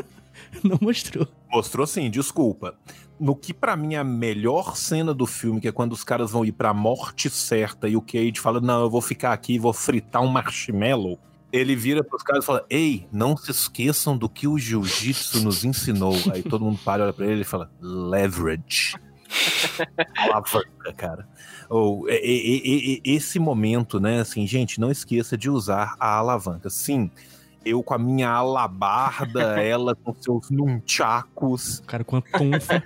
não 0.64 0.78
mostrou. 0.80 1.28
Mostrou 1.50 1.86
sim, 1.86 2.10
desculpa 2.10 2.76
no 3.20 3.36
que 3.36 3.52
para 3.52 3.76
mim 3.76 3.94
é 3.94 3.98
a 3.98 4.04
melhor 4.04 4.74
cena 4.76 5.12
do 5.12 5.26
filme, 5.26 5.60
que 5.60 5.68
é 5.68 5.72
quando 5.72 5.92
os 5.92 6.02
caras 6.02 6.30
vão 6.30 6.42
ir 6.42 6.52
pra 6.52 6.72
morte 6.72 7.28
certa 7.28 7.86
e 7.86 7.94
o 7.94 8.00
Cage 8.00 8.40
fala: 8.40 8.60
Não, 8.60 8.80
eu 8.80 8.90
vou 8.90 9.02
ficar 9.02 9.34
aqui 9.34 9.58
vou 9.58 9.74
fritar 9.74 10.22
um 10.22 10.26
marshmallow. 10.26 11.18
Ele 11.52 11.76
vira 11.76 12.02
pros 12.02 12.22
caras 12.22 12.44
e 12.44 12.46
fala: 12.46 12.64
Ei, 12.70 13.06
não 13.12 13.36
se 13.36 13.50
esqueçam 13.50 14.16
do 14.16 14.28
que 14.28 14.48
o 14.48 14.58
jiu-jitsu 14.58 15.42
nos 15.42 15.64
ensinou. 15.64 16.14
Aí 16.32 16.42
todo 16.42 16.64
mundo 16.64 16.80
para, 16.82 17.04
olha 17.04 17.12
pra 17.12 17.26
ele 17.26 17.42
e 17.42 17.44
fala: 17.44 17.70
Leverage. 17.80 18.94
Alavanca, 20.16 20.92
cara. 20.96 21.28
Ou, 21.68 22.06
esse 22.08 23.38
momento, 23.38 24.00
né? 24.00 24.20
Assim, 24.20 24.46
gente, 24.46 24.80
não 24.80 24.90
esqueça 24.90 25.36
de 25.36 25.50
usar 25.50 25.94
a 26.00 26.16
alavanca. 26.16 26.70
Sim, 26.70 27.10
eu 27.64 27.82
com 27.82 27.94
a 27.94 27.98
minha 27.98 28.28
alabarda, 28.28 29.60
ela 29.62 29.94
com 29.94 30.14
seus 30.14 30.50
nunchacos. 30.50 31.80
Cara, 31.86 32.04
com 32.04 32.16
a 32.16 32.22
tonfa. 32.22 32.82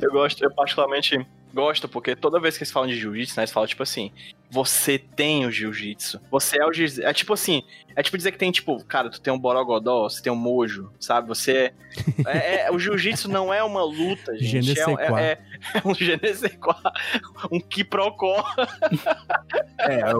eu 0.00 0.12
gosto, 0.12 0.44
eu 0.44 0.50
particularmente 0.54 1.26
gosto, 1.52 1.88
porque 1.88 2.14
toda 2.14 2.40
vez 2.40 2.56
que 2.56 2.62
eles 2.62 2.72
falam 2.72 2.88
de 2.88 2.98
jiu-jitsu, 2.98 3.36
né, 3.36 3.42
eles 3.42 3.52
falam 3.52 3.66
tipo 3.66 3.82
assim: 3.82 4.12
você 4.50 4.98
tem 4.98 5.46
o 5.46 5.50
jiu-jitsu. 5.50 6.20
Você 6.30 6.58
é 6.60 6.66
o 6.66 6.72
jiu-jitsu. 6.72 7.06
É 7.06 7.12
tipo 7.12 7.32
assim, 7.34 7.62
é 7.98 8.02
tipo 8.02 8.16
dizer 8.16 8.30
que 8.30 8.38
tem, 8.38 8.52
tipo, 8.52 8.82
cara, 8.84 9.10
tu 9.10 9.20
tem 9.20 9.32
um 9.32 9.38
borogodó, 9.38 10.08
você 10.08 10.22
tem 10.22 10.32
um 10.32 10.36
mojo, 10.36 10.88
sabe? 11.00 11.26
Você. 11.26 11.74
É, 12.24 12.62
é, 12.66 12.70
o 12.70 12.78
jiu-jitsu 12.78 13.28
não 13.28 13.52
é 13.52 13.60
uma 13.64 13.82
luta, 13.82 14.38
gente. 14.38 14.78
É, 14.78 14.84
é, 14.84 15.20
é, 15.20 15.38
é 15.74 15.82
um 15.84 15.92
genesequá, 15.92 16.80
um 17.50 17.58
quiprocó. 17.58 18.44
É, 19.78 20.12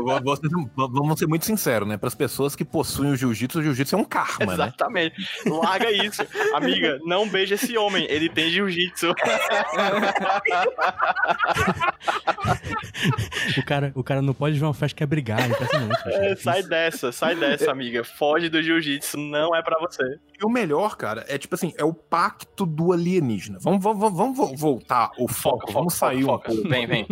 vamos 0.75 1.19
ser 1.21 1.29
muito 1.29 1.45
sinceros, 1.47 1.89
né? 1.89 1.97
Para 1.97 2.09
as 2.09 2.17
pessoas 2.17 2.57
que 2.57 2.65
possuem 2.65 3.13
o 3.13 3.17
jiu-jitsu, 3.17 3.61
o 3.61 3.63
jiu-jitsu 3.63 3.95
é 3.95 3.99
um 3.99 4.05
karma, 4.05 4.55
Exatamente. 4.55 5.17
né? 5.17 5.23
Exatamente. 5.47 5.61
Larga 5.65 5.91
isso. 5.93 6.27
Amiga, 6.55 6.99
não 7.05 7.29
beija 7.29 7.55
esse 7.55 7.79
homem, 7.79 8.07
ele 8.11 8.29
tem 8.29 8.51
jiu-jitsu. 8.51 9.15
o, 13.57 13.63
cara, 13.65 13.93
o 13.95 14.03
cara 14.03 14.18
não 14.23 14.35
pode 14.35 14.59
ver 14.59 14.65
uma 14.65 14.75
festa 14.75 14.97
que 14.97 15.03
é 15.03 15.07
brigar, 15.07 15.41
é 15.41 15.49
impressionante. 15.49 15.99
É, 16.09 16.35
sai 16.37 16.63
dessa, 16.63 17.13
sai 17.13 17.35
dessa, 17.35 17.71
amiga. 17.71 18.03
Foge 18.03 18.49
do 18.49 18.63
jiu-jitsu, 18.63 19.17
não 19.19 19.55
é 19.55 19.63
para 19.63 19.79
você. 19.79 20.19
E 20.39 20.45
o 20.45 20.49
melhor, 20.49 20.97
cara, 20.97 21.25
é 21.29 21.39
tipo 21.39 21.55
assim, 21.55 21.73
é 21.77 21.85
o 21.85 21.93
pacto 21.93 22.67
do 22.67 22.93
alienígena. 22.93 23.59
Vamos, 23.61 23.83
vamos, 23.83 24.13
vamos 24.13 24.61
voltar 24.61 25.11
o 25.19 25.29
foco, 25.29 25.61
foco 25.61 25.73
vamos 25.73 25.95
sair 25.95 26.25
foco, 26.25 26.51
um 26.51 26.55
pouco. 26.55 26.69
Vem, 26.69 26.87
vem. 26.87 27.07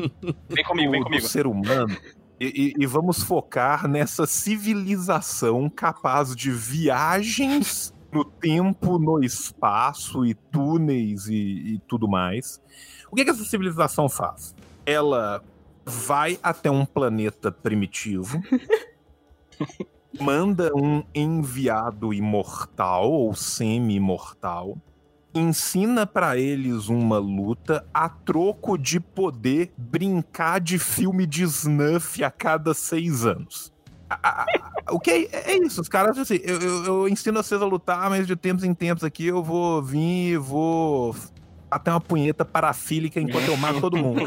Vem 0.48 0.64
comigo, 0.64 0.90
vem 0.90 1.02
comigo. 1.02 1.22
Do 1.22 1.28
ser 1.28 1.46
humano. 1.46 1.96
E, 2.38 2.74
e, 2.78 2.82
e, 2.82 2.86
vamos 2.86 3.22
focar 3.22 3.88
nessa 3.88 4.26
civilização 4.26 5.70
capaz 5.70 6.36
de 6.36 6.50
viagens 6.50 7.94
no 8.12 8.24
tempo, 8.24 8.98
no 8.98 9.22
espaço 9.22 10.24
e 10.24 10.34
túneis 10.34 11.28
e, 11.28 11.34
e 11.34 11.78
tudo 11.86 12.06
mais. 12.08 12.60
O 13.10 13.16
que, 13.16 13.24
que 13.24 13.30
essa 13.30 13.44
civilização 13.44 14.08
faz? 14.08 14.54
Ela 14.84 15.42
vai 15.86 16.36
até 16.42 16.68
um 16.68 16.84
planeta 16.84 17.52
primitivo, 17.52 18.42
manda 20.20 20.74
um 20.74 21.04
enviado 21.14 22.12
imortal 22.12 23.12
ou 23.12 23.34
semi-imortal, 23.36 24.76
ensina 25.32 26.04
para 26.04 26.36
eles 26.36 26.88
uma 26.88 27.18
luta 27.18 27.86
a 27.94 28.08
troco 28.08 28.76
de 28.76 28.98
poder 28.98 29.72
brincar 29.76 30.60
de 30.60 30.78
filme 30.78 31.24
de 31.24 31.44
snuff 31.44 32.24
a 32.24 32.30
cada 32.32 32.74
seis 32.74 33.24
anos. 33.24 33.72
o 34.90 34.98
que 34.98 35.10
é, 35.10 35.52
é 35.52 35.58
isso? 35.58 35.80
Os 35.80 35.88
caras, 35.88 36.18
assim, 36.18 36.40
eu, 36.42 36.60
eu, 36.60 36.84
eu 36.84 37.08
ensino 37.08 37.42
vocês 37.42 37.60
a 37.60 37.66
lutar, 37.66 38.10
mas 38.10 38.26
de 38.26 38.34
tempos 38.34 38.64
em 38.64 38.74
tempos 38.74 39.04
aqui 39.04 39.26
eu 39.26 39.42
vou 39.42 39.82
vir 39.82 40.32
e 40.32 40.36
vou 40.36 41.14
até 41.76 41.90
uma 41.90 42.00
punheta 42.00 42.44
parafílica 42.44 43.20
enquanto 43.20 43.48
eu 43.48 43.56
mato 43.56 43.80
todo 43.80 43.96
mundo. 43.96 44.20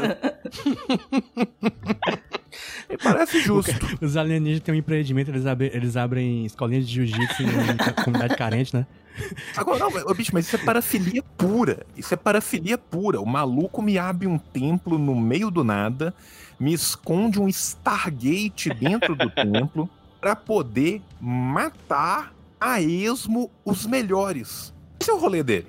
Me 2.88 2.96
parece 2.98 3.40
justo. 3.40 3.72
Os 4.00 4.16
alienígenas 4.16 4.60
têm 4.62 4.74
um 4.74 4.78
empreendimento, 4.78 5.30
eles, 5.30 5.46
abrem- 5.46 5.70
eles 5.72 5.96
abrem 5.96 6.44
escolinhas 6.44 6.86
de 6.88 6.94
jiu-jitsu 6.94 7.42
em 7.42 8.02
comunidade 8.04 8.36
carente, 8.36 8.74
né? 8.74 8.86
Agora, 9.56 9.78
não, 9.78 10.14
bicho, 10.14 10.30
mas 10.32 10.46
isso 10.46 10.56
é 10.56 10.58
parafilia 10.58 11.22
pura. 11.36 11.86
Isso 11.96 12.12
é 12.14 12.16
parafilia 12.16 12.78
pura. 12.78 13.20
O 13.20 13.26
maluco 13.26 13.82
me 13.82 13.98
abre 13.98 14.26
um 14.26 14.38
templo 14.38 14.98
no 14.98 15.14
meio 15.14 15.50
do 15.50 15.62
nada, 15.62 16.14
me 16.58 16.72
esconde 16.72 17.40
um 17.40 17.48
Stargate 17.48 18.72
dentro 18.74 19.14
do 19.14 19.28
templo 19.30 19.88
pra 20.20 20.34
poder 20.34 21.00
matar 21.20 22.32
a 22.60 22.80
esmo 22.80 23.50
os 23.64 23.86
melhores. 23.86 24.72
Esse 25.00 25.10
é 25.10 25.14
o 25.14 25.18
rolê 25.18 25.42
dele. 25.42 25.68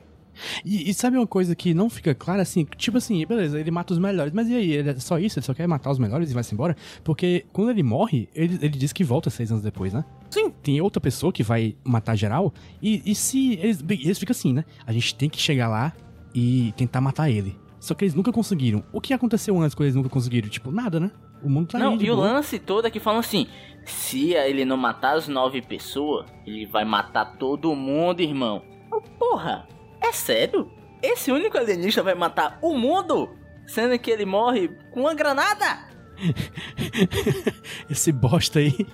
E, 0.66 0.90
e 0.90 0.94
sabe 0.94 1.18
uma 1.18 1.28
coisa 1.28 1.56
que 1.56 1.74
não 1.74 1.90
fica 1.90 2.14
clara, 2.16 2.42
assim? 2.42 2.66
Tipo 2.78 2.98
assim, 2.98 3.26
beleza, 3.26 3.60
ele 3.60 3.72
mata 3.72 3.94
os 3.94 4.00
melhores, 4.00 4.34
mas 4.34 4.48
e 4.50 4.56
aí? 4.56 4.72
Ele 4.74 4.90
é 4.90 4.96
só 5.00 5.18
isso? 5.20 5.40
Ele 5.40 5.46
só 5.46 5.54
quer 5.54 5.68
matar 5.68 5.92
os 5.92 6.00
melhores 6.00 6.32
e 6.32 6.34
vai-se 6.34 6.54
embora? 6.54 6.76
Porque 7.04 7.46
quando 7.52 7.70
ele 7.72 7.84
morre, 7.84 8.30
ele, 8.36 8.56
ele 8.62 8.70
diz 8.78 8.92
que 8.94 9.04
volta 9.04 9.30
seis 9.30 9.52
anos 9.52 9.64
depois, 9.64 9.94
né? 9.94 10.04
Sim. 10.30 10.52
Tem 10.64 10.80
outra 10.82 11.02
pessoa 11.02 11.32
que 11.34 11.44
vai 11.44 11.76
matar 11.84 12.16
geral, 12.16 12.54
e, 12.82 13.02
e 13.06 13.16
se. 13.16 13.54
Eles, 13.54 13.84
eles 13.90 14.18
ficam 14.20 14.32
assim, 14.32 14.54
né? 14.54 14.64
A 14.86 14.92
gente 14.94 15.14
tem 15.16 15.30
que 15.30 15.40
chegar 15.42 15.68
lá 15.68 15.94
e 16.34 16.74
tentar 16.78 17.02
matar 17.02 17.30
ele. 17.30 17.60
Só 17.80 17.96
que 17.96 18.04
eles 18.06 18.14
nunca 18.14 18.32
conseguiram. 18.32 18.84
O 18.94 19.02
que 19.02 19.12
aconteceu 19.12 19.60
antes 19.60 19.74
quando 19.74 19.86
eles 19.88 19.96
nunca 19.96 20.08
conseguiram? 20.10 20.48
Tipo, 20.48 20.72
nada, 20.72 21.00
né? 21.00 21.10
O 21.44 21.50
mundo 21.50 21.68
tá 21.70 21.80
Não, 21.80 21.94
aí. 21.94 22.04
e 22.06 22.12
o 22.12 22.16
boa. 22.16 22.34
lance 22.34 22.60
todo 22.60 22.86
é 22.86 22.92
que 22.92 23.00
falam 23.00 23.20
assim: 23.20 23.48
se 23.84 24.34
ele 24.36 24.64
não 24.64 24.78
matar 24.78 25.18
as 25.18 25.28
nove 25.28 25.62
pessoas, 25.64 26.28
ele 26.46 26.68
vai 26.68 26.86
matar 26.86 27.38
todo 27.38 27.76
mundo, 27.76 28.22
irmão. 28.22 28.62
Oh, 28.92 29.02
Porra, 29.02 29.68
é 30.02 30.12
sério? 30.12 30.72
Esse 31.02 31.32
único 31.32 31.58
alienígena 31.58 32.04
vai 32.04 32.16
matar 32.16 32.60
o 32.62 32.76
mundo? 32.76 33.38
Sendo 33.66 33.98
que 33.98 34.12
ele 34.12 34.26
morre 34.26 34.70
com 34.92 35.02
uma 35.02 35.14
granada? 35.14 35.92
Esse 37.90 38.12
bosta 38.12 38.60
aí. 38.60 38.86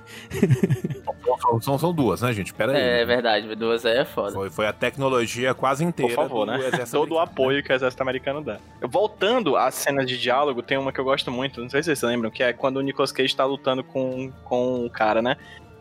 São, 1.42 1.62
são, 1.62 1.78
são 1.78 1.94
duas, 1.94 2.22
né, 2.22 2.32
gente? 2.34 2.54
Pera 2.54 2.72
aí. 2.72 3.02
É 3.02 3.06
verdade, 3.06 3.54
duas 3.56 3.86
aí 3.86 3.98
é 3.98 4.06
foda. 4.06 4.32
Foi, 4.32 4.50
foi 4.50 4.68
a 4.68 4.74
tecnologia 4.74 5.54
quase 5.54 5.84
inteira. 5.84 6.14
Por 6.14 6.24
favor, 6.24 6.46
do 6.46 6.52
né? 6.52 6.60
Todo 6.90 7.16
o 7.16 7.20
apoio 7.20 7.64
que 7.64 7.72
o 7.72 7.76
exército 7.76 8.02
americano 8.02 8.42
dá. 8.42 8.60
Voltando 8.82 9.56
às 9.58 9.76
cenas 9.76 10.08
de 10.08 10.18
diálogo, 10.18 10.62
tem 10.62 10.78
uma 10.78 10.92
que 10.92 11.00
eu 11.00 11.04
gosto 11.04 11.32
muito, 11.32 11.62
não 11.62 11.70
sei 11.70 11.84
se 11.84 11.88
vocês 11.88 12.02
lembram, 12.02 12.32
que 12.32 12.44
é 12.44 12.54
quando 12.54 12.78
o 12.78 12.82
Nicolas 12.82 13.12
Cage 13.12 13.36
tá 13.36 13.46
lutando 13.46 13.84
com, 13.84 14.32
com 14.44 14.86
o 14.86 14.90
cara, 14.90 15.22
né? 15.22 15.38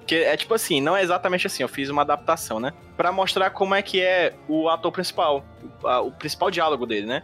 Que 0.06 0.16
é 0.16 0.36
tipo 0.36 0.54
assim, 0.54 0.80
não 0.80 0.96
é 0.96 1.02
exatamente 1.02 1.46
assim, 1.46 1.62
eu 1.62 1.68
fiz 1.68 1.88
uma 1.90 2.02
adaptação, 2.02 2.60
né? 2.60 2.72
Pra 2.96 3.10
mostrar 3.10 3.50
como 3.50 3.74
é 3.74 3.82
que 3.82 4.00
é 4.00 4.34
o 4.48 4.68
ator 4.68 4.92
principal, 4.92 5.44
o, 5.82 6.10
principal 6.12 6.50
diálogo 6.50 6.86
dele, 6.86 7.06
né? 7.06 7.22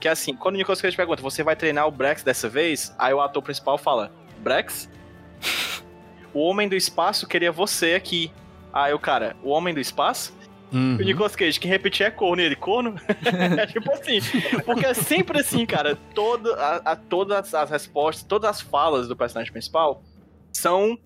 Que 0.00 0.08
é 0.08 0.10
assim, 0.10 0.34
quando 0.34 0.56
o 0.56 0.58
Nicolas 0.58 0.80
Cage 0.80 0.96
pergunta, 0.96 1.22
você 1.22 1.42
vai 1.44 1.54
treinar 1.54 1.86
o 1.86 1.90
Brex 1.92 2.22
dessa 2.24 2.48
vez? 2.48 2.92
Aí 2.98 3.14
o 3.14 3.20
ator 3.20 3.42
principal 3.42 3.78
fala, 3.78 4.10
Brex? 4.38 4.90
o 6.34 6.40
Homem 6.40 6.68
do 6.68 6.74
Espaço 6.74 7.26
queria 7.28 7.52
você 7.52 7.94
aqui. 7.94 8.32
Aí 8.72 8.92
o 8.92 8.98
cara, 8.98 9.36
o 9.42 9.50
Homem 9.50 9.72
do 9.72 9.80
Espaço? 9.80 10.36
Uhum. 10.72 10.96
O 10.96 11.02
Nicolas 11.02 11.36
Cage, 11.36 11.60
que 11.60 11.68
repetir 11.68 12.04
é 12.04 12.10
corno, 12.10 12.42
e 12.42 12.46
ele, 12.46 12.56
corno? 12.56 12.96
é 13.56 13.64
tipo 13.66 13.92
assim, 13.92 14.18
porque 14.64 14.84
é 14.84 14.92
sempre 14.92 15.38
assim, 15.38 15.64
cara, 15.64 15.96
todo, 16.12 16.52
a, 16.54 16.82
a- 16.84 16.96
todas 16.96 17.54
as 17.54 17.70
respostas, 17.70 18.24
todas 18.24 18.50
as 18.50 18.60
falas 18.60 19.06
do 19.06 19.14
personagem 19.14 19.52
principal 19.52 20.02
são 20.52 20.98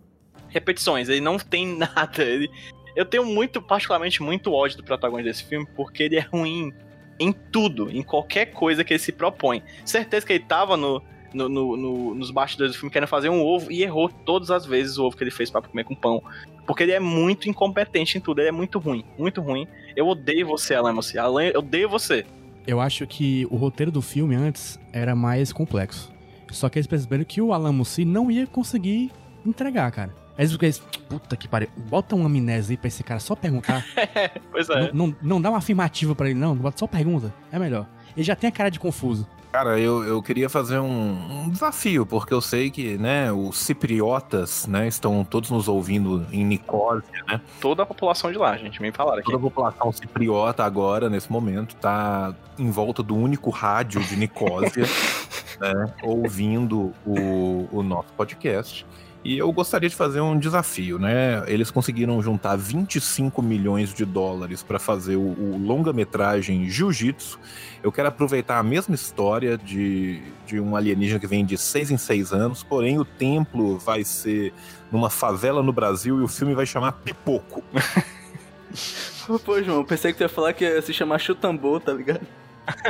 repetições, 0.49 1.09
ele 1.09 1.21
não 1.21 1.39
tem 1.39 1.67
nada, 1.77 2.23
ele... 2.23 2.51
Eu 2.97 3.05
tenho 3.05 3.25
muito, 3.25 3.63
particularmente, 3.63 4.21
muito 4.23 4.53
ódio 4.53 4.77
do 4.79 4.83
protagonista 4.83 5.31
desse 5.31 5.45
filme, 5.45 5.65
porque 5.77 6.03
ele 6.03 6.17
é 6.17 6.21
ruim 6.21 6.73
em 7.21 7.33
tudo, 7.33 7.89
em 7.91 8.03
qualquer 8.03 8.47
coisa 8.47 8.83
que 8.83 8.93
ele 8.93 8.99
se 8.99 9.13
propõe. 9.13 9.63
Certeza 9.85 10.27
que 10.27 10.33
ele 10.33 10.45
tava 10.45 10.77
no, 10.77 11.01
no- 11.33 11.49
no- 11.49 11.77
no- 11.77 12.15
nos 12.15 12.31
bastidores 12.33 12.73
do 12.73 12.79
filme 12.79 12.91
querendo 12.93 13.09
fazer 13.09 13.29
um 13.29 13.41
ovo 13.45 13.71
e 13.71 13.83
errou 13.85 14.09
todas 14.09 14.51
as 14.51 14.67
vezes 14.67 14.99
o 14.99 15.05
ovo 15.05 15.17
que 15.17 15.23
ele 15.23 15.31
fez 15.31 15.49
pra 15.49 15.63
comer 15.63 15.85
com 15.85 15.95
pão. 15.95 16.21
Porque 16.67 16.83
ele 16.83 16.91
é 16.93 16.99
muito 16.99 17.49
incompetente 17.49 18.19
em 18.19 18.21
tudo, 18.21 18.41
ele 18.41 18.49
é 18.49 18.53
muito 18.53 18.81
ruim, 18.81 19.05
muito 19.17 19.41
ruim. 19.41 19.67
Eu 19.95 20.09
odeio 20.09 20.47
você, 20.49 20.75
Alan 20.75 20.93
Mossy. 20.93 21.19
Alan, 21.19 21.45
eu 21.45 21.61
odeio 21.61 21.89
você. 21.89 22.27
Eu 22.67 22.81
acho 22.81 23.07
que 23.07 23.47
o 23.49 23.57
roteiro 23.57 23.93
do 23.93 24.03
filme 24.03 24.35
antes 24.35 24.79
era 24.93 25.15
mais 25.15 25.53
complexo. 25.53 26.13
Só 26.51 26.69
que 26.69 26.79
eles 26.79 26.87
perceberam 26.89 27.23
que 27.25 27.41
o 27.41 27.53
Alan 27.53 27.73
Mussi 27.73 28.05
não 28.05 28.29
ia 28.31 28.47
conseguir 28.47 29.13
entregar, 29.47 29.91
cara. 29.93 30.15
Eles, 30.39 30.57
eles 30.61 30.79
puta 31.09 31.37
que 31.37 31.49
pariu, 31.49 31.69
bota 31.77 32.15
uma 32.15 32.27
amnésia 32.27 32.73
aí 32.73 32.77
pra 32.77 32.87
esse 32.89 33.03
cara 33.03 33.19
só 33.19 33.35
perguntar. 33.35 33.85
Pois 34.51 34.69
é. 34.71 34.93
não, 34.93 35.09
não, 35.09 35.17
não 35.23 35.41
dá 35.41 35.51
uma 35.51 35.59
afirmativa 35.59 36.15
pra 36.15 36.31
ele, 36.31 36.39
não, 36.39 36.55
bota 36.55 36.79
só 36.79 36.87
pergunta. 36.87 37.35
É 37.53 37.59
melhor. 37.59 37.87
Ele 38.17 38.25
já 38.25 38.35
tem 38.35 38.49
a 38.49 38.53
cara 38.53 38.71
de 38.71 38.81
confuso. 38.81 39.27
Cara, 39.53 39.79
eu, 39.79 40.05
eu 40.05 40.23
queria 40.23 40.49
fazer 40.49 40.79
um, 40.79 41.45
um 41.45 41.49
desafio, 41.49 42.05
porque 42.05 42.35
eu 42.35 42.41
sei 42.41 42.71
que, 42.71 42.99
né, 42.99 43.33
os 43.33 43.57
cipriotas, 43.57 44.67
né, 44.67 44.87
estão 44.87 45.25
todos 45.25 45.51
nos 45.51 45.69
ouvindo 45.69 46.27
em 46.31 46.45
Nicósia, 46.45 47.25
né? 47.27 47.41
Toda 47.59 47.83
a 47.83 47.87
população 47.87 48.31
de 48.31 48.37
lá, 48.37 48.57
gente, 48.59 48.81
me 48.83 48.93
falaram 48.93 49.21
aqui. 49.21 49.31
Toda 49.31 49.39
a 49.39 49.41
população 49.41 49.91
cipriota 49.91 50.65
agora, 50.65 51.09
nesse 51.09 51.33
momento, 51.33 51.75
tá 51.77 52.35
em 52.59 52.71
volta 52.71 53.03
do 53.03 53.17
único 53.17 53.49
rádio 53.49 54.03
de 54.03 54.17
Nicósia, 54.17 54.85
né, 55.59 55.95
ouvindo 56.03 56.93
o, 57.07 57.69
o 57.73 57.83
nosso 57.83 58.13
podcast. 58.17 58.85
E 59.25 59.37
eu 59.37 59.51
gostaria 59.53 59.89
de 59.89 59.97
fazer 59.97 60.21
um 60.21 60.39
desafio, 60.39 60.99
né? 60.99 61.43
Eles 61.49 61.71
conseguiram 61.71 62.23
juntar 62.23 62.57
25 62.57 63.43
milhões 63.43 63.93
de 63.93 64.05
dólares 64.05 64.63
para 64.63 64.79
fazer 64.79 65.17
o, 65.17 65.21
o 65.21 65.59
longa-metragem 65.59 66.69
Jiu-Jitsu. 66.71 67.39
Eu 67.83 67.91
quero 67.91 68.09
aproveitar 68.09 68.59
a 68.59 68.63
mesma 68.63 68.95
história 68.95 69.59
de, 69.59 70.23
de 70.47 70.61
um 70.61 70.77
alienígena 70.77 71.19
que 71.19 71.27
vem 71.27 71.45
de 71.45 71.59
seis 71.59 71.91
em 71.91 71.99
seis 71.99 72.33
anos, 72.33 72.63
porém 72.63 72.99
o 72.99 73.05
templo 73.05 73.77
vai 73.77 74.05
ser 74.05 74.53
numa 74.91 75.11
favela 75.11 75.63
no 75.63 75.73
Brasil 75.73 76.21
e 76.21 76.23
o 76.23 76.29
filme 76.29 76.55
vai 76.55 76.65
chamar 76.65 76.93
Pipoco. 76.93 77.63
Pô, 79.45 79.63
João, 79.63 79.85
pensei 79.85 80.13
que 80.13 80.19
tu 80.19 80.23
ia 80.23 80.29
falar 80.29 80.53
que 80.53 80.65
ia 80.65 80.81
se 80.81 80.95
chamar 80.95 81.19
Chutambô, 81.19 81.79
tá 81.79 81.93
ligado? 81.93 82.27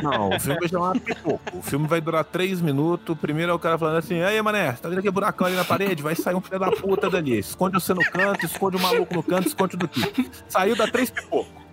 Não, 0.03 0.31
o 0.31 0.41
filme 0.41 0.61
vai 0.61 0.69
chamar 0.69 1.01
Pipoco. 1.01 1.59
O 1.59 1.63
filme 1.63 1.87
vai 1.87 2.01
durar 2.01 2.25
três 2.25 2.61
minutos. 2.61 3.17
Primeiro 3.19 3.53
é 3.53 3.55
o 3.55 3.59
cara 3.59 3.79
falando 3.79 3.99
assim: 3.99 4.21
Aí, 4.21 4.41
mané, 4.43 4.73
tá 4.73 4.89
vendo 4.89 4.99
aquele 4.99 5.13
buracão 5.13 5.47
ali 5.47 5.57
na 5.57 5.65
parede? 5.65 6.03
Vai 6.03 6.15
sair 6.15 6.35
um 6.35 6.41
filho 6.41 6.59
da 6.59 6.71
puta 6.71 7.09
dali. 7.11 7.39
Esconde 7.39 7.75
você 7.75 7.95
no 7.95 8.05
canto, 8.05 8.45
esconde 8.45 8.77
o 8.77 8.81
maluco 8.81 9.15
no 9.15 9.23
canto, 9.23 9.49
esconde 9.49 9.77
do 9.77 9.87
tipo. 9.87 10.25
Saiu 10.49 10.77
da 10.77 10.87
três 10.87 11.11
pipoco. 11.11 11.69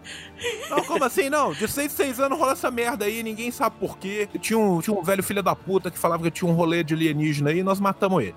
Não, 0.69 0.83
como 0.83 1.03
assim? 1.03 1.29
Não, 1.29 1.53
de 1.53 1.67
seis 1.67 1.91
em 1.91 1.95
seis 1.95 2.19
anos 2.19 2.37
rola 2.37 2.51
essa 2.51 2.69
merda 2.69 3.05
aí, 3.05 3.23
ninguém 3.23 3.51
sabe 3.51 3.75
por 3.79 3.97
quê. 3.97 4.27
Tinha 4.39 4.59
um, 4.59 4.79
tinha 4.81 4.95
um 4.95 5.01
velho 5.01 5.23
filho 5.23 5.41
da 5.41 5.55
puta 5.55 5.89
que 5.89 5.97
falava 5.97 6.23
que 6.23 6.31
tinha 6.31 6.49
um 6.49 6.53
rolê 6.53 6.83
de 6.83 6.93
alienígena 6.93 7.49
aí 7.49 7.59
e 7.59 7.63
nós 7.63 7.79
matamos 7.79 8.23
ele. 8.23 8.35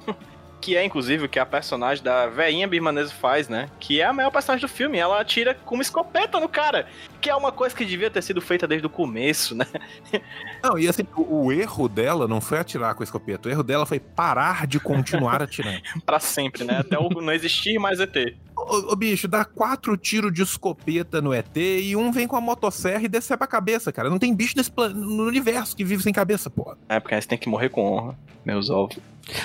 Que 0.60 0.76
é, 0.76 0.84
inclusive, 0.84 1.24
o 1.24 1.28
que 1.28 1.38
a 1.38 1.46
personagem 1.46 2.02
da 2.02 2.26
veinha 2.26 2.66
birmanesa 2.66 3.12
faz, 3.12 3.48
né? 3.48 3.68
Que 3.78 4.00
é 4.00 4.04
a 4.04 4.12
maior 4.12 4.30
personagem 4.30 4.66
do 4.66 4.72
filme. 4.72 4.98
Ela 4.98 5.20
atira 5.20 5.54
com 5.54 5.76
uma 5.76 5.82
escopeta 5.82 6.40
no 6.40 6.48
cara. 6.48 6.86
Que 7.20 7.30
é 7.30 7.34
uma 7.34 7.52
coisa 7.52 7.74
que 7.76 7.84
devia 7.84 8.10
ter 8.10 8.22
sido 8.22 8.40
feita 8.40 8.66
desde 8.66 8.86
o 8.86 8.90
começo, 8.90 9.54
né? 9.54 9.64
Não, 10.62 10.76
e 10.78 10.88
assim, 10.88 11.04
o, 11.16 11.46
o 11.46 11.52
erro 11.52 11.88
dela 11.88 12.26
não 12.26 12.40
foi 12.40 12.58
atirar 12.58 12.94
com 12.94 13.02
a 13.02 13.04
escopeta, 13.04 13.48
o 13.48 13.52
erro 13.52 13.62
dela 13.62 13.86
foi 13.86 14.00
parar 14.00 14.66
de 14.66 14.80
continuar 14.80 15.40
atirando. 15.40 15.80
Pra 16.04 16.18
sempre, 16.18 16.64
né? 16.64 16.78
Até 16.78 16.98
o 16.98 17.08
não 17.08 17.32
existir 17.32 17.78
mais 17.78 18.00
ET. 18.00 18.16
Ô, 18.56 18.92
ô, 18.92 18.96
bicho, 18.96 19.28
dá 19.28 19.44
quatro 19.44 19.96
tiros 19.96 20.32
de 20.32 20.42
escopeta 20.42 21.20
no 21.22 21.32
ET 21.32 21.56
e 21.56 21.94
um 21.94 22.10
vem 22.10 22.26
com 22.26 22.34
a 22.36 22.40
motosserra 22.40 23.04
e 23.04 23.08
desce 23.08 23.36
pra 23.36 23.46
cabeça, 23.46 23.92
cara. 23.92 24.10
Não 24.10 24.18
tem 24.18 24.34
bicho 24.34 24.54
nesse 24.56 24.70
plan- 24.70 24.88
no 24.88 25.24
universo 25.24 25.76
que 25.76 25.84
vive 25.84 26.02
sem 26.02 26.12
cabeça, 26.12 26.50
porra. 26.50 26.76
É, 26.88 26.98
porque 26.98 27.14
aí 27.14 27.22
você 27.22 27.28
tem 27.28 27.38
que 27.38 27.48
morrer 27.48 27.68
com 27.68 27.84
honra, 27.92 28.18
meus 28.44 28.68
ovos. 28.70 28.98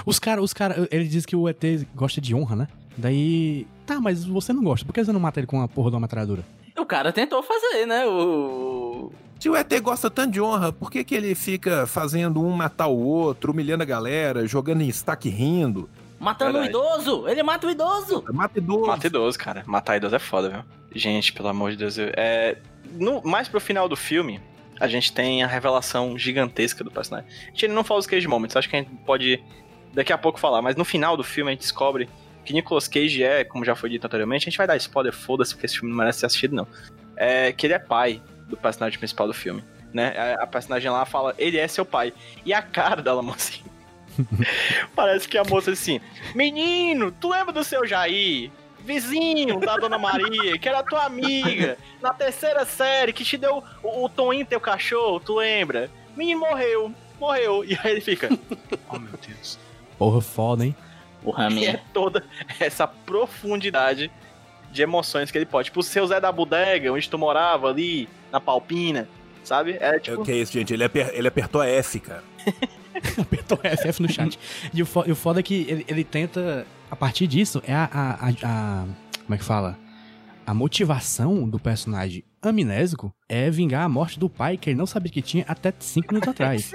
Os 0.06 0.20
caras, 0.20 0.44
os 0.44 0.54
cara, 0.54 0.88
ele 0.92 1.08
diz 1.08 1.26
que 1.26 1.36
o 1.36 1.48
ET 1.48 1.62
gosta 1.96 2.20
de 2.22 2.34
honra, 2.36 2.56
né? 2.56 2.68
Daí. 2.98 3.66
Tá, 3.86 4.00
mas 4.00 4.24
você 4.24 4.54
não 4.54 4.64
gosta. 4.64 4.86
Por 4.86 4.94
que 4.94 5.04
você 5.04 5.12
não 5.12 5.20
mata 5.20 5.40
ele 5.40 5.48
com 5.48 5.62
a 5.62 5.68
porra 5.68 5.90
de 5.90 5.96
uma 5.96 6.02
metralhadora? 6.02 6.44
O 6.78 6.86
cara 6.86 7.12
tentou 7.12 7.44
fazer, 7.44 7.86
né? 7.86 8.06
O. 8.06 9.12
Se 9.40 9.50
o 9.50 9.56
ET 9.58 9.70
gosta 9.82 10.10
tanto 10.10 10.32
de 10.32 10.42
honra, 10.42 10.72
por 10.72 10.90
que, 10.90 11.04
que 11.04 11.14
ele 11.14 11.36
fica 11.36 11.86
fazendo 11.86 12.42
um 12.42 12.52
matar 12.52 12.88
o 12.88 12.98
outro, 12.98 13.52
humilhando 13.52 13.84
a 13.84 13.86
galera, 13.86 14.48
jogando 14.48 14.82
em 14.82 14.88
estaque 14.88 15.28
rindo? 15.28 15.90
Matando 16.18 16.54
Verdade. 16.60 16.74
o 16.78 16.80
idoso! 16.80 17.28
Ele 17.28 17.44
mata 17.44 17.68
o 17.68 17.70
idoso! 17.70 18.24
Mata 18.32 18.58
idoso. 18.58 18.88
Mata 18.88 19.08
idoso, 19.08 19.38
cara. 19.38 19.64
Matar 19.68 19.98
idoso 19.98 20.16
é 20.16 20.20
foda, 20.20 20.50
viu? 20.50 20.62
Gente, 20.96 21.34
pelo 21.34 21.50
amor 21.50 21.72
de 21.72 21.78
Deus. 21.78 21.98
eu- 21.98 22.12
É... 22.16 22.58
No, 22.94 23.22
mais 23.24 23.50
pro 23.50 23.60
final 23.60 23.90
do 23.90 23.98
filme, 23.98 24.40
a 24.80 24.88
gente 24.88 25.12
tem 25.12 25.44
a 25.44 25.48
revelação 25.48 26.18
gigantesca 26.18 26.82
do 26.82 26.90
personagem. 26.92 27.30
A 27.48 27.50
gente 27.50 27.68
não 27.68 27.84
fala 27.84 28.00
os 28.00 28.08
Cage 28.08 28.28
Moments, 28.28 28.56
acho 28.56 28.70
que 28.70 28.76
a 28.78 28.80
gente 28.80 28.92
pode 29.06 29.44
daqui 29.94 30.12
a 30.12 30.18
pouco 30.18 30.40
falar, 30.40 30.62
mas 30.62 30.76
no 30.76 30.84
final 30.84 31.16
do 31.16 31.24
filme 31.24 31.52
a 31.52 31.54
gente 31.54 31.62
descobre 31.62 32.10
que 32.44 32.52
Nicolas 32.54 32.88
Cage 32.88 33.24
é, 33.24 33.44
como 33.44 33.64
já 33.64 33.76
foi 33.76 33.90
dito 33.90 34.06
anteriormente, 34.06 34.44
a 34.44 34.50
gente 34.50 34.58
vai 34.58 34.68
dar 34.68 34.76
spoiler, 34.76 35.14
foda-se, 35.14 35.54
porque 35.54 35.66
esse 35.66 35.76
filme 35.76 35.90
não 35.92 35.98
merece 35.98 36.20
ser 36.20 36.26
assistido, 36.26 36.56
não. 36.56 36.68
É 37.16 37.52
que 37.54 37.66
ele 37.68 37.74
é 37.74 37.80
pai 37.80 38.22
do 38.48 38.58
personagem 38.58 39.00
principal 39.00 39.28
do 39.28 39.34
filme. 39.34 39.64
Né? 39.94 40.14
A- 40.40 40.48
personagem 40.48 40.90
lá 40.90 41.06
fala, 41.06 41.34
ele 41.38 41.58
é 41.58 41.68
seu 41.68 41.86
pai. 41.86 42.12
E 42.46 42.54
a 42.54 42.62
cara 42.62 43.02
dela, 43.02 43.24
assim, 43.34 43.64
Parece 44.96 45.28
que 45.28 45.38
a 45.38 45.44
moça 45.44 45.72
assim, 45.72 46.00
menino, 46.36 47.12
tu 47.12 47.30
lembra 47.30 47.54
do 47.54 47.64
seu 47.64 47.86
Jair? 47.86 48.52
Vizinho 48.80 49.62
da 49.62 49.78
Dona 49.78 49.98
Maria, 49.98 50.60
que 50.60 50.68
era 50.68 50.84
tua 50.84 51.06
amiga, 51.06 51.78
na 52.02 52.14
terceira 52.14 52.66
série, 52.66 53.14
que 53.14 53.24
te 53.24 53.38
deu 53.38 53.64
o, 53.82 54.04
o 54.04 54.10
Toninho, 54.10 54.46
teu 54.46 54.60
cachorro, 54.60 55.22
tu 55.22 55.36
lembra? 55.38 55.90
Menino 56.18 56.42
morreu, 56.42 56.94
morreu. 57.18 57.64
E 57.64 57.80
aí 57.82 57.92
ele 57.92 58.02
fica, 58.02 58.28
oh 58.90 59.00
meu 59.00 59.14
Deus. 59.26 59.58
Porra, 59.98 60.22
foda, 60.22 60.66
hein? 60.66 60.76
Porra, 61.22 61.50
E 61.52 61.66
é 61.66 61.80
toda 61.94 62.24
essa 62.60 62.86
profundidade 62.88 64.12
de 64.72 64.82
emoções 64.82 65.30
que 65.32 65.38
ele 65.38 65.46
pode. 65.46 65.66
Tipo, 65.66 65.80
o 65.80 65.84
seu 65.84 66.06
Zé 66.08 66.20
da 66.20 66.32
Bodega, 66.32 66.92
onde 66.92 67.10
tu 67.10 67.18
morava 67.18 67.70
ali, 67.70 68.10
na 68.32 68.40
Palpina, 68.40 69.08
sabe? 69.44 69.78
É 69.80 70.00
tipo. 70.00 70.22
o 70.22 70.26
que 70.26 70.32
é 70.32 70.36
isso, 70.38 70.52
gente? 70.54 70.74
Ele, 70.74 70.84
aper- 70.84 71.12
ele 71.14 71.28
apertou 71.28 71.64
F, 71.64 72.00
cara. 72.00 72.24
Apertou 73.20 73.58
FF 73.58 74.02
no 74.02 74.10
chat. 74.12 74.38
E 74.74 74.82
o, 74.82 74.86
fo- 74.86 75.04
e 75.06 75.12
o 75.12 75.16
foda 75.16 75.40
é 75.40 75.44
que 75.44 75.66
ele, 75.68 75.86
ele 75.90 76.04
tenta, 76.04 76.66
a 76.90 76.96
partir 76.96 77.26
disso, 77.28 77.62
é 77.68 77.74
a, 77.74 77.90
a, 77.92 78.28
a- 78.30 78.30
a- 78.44 78.86
Como 79.24 79.34
é 79.34 79.38
que 79.38 79.44
fala? 79.44 79.78
A 80.46 80.54
motivação 80.54 81.50
do 81.50 81.60
personagem 81.60 82.24
amnésico 82.42 83.14
é 83.28 83.50
vingar 83.50 83.84
a 83.84 83.90
morte 83.90 84.20
do 84.20 84.30
pai 84.30 84.58
que 84.58 84.70
ele 84.70 84.78
não 84.78 84.86
sabia 84.86 85.12
que 85.12 85.22
tinha 85.22 85.44
até 85.48 85.74
5 85.78 86.08
minutos 86.14 86.30
atrás. 86.30 86.72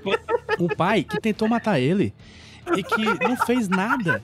o 0.58 0.68
pai 0.74 1.04
que 1.04 1.20
tentou 1.20 1.46
matar 1.48 1.78
ele 1.78 2.12
e 2.76 2.82
que 2.82 3.04
não 3.04 3.36
fez 3.36 3.68
nada 3.68 4.22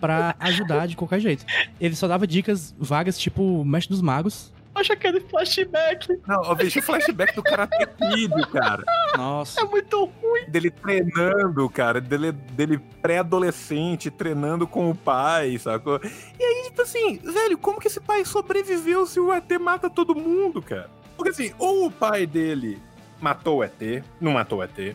pra 0.00 0.34
ajudar 0.38 0.86
de 0.86 0.96
qualquer 0.96 1.20
jeito. 1.20 1.44
Ele 1.80 1.94
só 1.96 2.06
dava 2.06 2.26
dicas 2.26 2.74
vagas, 2.78 3.18
tipo 3.18 3.64
Mestre 3.64 3.94
dos 3.94 4.02
Magos. 4.02 4.52
Acha 4.74 4.92
aquele 4.92 5.20
flashback. 5.20 6.20
Não, 6.26 6.44
eu 6.44 6.54
vejo 6.54 6.78
o 6.78 6.82
flashback 6.82 7.34
do 7.34 7.42
Karate 7.42 7.84
Kid, 7.84 8.46
cara. 8.52 8.84
Nossa. 9.16 9.60
É 9.60 9.64
muito 9.64 10.04
ruim. 10.04 10.44
Dele 10.46 10.70
treinando, 10.70 11.68
cara. 11.68 12.00
Dele, 12.00 12.30
dele 12.30 12.78
pré-adolescente, 13.02 14.08
treinando 14.08 14.68
com 14.68 14.88
o 14.88 14.94
pai, 14.94 15.58
sacou? 15.58 16.00
E 16.38 16.44
aí, 16.44 16.64
tipo 16.66 16.82
assim, 16.82 17.18
velho, 17.18 17.58
como 17.58 17.80
que 17.80 17.88
esse 17.88 17.98
pai 17.98 18.24
sobreviveu 18.24 19.04
se 19.04 19.18
o 19.18 19.32
ET 19.32 19.50
mata 19.60 19.90
todo 19.90 20.14
mundo, 20.14 20.62
cara? 20.62 20.88
Porque 21.16 21.30
assim, 21.30 21.52
ou 21.58 21.86
o 21.86 21.90
pai 21.90 22.24
dele 22.24 22.78
matou 23.20 23.58
o 23.58 23.64
ET, 23.64 24.04
não 24.20 24.32
matou 24.32 24.60
o 24.60 24.62
ET, 24.62 24.94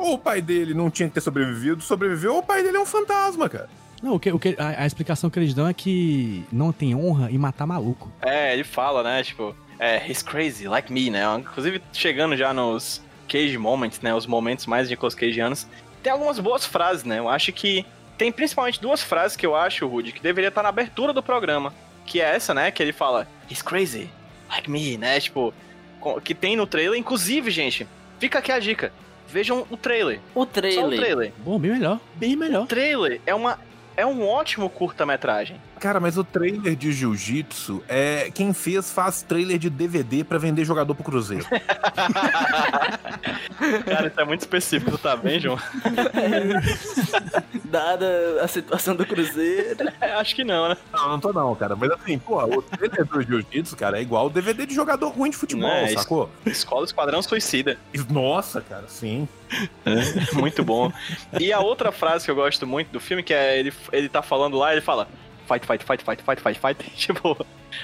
ou 0.00 0.14
o 0.14 0.18
pai 0.18 0.40
dele 0.40 0.74
não 0.74 0.90
tinha 0.90 1.08
que 1.08 1.14
ter 1.14 1.20
sobrevivido, 1.20 1.82
sobreviveu, 1.82 2.34
ou 2.34 2.38
o 2.40 2.42
pai 2.42 2.62
dele 2.62 2.76
é 2.76 2.80
um 2.80 2.86
fantasma, 2.86 3.48
cara. 3.48 3.68
Não, 4.02 4.14
o 4.14 4.20
que, 4.20 4.32
o 4.32 4.38
que, 4.38 4.56
a, 4.58 4.82
a 4.82 4.86
explicação 4.86 5.28
que 5.28 5.38
eles 5.38 5.52
dão 5.52 5.68
é 5.68 5.74
que 5.74 6.44
não 6.50 6.72
tem 6.72 6.94
honra 6.94 7.30
em 7.30 7.36
matar 7.36 7.66
maluco. 7.66 8.10
É, 8.22 8.52
ele 8.52 8.64
fala, 8.64 9.02
né? 9.02 9.22
Tipo, 9.22 9.54
é, 9.78 10.08
he's 10.08 10.22
crazy, 10.22 10.66
like 10.66 10.92
me, 10.92 11.10
né? 11.10 11.22
Inclusive, 11.38 11.82
chegando 11.92 12.36
já 12.36 12.52
nos 12.52 13.02
Cage 13.28 13.58
Moments, 13.58 14.00
né? 14.00 14.14
Os 14.14 14.26
momentos 14.26 14.66
mais 14.66 14.88
Nicolas 14.88 15.14
Cageanos. 15.14 15.66
Tem 16.02 16.12
algumas 16.12 16.38
boas 16.38 16.64
frases, 16.64 17.04
né? 17.04 17.18
Eu 17.18 17.28
acho 17.28 17.52
que 17.52 17.84
tem 18.16 18.32
principalmente 18.32 18.80
duas 18.80 19.02
frases 19.02 19.36
que 19.36 19.46
eu 19.46 19.54
acho, 19.54 19.86
Rudy, 19.86 20.12
que 20.12 20.22
deveria 20.22 20.48
estar 20.48 20.62
na 20.62 20.70
abertura 20.70 21.12
do 21.12 21.22
programa. 21.22 21.74
Que 22.06 22.20
é 22.20 22.34
essa, 22.34 22.54
né? 22.54 22.70
Que 22.70 22.82
ele 22.82 22.92
fala, 22.92 23.28
he's 23.50 23.62
crazy, 23.62 24.08
like 24.48 24.70
me, 24.70 24.96
né? 24.96 25.20
Tipo, 25.20 25.52
que 26.24 26.34
tem 26.34 26.56
no 26.56 26.66
trailer. 26.66 26.98
Inclusive, 26.98 27.50
gente, 27.50 27.86
fica 28.18 28.38
aqui 28.38 28.50
a 28.50 28.58
dica. 28.58 28.92
Vejam 29.30 29.66
o 29.70 29.76
trailer. 29.76 30.18
O 30.34 30.40
Só 30.40 30.42
o 30.42 30.46
trailer. 30.46 30.98
trailer. 31.00 31.32
Bom, 31.38 31.58
bem 31.58 31.72
melhor. 31.72 32.00
Bem 32.16 32.36
melhor. 32.36 32.64
O 32.64 32.66
trailer 32.66 33.20
é 33.26 33.34
uma. 33.34 33.58
É 33.96 34.04
um 34.06 34.26
ótimo 34.26 34.68
curta-metragem. 34.70 35.56
Cara, 35.80 35.98
mas 35.98 36.18
o 36.18 36.22
trailer 36.22 36.76
de 36.76 36.92
Jiu-Jitsu 36.92 37.82
é. 37.88 38.30
Quem 38.34 38.52
fez 38.52 38.92
faz 38.92 39.22
trailer 39.22 39.58
de 39.58 39.70
DVD 39.70 40.22
pra 40.22 40.36
vender 40.36 40.62
jogador 40.62 40.94
pro 40.94 41.02
Cruzeiro. 41.02 41.46
Cara, 43.86 44.08
isso 44.08 44.20
é 44.20 44.24
muito 44.24 44.40
específico, 44.40 44.98
tá 44.98 45.16
bem, 45.16 45.40
João? 45.40 45.58
Dada 47.64 48.42
a 48.42 48.48
situação 48.48 48.94
do 48.94 49.06
Cruzeiro. 49.06 49.90
É, 50.00 50.12
acho 50.12 50.34
que 50.34 50.44
não, 50.44 50.68
né? 50.70 50.76
Não, 50.92 51.08
não 51.10 51.20
tô 51.20 51.32
não, 51.32 51.54
cara. 51.54 51.76
Mas 51.76 51.90
assim, 51.90 52.18
pô, 52.18 52.42
o 52.42 52.62
trailer 52.62 53.04
do 53.04 53.20
Jiu-Jitsu, 53.20 53.76
cara, 53.76 53.98
é 53.98 54.02
igual 54.02 54.26
o 54.26 54.30
DVD 54.30 54.64
de 54.64 54.74
jogador 54.74 55.10
ruim 55.10 55.30
de 55.30 55.36
futebol, 55.36 55.70
é 55.70 55.88
sacou? 55.88 56.30
Escola 56.46 56.84
Esquadrão 56.84 57.22
Suicida. 57.22 57.76
Nossa, 58.08 58.62
cara, 58.62 58.84
sim. 58.88 59.28
Muito 60.32 60.64
bom. 60.64 60.90
E 61.38 61.52
a 61.52 61.60
outra 61.60 61.92
frase 61.92 62.24
que 62.24 62.30
eu 62.30 62.34
gosto 62.34 62.66
muito 62.66 62.90
do 62.90 63.00
filme, 63.00 63.22
que 63.22 63.34
é 63.34 63.58
ele, 63.58 63.72
ele 63.92 64.08
tá 64.08 64.22
falando 64.22 64.56
lá, 64.56 64.72
ele 64.72 64.80
fala 64.80 65.06
fight, 65.50 65.66
fight, 65.66 65.84
fight, 65.84 66.04
fight, 66.04 66.22
fight, 66.22 66.40
fight, 66.40 66.60
fight. 66.60 66.90
Tipo, 66.96 67.36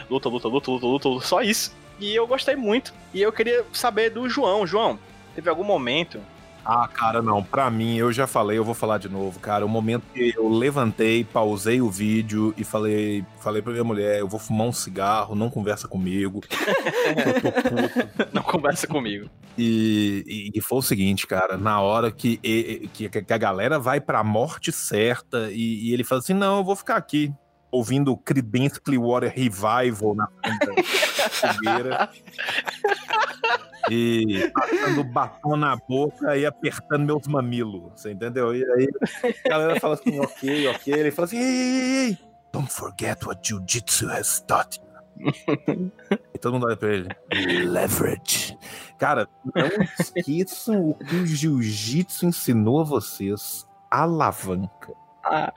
luta, 0.09 0.29
luta, 0.29 0.49
luta, 0.49 0.71
luta, 0.71 0.87
luta, 0.87 1.09
luta, 1.09 1.27
só 1.27 1.43
isso. 1.43 1.75
E 1.99 2.15
eu 2.15 2.27
gostei 2.27 2.55
muito. 2.55 2.93
E 3.13 3.23
eu 3.23 3.33
queria 3.33 3.65
saber 3.73 4.11
do 4.11 4.29
João. 4.29 4.67
João, 4.67 4.99
teve 5.35 5.49
algum 5.49 5.65
momento 5.65 6.21
Ah, 6.65 6.87
cara, 6.87 7.23
não. 7.23 7.43
Pra 7.43 7.71
mim, 7.71 7.97
eu 7.97 8.13
já 8.13 8.27
falei, 8.27 8.59
eu 8.59 8.65
vou 8.65 8.75
falar 8.75 8.99
de 8.99 9.09
novo, 9.09 9.41
cara. 9.41 9.65
O 9.65 9.69
momento 9.69 10.05
que 10.13 10.35
eu 10.37 10.49
levantei, 10.49 11.25
pausei 11.25 11.81
o 11.81 11.91
vídeo 11.91 12.53
e 12.57 12.65
falei, 12.65 13.25
falei 13.41 13.63
pra 13.63 13.73
minha 13.73 13.85
mulher, 13.85 14.19
eu 14.19 14.29
vou 14.29 14.39
fumar 14.39 14.67
um 14.67 14.73
cigarro, 14.73 15.35
não 15.35 15.49
conversa 15.49 15.89
comigo. 15.89 16.43
eu 17.25 17.41
tô 17.41 17.53
puto. 17.53 18.29
não 18.35 18.43
conversa 18.43 18.87
comigo. 18.87 19.31
E, 19.57 20.25
e, 20.27 20.59
e 20.59 20.61
foi 20.61 20.79
o 20.79 20.83
seguinte, 20.83 21.27
cara, 21.27 21.57
na 21.57 21.81
hora 21.81 22.11
que, 22.11 22.37
que, 22.93 23.09
que 23.09 23.33
a 23.33 23.39
galera 23.39 23.79
vai 23.79 24.01
pra 24.01 24.23
morte 24.23 24.71
certa 24.71 25.51
e, 25.51 25.89
e 25.89 25.95
ele 25.95 26.05
fala 26.05 26.21
assim, 26.21 26.35
não, 26.35 26.59
eu 26.59 26.65
vou 26.65 26.77
ficar 26.77 26.97
aqui, 26.97 27.33
ouvindo 27.77 28.17
Creedence 28.17 28.81
Clearwater 28.81 29.33
Revival 29.35 30.15
na 30.15 30.29
fogueira. 31.31 32.09
E 33.91 34.51
passando 34.53 35.05
batom 35.05 35.57
na 35.57 35.77
boca 35.77 36.37
e 36.37 36.45
apertando 36.45 37.07
meus 37.07 37.27
mamilos, 37.29 37.93
você 37.95 38.13
entendeu? 38.13 38.55
E 38.55 38.65
aí 38.65 38.89
a 39.45 39.49
galera 39.49 39.81
fala 39.81 39.95
assim, 39.95 40.19
ok, 40.19 40.69
ok. 40.69 40.93
Ele 40.93 41.11
fala 41.11 41.27
assim, 41.27 41.39
ei, 41.39 41.45
ei, 41.45 42.09
ei, 42.09 42.19
don't 42.53 42.71
forget 42.71 43.25
what 43.25 43.41
Jiu-Jitsu 43.47 44.09
has 44.11 44.41
taught 44.41 44.81
you. 44.81 44.87
E 46.35 46.39
todo 46.39 46.55
mundo 46.55 46.67
olha 46.67 46.77
pra 46.77 46.93
ele. 46.93 47.09
Leverage. 47.65 48.59
Cara, 48.99 49.29
não 49.55 49.69
esqueçam 49.99 50.91
o 50.91 50.95
que 50.95 51.17
o 51.17 51.27
jiu-jitsu 51.27 52.27
ensinou 52.27 52.81
a 52.81 52.85
vocês. 52.85 53.67
Alavanca. 53.91 54.93
Ah. 55.25 55.53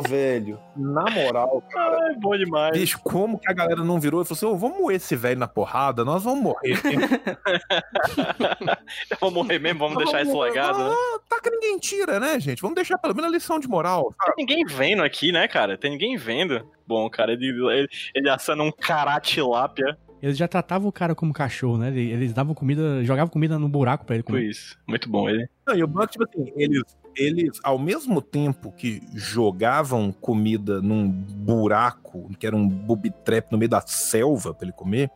Velho, 0.00 0.58
na 0.76 1.04
moral, 1.10 1.62
cara. 1.70 1.98
Ai, 2.08 2.14
bom 2.16 2.36
demais. 2.36 2.78
Bicho, 2.78 2.98
como 3.02 3.38
que 3.38 3.50
a 3.50 3.54
galera 3.54 3.84
não 3.84 4.00
virou 4.00 4.22
e 4.22 4.24
falou 4.24 4.36
assim: 4.36 4.46
ô, 4.46 4.56
vamos 4.56 4.78
moer 4.78 4.96
esse 4.96 5.14
velho 5.16 5.38
na 5.38 5.48
porrada, 5.48 6.04
nós 6.04 6.24
vamos 6.24 6.42
morrer. 6.42 6.80
Eu 9.10 9.16
vou 9.20 9.30
morrer 9.30 9.58
mesmo, 9.58 9.78
vamos 9.78 9.98
deixar 9.98 10.22
esse 10.22 10.36
legado, 10.36 10.78
né? 10.78 10.90
Ah, 10.92 11.18
tá 11.28 11.40
que 11.40 11.50
ninguém 11.50 11.78
tira, 11.78 12.20
né, 12.20 12.38
gente? 12.40 12.62
Vamos 12.62 12.74
deixar 12.74 12.98
pelo 12.98 13.14
menos 13.14 13.30
a 13.30 13.34
lição 13.34 13.58
de 13.58 13.68
moral. 13.68 14.12
sabe? 14.18 14.36
Tem 14.36 14.46
ninguém 14.46 14.64
vendo 14.66 15.02
aqui, 15.02 15.32
né, 15.32 15.46
cara? 15.48 15.76
Tem 15.76 15.90
ninguém 15.90 16.16
vendo. 16.16 16.66
Bom, 16.86 17.08
cara, 17.08 17.32
ele, 17.32 17.46
ele, 17.46 17.88
ele 18.14 18.28
assando 18.28 18.62
um 18.62 18.72
karate-lápia. 18.72 19.96
Eles 20.22 20.36
já 20.36 20.46
tratavam 20.46 20.88
o 20.88 20.92
cara 20.92 21.14
como 21.14 21.32
cachorro, 21.32 21.78
né? 21.78 21.88
Eles, 21.88 22.34
davam 22.34 22.54
comida, 22.54 23.02
jogavam 23.04 23.30
comida 23.30 23.58
no 23.58 23.68
buraco 23.68 24.04
pra 24.04 24.16
ele 24.16 24.22
comer. 24.22 24.42
isso. 24.42 24.78
Muito 24.86 25.08
bom 25.08 25.30
ele. 25.30 25.48
Não, 25.66 25.74
e 25.74 25.82
o 25.82 25.86
bom 25.86 26.02
é 26.02 26.06
que, 26.06 26.12
tipo 26.12 26.24
assim, 26.24 26.52
eles, 26.56 26.82
eles, 27.20 27.60
ao 27.62 27.78
mesmo 27.78 28.22
tempo 28.22 28.72
que 28.72 29.02
jogavam 29.12 30.10
comida 30.10 30.80
num 30.80 31.06
buraco, 31.06 32.30
que 32.38 32.46
era 32.46 32.56
um 32.56 32.66
booby 32.66 33.10
trap 33.10 33.52
no 33.52 33.58
meio 33.58 33.68
da 33.68 33.82
selva 33.82 34.54
pra 34.54 34.64
ele 34.64 34.72
comer, 34.72 35.10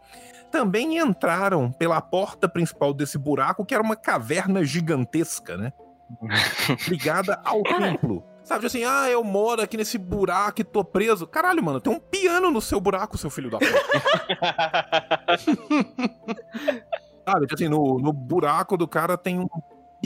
também 0.51 0.99
entraram 0.99 1.73
pela 1.73 2.03
porta 2.03 2.47
principal 2.47 2.93
desse 2.93 3.17
buraco, 3.17 3.65
que 3.65 3.73
era 3.75 3.83
uma 3.83 3.97
caverna 3.97 4.63
gigantesca, 4.63 5.57
né? 5.57 5.73
Ligada 6.87 7.41
ao 7.43 7.63
templo. 7.63 8.23
Sabe, 8.45 8.67
assim, 8.67 8.85
ah, 8.85 9.09
eu 9.09 9.25
moro 9.25 9.63
aqui 9.63 9.79
nesse 9.79 9.97
buraco 9.97 10.61
e 10.61 10.65
tô 10.65 10.85
preso. 10.85 11.27
Caralho, 11.27 11.65
mano, 11.65 11.81
tem 11.81 11.91
um 11.91 11.99
piano 11.99 12.51
no 12.51 12.61
seu 12.61 12.79
buraco, 12.79 13.17
seu 13.17 13.31
filho 13.31 13.51
da 13.51 13.59
puta. 13.59 13.73
Sabe, 17.27 17.47
tipo 17.47 17.55
assim, 17.55 17.69
no, 17.69 17.99
no 17.99 18.13
buraco 18.13 18.77
do 18.77 18.87
cara 18.87 19.17
tem 19.17 19.41
um 19.41 19.49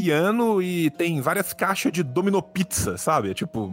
piano 0.03 0.63
e 0.63 0.91
tem 0.91 1.21
várias 1.21 1.53
caixas 1.53 1.93
de 1.93 2.03
domino 2.03 2.43
pizza, 2.43 2.97
sabe? 2.97 3.31
É 3.31 3.35
Tipo, 3.35 3.73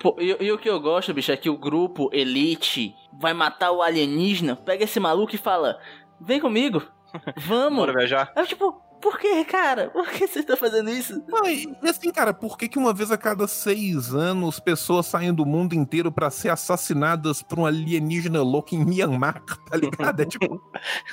Pô, 0.00 0.16
e, 0.18 0.36
e 0.40 0.52
o 0.52 0.58
que 0.58 0.68
eu 0.68 0.78
gosto, 0.80 1.14
bicho, 1.14 1.32
é 1.32 1.36
que 1.36 1.48
o 1.48 1.56
grupo 1.56 2.10
Elite 2.12 2.94
vai 3.18 3.32
matar 3.32 3.72
o 3.72 3.80
alienígena, 3.82 4.54
pega 4.56 4.84
esse 4.84 5.00
maluco 5.00 5.34
e 5.34 5.38
fala: 5.38 5.78
Vem 6.20 6.40
comigo, 6.40 6.82
vamos. 7.36 7.78
Bora 7.78 7.92
viajar. 7.94 8.32
Eu, 8.36 8.46
tipo, 8.46 8.72
por 9.00 9.18
que, 9.18 9.44
cara? 9.44 9.88
Por 9.88 10.08
que 10.08 10.26
você 10.26 10.42
tá 10.42 10.56
fazendo 10.56 10.90
isso? 10.90 11.22
ah, 11.32 11.50
e 11.50 11.88
assim, 11.88 12.10
cara, 12.10 12.34
por 12.34 12.58
que, 12.58 12.68
que 12.68 12.78
uma 12.78 12.92
vez 12.92 13.10
a 13.10 13.16
cada 13.16 13.46
seis 13.46 14.14
anos 14.14 14.60
pessoas 14.60 15.06
saem 15.06 15.32
do 15.32 15.46
mundo 15.46 15.74
inteiro 15.74 16.12
pra 16.12 16.30
ser 16.30 16.50
assassinadas 16.50 17.42
por 17.42 17.58
um 17.58 17.66
alienígena 17.66 18.42
louco 18.42 18.74
em 18.74 18.84
Myanmar, 18.84 19.42
tá 19.70 19.76
ligado? 19.76 20.20
É 20.20 20.26
tipo, 20.26 20.60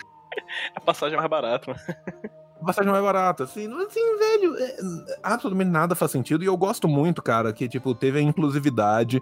A 0.76 0.82
passagem 0.82 1.16
é 1.16 1.18
mais 1.18 1.30
barata. 1.30 1.72
mano. 1.72 2.43
Passagem 2.64 2.92
mais 2.92 3.04
barata, 3.04 3.44
assim, 3.44 3.68
assim, 3.86 4.18
velho, 4.18 4.56
é, 4.58 4.78
absolutamente 5.22 5.70
nada 5.72 5.96
faz 5.96 6.12
sentido. 6.12 6.44
E 6.44 6.48
eu 6.48 6.56
gosto 6.58 6.88
muito, 6.88 7.22
cara, 7.22 7.52
que, 7.54 7.68
tipo, 7.68 7.94
teve 7.96 8.20
a 8.20 8.22
inclusividade 8.22 9.22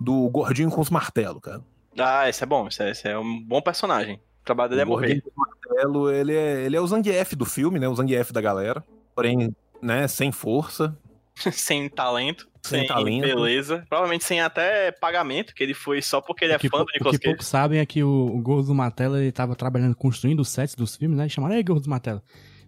do 0.00 0.28
gordinho 0.30 0.70
com 0.70 0.80
os 0.80 0.90
martelos, 0.90 1.40
cara. 1.42 1.62
Ah, 1.98 2.28
esse 2.28 2.42
é 2.42 2.46
bom. 2.46 2.68
Esse 2.68 2.82
é, 2.82 2.90
esse 2.90 3.08
é 3.08 3.18
um 3.18 3.42
bom 3.42 3.60
personagem. 3.62 4.16
O 4.42 4.44
trabalho 4.44 4.70
dele 4.70 4.82
é 4.82 4.84
o 4.84 4.88
gordinho 4.88 5.16
morrer. 5.16 5.22
com 5.22 5.30
os 5.30 5.36
martelos, 5.36 6.12
ele 6.12 6.34
é, 6.34 6.62
ele 6.64 6.76
é 6.76 6.80
o 6.80 6.86
Zangief 6.86 7.34
do 7.34 7.44
filme, 7.44 7.78
né? 7.78 7.88
O 7.88 7.94
Zangief 7.94 8.32
da 8.32 8.40
galera. 8.40 8.84
Porém, 9.14 9.54
né, 9.82 10.06
sem 10.08 10.30
força. 10.30 10.96
sem 11.52 11.88
talento, 11.88 12.48
Sem 12.62 12.80
sem, 12.80 12.88
talento. 12.88 13.22
beleza. 13.22 13.84
Provavelmente 13.88 14.24
sem 14.24 14.40
até 14.40 14.90
pagamento, 14.92 15.54
que 15.54 15.62
ele 15.62 15.74
foi 15.74 16.00
só 16.00 16.20
porque 16.20 16.44
ele 16.44 16.52
é 16.54 16.56
o 16.56 16.60
que, 16.60 16.68
fã 16.68 16.78
do 16.78 16.84
o 16.84 16.86
Nicolas 16.94 17.18
que 17.18 17.18
Cage. 17.18 17.24
poucos 17.24 17.46
sabem 17.46 17.78
é 17.80 17.86
que 17.86 18.02
o, 18.02 18.08
o 18.34 18.40
Gordo 18.40 18.68
do 18.68 18.74
Matela, 18.74 19.20
ele 19.20 19.32
tava 19.32 19.54
trabalhando, 19.56 19.94
construindo 19.94 20.40
os 20.40 20.48
sets 20.48 20.74
dos 20.74 20.96
filmes, 20.96 21.18
né? 21.18 21.26
E 21.26 21.30
chamaram, 21.30 21.54
ei, 21.56 21.62
Gordo 21.62 21.84
do 21.84 21.90
Matela, 21.90 22.22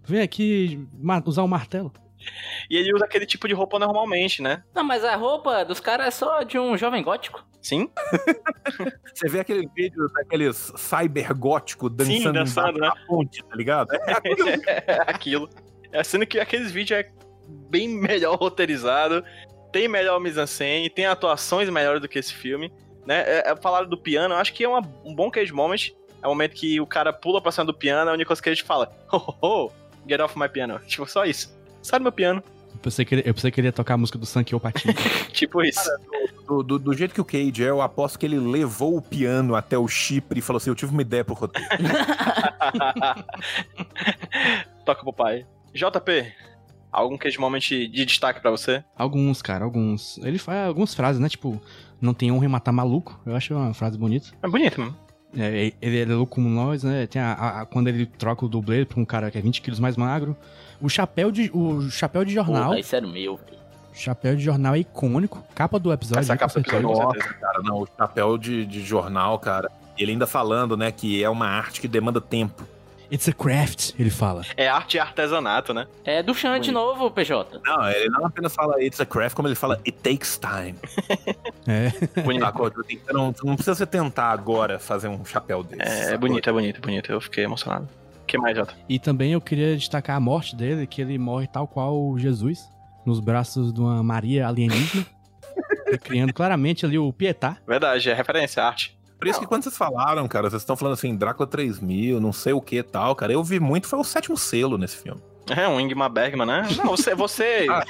vem 0.09 0.21
aqui 0.23 0.87
usar 1.27 1.43
o 1.43 1.49
martelo. 1.49 1.93
E 2.69 2.77
ele 2.77 2.93
usa 2.93 3.05
aquele 3.05 3.25
tipo 3.25 3.47
de 3.47 3.55
roupa 3.55 3.79
normalmente, 3.79 4.43
né? 4.43 4.65
Não, 4.75 4.83
mas 4.83 5.05
a 5.05 5.15
roupa 5.15 5.65
dos 5.65 5.79
caras 5.79 6.07
é 6.09 6.11
só 6.11 6.43
de 6.43 6.59
um 6.59 6.77
jovem 6.77 7.03
gótico. 7.03 7.47
Sim? 7.63 7.89
Você 9.15 9.29
vê 9.29 9.41
aquele 9.41 9.69
vídeo 9.75 10.07
daqueles 10.13 10.73
cybergótico 10.77 11.89
dançando, 11.89 12.17
Sim, 12.19 12.33
dançando, 12.33 12.79
embaixo 12.79 12.97
da 13.01 13.07
ponte, 13.07 13.43
tá 13.45 13.57
ligado? 13.57 13.93
É 13.95 14.13
aquilo. 14.13 14.49
É 14.49 15.03
aquilo. 15.07 15.51
É, 15.93 16.05
sendo 16.05 16.27
que 16.27 16.39
aqueles 16.39 16.71
vídeos 16.73 17.01
é 17.01 17.11
bem 17.71 17.89
melhor 17.99 18.37
roteirizado, 18.37 19.25
tem 19.73 19.89
melhor 19.89 20.21
mise-en-scène, 20.21 20.91
tem 20.91 21.07
atuações 21.07 21.69
melhores 21.71 22.01
do 22.01 22.09
que 22.09 22.19
esse 22.19 22.35
filme, 22.35 22.73
né? 23.07 23.23
É, 23.27 23.51
é, 23.53 23.57
falaram 23.57 23.89
do 23.89 23.97
piano, 23.97 24.35
eu 24.35 24.39
acho 24.39 24.53
que 24.53 24.65
é 24.65 24.69
uma- 24.69 24.83
um 25.05 25.15
bom 25.15 25.31
cage 25.31 25.53
moment. 25.53 25.93
É 26.21 26.27
o 26.27 26.31
momento 26.31 26.55
que 26.57 26.81
o 26.81 26.87
cara 26.87 27.13
pula 27.13 27.41
pra 27.41 27.53
cima 27.53 27.65
do 27.65 27.73
piano 27.75 28.11
e 28.11 28.15
o 28.15 28.17
Nicolas 28.17 28.41
Cage 28.41 28.65
fala, 28.65 28.91
oh, 29.13 29.17
oh, 29.29 29.35
oh, 29.41 29.71
get 30.09 30.21
off 30.21 30.39
my 30.39 30.49
piano. 30.49 30.81
Tipo, 30.87 31.07
só 31.07 31.25
isso. 31.25 31.57
Sai 31.83 31.99
do 31.99 32.03
meu 32.05 32.13
piano. 32.13 32.43
Eu 32.73 32.79
pensei 32.81 33.05
que 33.05 33.15
ele, 33.15 33.23
eu 33.27 33.35
pensei 33.35 33.51
que 33.51 33.61
ele 33.61 33.69
ia 33.69 33.73
tocar 33.73 33.95
a 33.95 33.97
música 33.97 34.19
do 34.19 34.27
Sankyo 34.27 34.61
Patinho. 34.61 34.95
Tipo 35.33 35.63
isso. 35.63 35.89
Do, 36.47 36.63
do- 36.63 36.79
do 36.79 36.95
jeito 36.95 37.13
que 37.15 37.21
o 37.21 37.25
Cage 37.25 37.65
é, 37.65 37.69
eu 37.71 37.81
aposto 37.83 38.19
que 38.19 38.27
ele 38.27 38.39
levou 38.39 38.97
o 38.97 39.03
piano 39.03 39.55
até 39.57 39.77
o 39.77 39.87
Chipre 39.89 40.39
e 40.39 40.43
falou 40.43 40.59
assim: 40.59 40.71
Eu 40.71 40.75
tive 40.75 40.93
uma 40.93 41.03
ideia 41.03 41.25
pro 41.25 41.35
roteiro. 41.35 41.69
Toca 44.85 45.03
pro 45.03 45.13
pai. 45.13 45.47
JP, 45.75 46.33
algum 46.91 47.17
cage 47.19 47.39
moment 47.39 47.61
de 47.61 48.05
destaque 48.05 48.41
pra 48.41 48.51
você? 48.51 48.83
alguns, 48.97 49.43
cara, 49.43 49.65
alguns. 49.65 50.19
Ele 50.19 50.39
faz 50.39 50.67
algumas 50.69 50.95
frases, 50.95 51.21
né? 51.21 51.29
Tipo, 51.29 51.61
não 52.01 52.15
tem 52.15 52.33
honra 52.33 52.47
em 52.47 52.49
matar 52.49 52.73
maluco. 52.73 53.21
Eu 53.27 53.37
acho 53.37 53.55
uma 53.55 53.75
frase 53.75 53.99
bonita. 53.99 54.29
É 54.43 54.49
bonito, 54.49 54.81
mano. 54.81 54.97
É, 55.37 55.73
ele 55.83 56.01
é 56.01 56.05
louco 56.07 56.37
como 56.37 56.49
nós, 56.49 56.83
né? 56.83 57.07
Tem 57.07 57.21
a, 57.21 57.33
a- 57.33 57.61
a- 57.63 57.67
quando 57.67 57.89
ele 57.89 58.07
troca 58.07 58.45
o 58.45 58.49
dublê 58.49 58.85
pra 58.85 58.99
um 59.01 59.05
cara 59.05 59.31
que 59.31 59.37
é 59.39 59.41
20 59.41 59.61
quilos 59.61 59.79
mais 59.79 59.97
magro. 59.97 60.37
O 60.81 60.89
chapéu 60.89 61.31
de, 61.31 61.51
o 61.53 61.91
chapéu 61.91 62.25
de 62.25 62.33
jornal. 62.33 62.69
Puta, 62.71 62.81
isso 62.81 62.97
era 62.97 63.07
o 63.07 63.11
meu, 63.11 63.37
velho. 63.37 63.59
Chapéu 63.93 64.37
de 64.37 64.43
jornal 64.43 64.75
é 64.75 64.79
icônico. 64.79 65.43
Capa 65.55 65.79
do 65.79 65.93
episódio. 65.93 66.21
Essa 66.21 66.37
capa 66.37 66.47
do 66.61 66.65
certeza. 66.65 66.77
episódio. 66.77 67.05
Com 67.07 67.13
certeza. 67.13 67.35
cara, 67.41 67.63
não, 67.63 67.83
o 67.83 67.89
chapéu 67.99 68.39
de, 68.39 68.65
de 68.65 68.81
jornal, 68.83 69.39
cara. 69.39 69.71
Ele 69.99 70.13
ainda 70.13 70.27
falando, 70.27 70.77
né, 70.77 70.93
que 70.93 71.23
é 71.23 71.29
uma 71.29 71.47
arte 71.49 71.81
que 71.81 71.89
demanda 71.89 72.21
tempo. 72.21 72.63
It's 73.11 73.27
a 73.29 73.33
craft, 73.33 73.95
ele 73.99 74.11
fala. 74.11 74.45
É 74.57 74.69
arte 74.69 74.99
e 74.99 75.01
artesanato, 75.01 75.73
né? 75.73 75.87
É 76.05 76.23
do 76.23 76.35
Chan 76.35 76.61
de 76.61 76.71
novo, 76.71 77.11
PJ. 77.11 77.61
Não, 77.65 77.91
ele 77.91 78.11
não 78.11 78.27
apenas 78.27 78.55
fala 78.55 78.83
it's 78.83 79.01
a 79.01 79.07
craft, 79.07 79.35
como 79.35 79.49
ele 79.49 79.55
fala 79.55 79.81
it 79.87 79.93
takes 79.93 80.39
time. 80.39 80.75
É. 81.67 81.91
Bonito. 82.23 82.45
Sacou? 82.45 82.73
Não, 83.11 83.35
não 83.45 83.55
precisa 83.55 83.75
você 83.75 83.87
tentar 83.87 84.31
agora 84.31 84.79
fazer 84.79 85.09
um 85.09 85.25
chapéu 85.25 85.63
desse. 85.63 86.11
É, 86.11 86.15
é 86.15 86.17
bonito, 86.17 86.49
é 86.49 86.53
bonito, 86.53 86.77
é 86.77 86.81
bonito. 86.81 87.13
Eu 87.13 87.21
fiquei 87.21 87.45
emocionado. 87.45 87.89
O 88.23 88.27
que 88.27 88.39
mais, 88.39 88.57
Jota? 88.57 88.75
E 88.89 88.99
também 88.99 89.33
eu 89.33 89.41
queria 89.41 89.77
destacar 89.77 90.17
a 90.17 90.21
morte 90.21 90.55
dele, 90.55 90.87
que 90.87 91.01
ele 91.01 91.19
morre 91.19 91.47
tal 91.47 91.67
qual 91.67 92.17
Jesus, 92.19 92.69
nos 93.07 93.21
braços 93.21 93.73
de 93.73 93.81
uma 93.81 94.03
Maria 94.03 94.47
alienígena. 94.47 95.07
criando 96.03 96.33
claramente 96.35 96.85
ali 96.85 96.99
o 96.99 97.11
Pietá. 97.13 97.57
Verdade, 97.67 98.11
é 98.11 98.15
referência, 98.15 98.63
arte. 98.63 98.98
Por 99.19 99.27
isso 99.27 99.41
que 99.41 99.47
quando 99.47 99.65
vocês 99.65 99.77
falaram, 99.77 100.27
cara, 100.29 100.49
vocês 100.49 100.63
estão 100.63 100.77
falando 100.77 100.95
assim, 100.95 101.17
Drácula 101.17 101.47
3000, 101.47 102.21
não 102.21 102.33
sei 102.33 102.53
o 102.53 102.61
que 102.61 102.77
e 102.77 102.83
tal, 102.83 103.17
cara, 103.17 103.33
eu 103.33 103.43
vi 103.43 103.59
muito, 103.59 103.89
foi 103.89 103.99
o 103.99 104.05
sétimo 104.05 104.37
selo 104.37 104.79
nesse 104.79 104.97
filme. 104.97 105.21
É, 105.51 105.67
um 105.67 105.81
Ingmar 105.81 106.11
Bergman, 106.11 106.47
né? 106.47 106.69
Não, 106.77 106.87
você. 106.87 107.15
você... 107.15 107.67
Ah. 107.71 107.85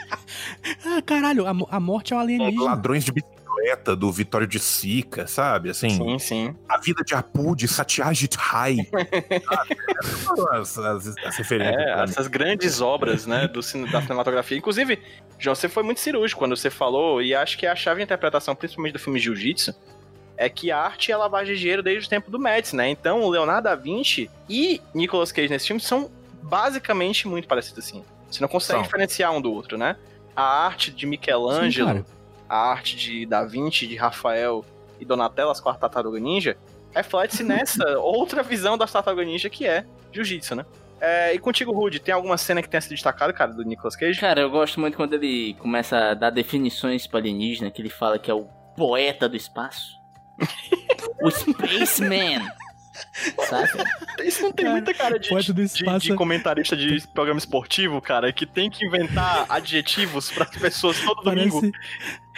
Ah, 0.87 1.03
caralho, 1.03 1.47
a, 1.47 1.77
a 1.77 1.81
morte 1.81 2.13
é 2.13 2.17
um 2.17 2.21
alienígena. 2.21 2.63
Ladrões 2.63 3.05
de 3.05 3.11
bicicleta 3.11 3.97
do 3.97 4.13
Vitório 4.13 4.47
de 4.47 4.59
Sica, 4.61 5.27
sabe? 5.27 5.71
Assim, 5.71 5.91
sim, 5.91 6.19
sim. 6.19 6.57
a 6.69 6.79
vida 6.79 7.03
de 7.05 7.15
Apu 7.15 7.57
de 7.57 7.67
Satyajit 7.67 8.37
Rai. 8.39 8.77
as, 10.53 10.79
as, 10.79 11.17
as 11.25 11.37
referências. 11.37 11.77
É, 11.77 12.03
essas 12.05 12.29
grandes 12.29 12.81
obras, 12.81 13.27
né, 13.27 13.49
do 13.49 13.61
da 13.91 14.03
cinematografia. 14.03 14.57
Inclusive, 14.57 15.01
João, 15.39 15.55
você 15.55 15.69
foi 15.69 15.83
muito 15.83 16.01
cirúrgico 16.01 16.39
quando 16.39 16.57
você 16.57 16.71
falou, 16.71 17.21
e 17.21 17.35
acho 17.35 17.59
que 17.59 17.67
a 17.67 17.75
chave 17.75 17.99
de 17.99 18.05
interpretação, 18.05 18.55
principalmente 18.55 18.93
do 18.93 18.99
filme 18.99 19.19
Jiu-Jitsu, 19.19 19.75
é 20.39 20.49
que 20.49 20.71
a 20.71 20.79
arte 20.79 21.11
é 21.11 21.17
lavagem 21.17 21.55
de 21.55 21.61
dinheiro 21.61 21.83
desde 21.83 22.07
o 22.07 22.09
tempo 22.09 22.31
do 22.31 22.39
Médici, 22.39 22.77
né? 22.77 22.89
Então, 22.89 23.23
o 23.23 23.29
Leonardo 23.29 23.65
da 23.65 23.75
Vinci 23.75 24.31
e 24.49 24.81
Nicolas 24.95 25.33
Cage 25.33 25.49
nesse 25.49 25.67
filme 25.67 25.81
são 25.81 26.09
basicamente 26.41 27.27
muito 27.27 27.49
parecidos, 27.49 27.85
assim. 27.85 28.05
Você 28.31 28.41
não 28.41 28.49
consegue 28.49 28.79
São. 28.79 28.83
diferenciar 28.83 29.33
um 29.33 29.41
do 29.41 29.53
outro, 29.53 29.77
né? 29.77 29.97
A 30.37 30.67
arte 30.67 30.93
de 30.93 31.07
Michelangelo, 31.07 31.99
Sim, 31.99 32.05
a 32.49 32.57
arte 32.57 32.97
de 32.97 33.27
Da 33.27 33.45
Vinci, 33.45 33.89
de 33.89 33.97
Rafael 33.97 34.65
e 35.01 35.05
Donatello, 35.05 35.51
as 35.51 35.61
quatro 35.61 35.81
tartarugas 35.81 36.23
ninja, 36.23 36.57
reflete-se 36.95 37.43
nessa 37.45 37.99
outra 37.99 38.43
visão 38.45 38.79
das 38.79 38.93
tartarugas 38.93 39.27
ninja 39.27 39.51
que 39.51 39.67
é 39.67 39.85
Jiu-Jitsu, 40.13 40.55
né? 40.55 40.65
É, 41.01 41.35
e 41.35 41.39
contigo, 41.39 41.73
Rude, 41.73 41.99
tem 41.99 42.15
alguma 42.15 42.37
cena 42.37 42.63
que 42.63 42.69
tenha 42.69 42.81
sido 42.81 42.91
desticada, 42.91 43.33
cara, 43.33 43.53
do 43.53 43.65
Nicolas 43.65 43.97
Cage? 43.97 44.21
Cara, 44.21 44.41
eu 44.41 44.51
gosto 44.51 44.79
muito 44.79 44.97
quando 44.97 45.15
ele 45.15 45.55
começa 45.55 46.11
a 46.11 46.15
dar 46.15 46.31
definições 46.31 47.09
para 47.09 47.19
alienígena, 47.19 47.71
que 47.71 47.83
ele 47.83 47.91
fala 47.91 48.19
que 48.19 48.31
é 48.31 48.35
o 48.35 48.47
poeta 48.77 49.29
do 49.29 49.37
espaço. 49.37 49.98
O 51.23 51.31
Spaceman. 51.31 52.49
Sabe? 53.49 53.85
Isso 54.25 54.43
não 54.43 54.53
tem 54.53 54.69
muita 54.69 54.93
cara 54.93 55.19
de, 55.21 55.29
de- 55.29 55.63
espaço. 55.63 56.07
de 56.07 56.15
comentarista 56.15 56.77
de 56.77 57.07
programa 57.09 57.39
esportivo, 57.39 58.01
cara, 58.01 58.33
que 58.33 58.45
tem 58.45 58.69
que 58.69 58.85
inventar 58.85 59.47
adjetivos 59.49 60.31
para 60.33 60.45
as 60.45 60.51
pessoas 60.57 60.99
todo 61.01 61.23
domingo. 61.23 61.61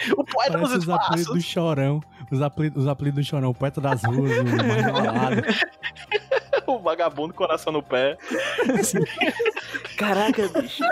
O 0.17 0.23
poeta 0.23 0.53
parece 0.53 0.73
dos 0.75 0.83
os 0.83 0.89
apelidos 0.89 1.25
do 1.25 1.37
espaços. 1.37 1.45
Chorão. 1.45 2.01
Os 2.31 2.41
apelidos, 2.41 2.83
os 2.83 2.87
apelidos 2.89 3.25
do 3.25 3.29
Chorão. 3.29 3.49
O 3.49 3.53
poeta 3.53 3.79
das 3.81 4.03
ruas, 4.03 4.31
o. 4.31 4.41
O 6.67 6.79
vagabundo 6.79 7.33
coração 7.33 7.73
no 7.73 7.81
pé. 7.83 8.17
Caraca, 9.97 10.47
bicho. 10.49 10.83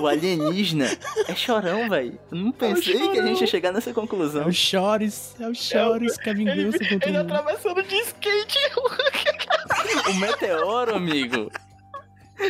O 0.00 0.06
alienígena 0.06 0.86
é 1.28 1.34
chorão, 1.34 1.88
velho. 1.90 2.18
Não 2.30 2.52
pensei 2.52 3.08
que 3.10 3.18
a 3.18 3.26
gente 3.26 3.40
ia 3.42 3.46
chegar 3.46 3.72
nessa 3.72 3.90
É 3.90 3.92
conclusão. 3.92 4.46
o 4.46 4.52
Chores. 4.52 5.34
É 5.40 5.48
o 5.48 5.54
Chores 5.54 6.16
que 6.16 6.28
é 6.28 6.32
a 6.32 6.34
vingança 6.34 6.78
Ele, 6.82 6.98
ele 7.06 7.18
o 7.18 7.20
atravessando 7.20 7.82
de 7.82 7.96
skate. 7.96 8.58
O 10.10 10.14
meteoro, 10.14 10.94
amigo. 10.96 11.50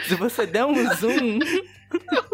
Se 0.06 0.14
você 0.14 0.46
der 0.46 0.64
um 0.64 0.74
zoom, 0.96 1.38
É 1.42 2.33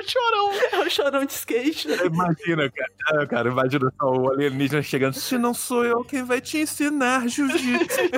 o 0.00 0.08
chorão. 0.10 0.52
é 0.72 0.78
o 0.86 0.90
chorão 0.90 1.24
de 1.24 1.32
skate. 1.32 1.88
né? 1.88 1.96
Imagina, 2.06 2.70
cara, 2.70 2.90
Ah, 3.22 3.26
cara, 3.26 3.50
imagina 3.50 3.92
só 4.00 4.10
o 4.12 4.30
alienígena 4.32 4.82
chegando. 4.82 5.14
Se 5.14 5.36
não 5.38 5.52
sou 5.54 5.84
eu 5.84 6.04
quem 6.04 6.24
vai 6.24 6.40
te 6.40 6.58
ensinar 6.58 7.26
jiu-jitsu. 7.28 8.00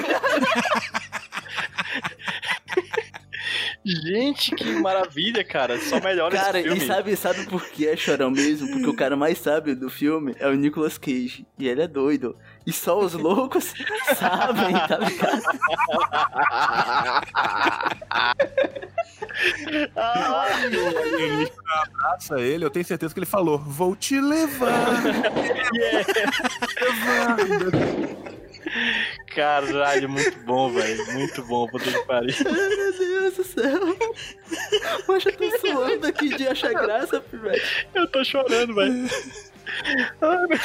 Gente, 3.85 4.55
que 4.55 4.65
maravilha, 4.81 5.43
cara. 5.45 5.79
Só 5.81 6.01
melhora 6.01 6.37
Cara, 6.37 6.59
esse 6.61 6.69
filme. 6.69 6.85
e 6.85 6.87
sabe, 6.87 7.17
sabe 7.17 7.47
por 7.47 7.65
que 7.69 7.87
é 7.87 7.97
chorão 7.97 8.31
mesmo? 8.31 8.69
Porque 8.71 8.89
o 8.89 8.95
cara 8.97 9.17
mais 9.17 9.39
sábio 9.39 9.75
do 9.75 9.91
filme 9.91 10.35
é 10.39 10.47
o 10.49 10.55
Nicolas 10.55 10.99
Cage. 10.99 11.47
E 11.59 11.69
ele 11.69 11.83
é 11.83 11.89
doido. 11.89 12.37
E 12.67 12.73
só 12.73 12.99
os 12.99 13.15
loucos 13.15 13.73
sabem, 14.17 14.73
tá 14.87 14.99
ligado? 14.99 15.43
Ai, 19.97 20.77
o 20.77 20.99
alienígena 20.99 21.53
abraça 21.87 22.41
ele, 22.41 22.65
eu 22.65 22.71
tenho 22.71 22.85
certeza 22.85 23.13
que 23.13 23.19
ele 23.21 23.27
falou: 23.27 23.59
Vou 23.59 23.97
te 23.97 24.21
levar. 24.21 24.69
levar. 26.81 27.37
Caralho, 29.35 30.09
muito 30.09 30.39
bom, 30.45 30.71
velho. 30.73 31.13
Muito 31.13 31.43
bom, 31.45 31.67
puta 31.69 31.91
que 31.91 32.07
pariu. 32.07 32.35
Ai, 32.47 32.69
meu 32.77 32.99
Deus 32.99 33.35
do 33.37 33.45
céu. 33.45 33.81
Poxa, 35.07 35.29
eu 35.31 35.37
tô 35.37 35.59
suando 35.59 36.07
aqui 36.07 36.37
de 36.37 36.49
achar 36.49 36.73
graça, 36.73 37.23
velho. 37.33 37.63
Eu 37.95 38.07
tô 38.09 38.25
chorando, 38.25 38.75
velho. 38.75 39.09
Ai, 40.21 40.47
meu 40.47 40.59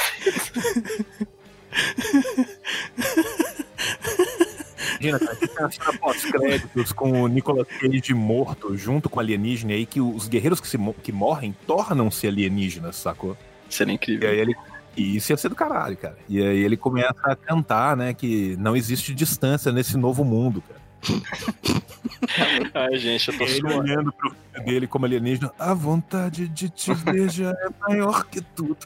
Imagina, 5.00 5.18
cara, 5.18 5.36
tem 5.36 5.64
a 5.64 5.70
cena 5.70 5.98
pós-créditos 5.98 6.92
com 6.92 7.22
o 7.22 7.28
Nicolas 7.28 7.66
Cage 7.68 8.14
morto 8.14 8.76
junto 8.76 9.08
com 9.08 9.18
o 9.18 9.20
alienígena, 9.20 9.72
e 9.72 9.76
aí 9.76 9.86
que 9.86 10.00
os 10.00 10.28
guerreiros 10.28 10.60
que, 10.60 10.68
se 10.68 10.78
que 11.02 11.12
morrem 11.12 11.54
tornam-se 11.66 12.26
alienígenas, 12.26 12.96
sacou? 12.96 13.36
Seria 13.68 13.92
E 13.92 13.94
incrível. 13.94 14.28
aí 14.30 14.38
ele. 14.38 14.54
E 14.98 15.16
isso 15.16 15.32
ia 15.32 15.36
ser 15.36 15.48
do 15.48 15.54
caralho, 15.54 15.96
cara. 15.96 16.18
E 16.28 16.42
aí 16.42 16.58
ele 16.58 16.76
começa 16.76 17.14
a 17.22 17.36
cantar, 17.36 17.96
né, 17.96 18.12
que 18.12 18.56
não 18.58 18.74
existe 18.76 19.14
distância 19.14 19.70
nesse 19.72 19.96
novo 19.96 20.24
mundo, 20.24 20.62
cara. 20.66 20.80
Ai, 22.74 22.98
gente, 22.98 23.28
eu 23.30 23.38
tô 23.38 23.44
Ele 23.44 23.60
suando. 23.60 23.78
olhando 23.78 24.12
pro 24.12 24.30
filho 24.30 24.64
dele 24.66 24.86
como 24.88 25.06
alienígena, 25.06 25.52
a 25.58 25.72
vontade 25.72 26.48
de 26.48 26.68
te 26.68 26.92
ver 27.06 27.30
já 27.30 27.50
é 27.50 27.68
maior 27.88 28.24
que 28.26 28.40
tudo. 28.40 28.76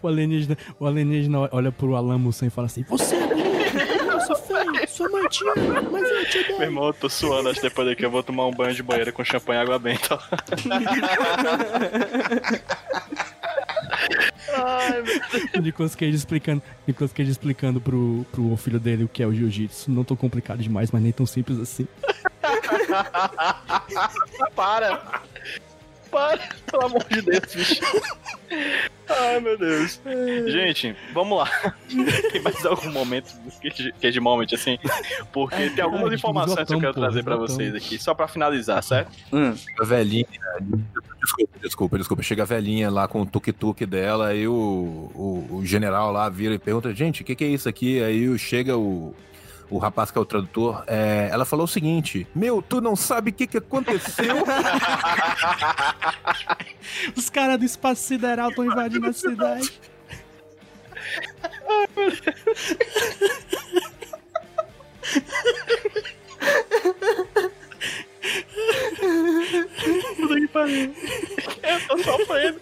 O 0.00 0.06
alienígena, 0.06 0.56
o 0.78 0.86
alienígena 0.86 1.48
olha 1.50 1.72
pro 1.72 1.96
Alan 1.96 2.18
Moussan 2.18 2.46
e 2.46 2.50
fala 2.50 2.66
assim: 2.66 2.84
Você 2.88 3.16
é 3.16 3.22
alienígena, 3.24 4.12
eu 4.12 4.20
sou 4.20 4.36
feio, 4.36 4.88
sou 4.88 5.10
mas 5.10 5.24
eu 5.24 5.28
te 5.30 5.44
Meu 5.44 6.54
odeio. 6.54 6.62
irmão, 6.62 6.86
eu 6.86 6.94
tô 6.94 7.08
suando, 7.08 7.48
acho 7.48 7.60
que 7.60 7.68
depois 7.68 7.88
daqui 7.88 8.04
eu 8.04 8.10
vou 8.10 8.22
tomar 8.22 8.46
um 8.46 8.52
banho 8.52 8.72
de 8.74 8.82
banheiro 8.84 9.12
com 9.12 9.24
champanhe 9.24 9.58
e 9.58 9.62
água 9.62 9.78
benta. 9.80 10.16
O 15.56 15.60
Nicolas 15.60 15.94
Cage 15.94 16.16
explicando, 16.16 16.62
Nicolas 16.86 17.12
Cage 17.12 17.30
explicando 17.30 17.80
pro, 17.80 18.26
pro 18.32 18.56
filho 18.56 18.80
dele 18.80 19.04
o 19.04 19.08
que 19.08 19.22
é 19.22 19.26
o 19.26 19.34
jiu-jitsu. 19.34 19.90
Não 19.90 20.04
tão 20.04 20.16
complicado 20.16 20.62
demais, 20.62 20.90
mas 20.90 21.02
nem 21.02 21.12
tão 21.12 21.26
simples 21.26 21.58
assim. 21.58 21.86
Para! 24.54 25.22
Para! 26.10 26.40
Pelo 26.70 26.86
amor 26.86 27.04
de 27.04 27.22
Deus, 27.22 27.54
bicho. 27.54 27.80
Ai, 29.08 29.40
meu 29.40 29.58
Deus. 29.58 30.00
Gente, 30.46 30.94
vamos 31.12 31.38
lá. 31.38 31.74
Tem 32.32 32.42
mais 32.42 32.64
algum 32.64 32.90
momento 32.90 33.32
que 33.60 34.06
é 34.06 34.10
de 34.10 34.20
moment, 34.20 34.46
assim? 34.52 34.78
Porque 35.32 35.70
tem 35.70 35.84
algumas 35.84 36.12
informações 36.12 36.66
que 36.66 36.74
eu 36.74 36.80
quero 36.80 36.94
trazer 36.94 37.24
pra 37.24 37.36
vocês 37.36 37.74
aqui, 37.74 37.98
só 37.98 38.14
pra 38.14 38.28
finalizar, 38.28 38.82
certo? 38.82 39.10
Hum. 39.32 39.54
A 39.80 39.84
velhinha. 39.84 40.26
Desculpa, 41.20 41.58
desculpa, 41.60 41.98
desculpa. 41.98 42.22
Chega 42.22 42.42
a 42.42 42.46
velhinha 42.46 42.90
lá 42.90 43.06
com 43.06 43.22
o 43.22 43.26
tuk-tuk 43.26 43.84
dela, 43.84 44.28
aí 44.28 44.46
o, 44.46 44.52
o, 44.52 45.56
o 45.58 45.66
general 45.66 46.12
lá 46.12 46.28
vira 46.28 46.54
e 46.54 46.58
pergunta: 46.58 46.94
gente, 46.94 47.22
o 47.22 47.24
que, 47.24 47.34
que 47.34 47.44
é 47.44 47.48
isso 47.48 47.68
aqui? 47.68 48.02
Aí 48.02 48.38
chega 48.38 48.76
o. 48.76 49.14
O 49.70 49.78
rapaz 49.78 50.10
que 50.10 50.18
é 50.18 50.20
o 50.20 50.24
tradutor, 50.24 50.82
é, 50.88 51.28
ela 51.30 51.44
falou 51.44 51.64
o 51.64 51.68
seguinte: 51.68 52.26
Meu, 52.34 52.60
tu 52.60 52.80
não 52.80 52.96
sabe 52.96 53.30
o 53.30 53.32
que, 53.32 53.46
que 53.46 53.58
aconteceu? 53.58 54.34
Os 57.16 57.30
caras 57.30 57.56
do 57.58 57.64
espaço 57.64 58.02
sideral 58.02 58.50
estão 58.50 58.64
invadindo 58.64 59.06
a 59.06 59.12
cidade. 59.12 59.80
Puta 70.16 70.34
que 70.34 70.48
pariu. 70.48 70.92
Eu 71.62 71.86
tô 71.86 71.98
sofrendo. 71.98 72.60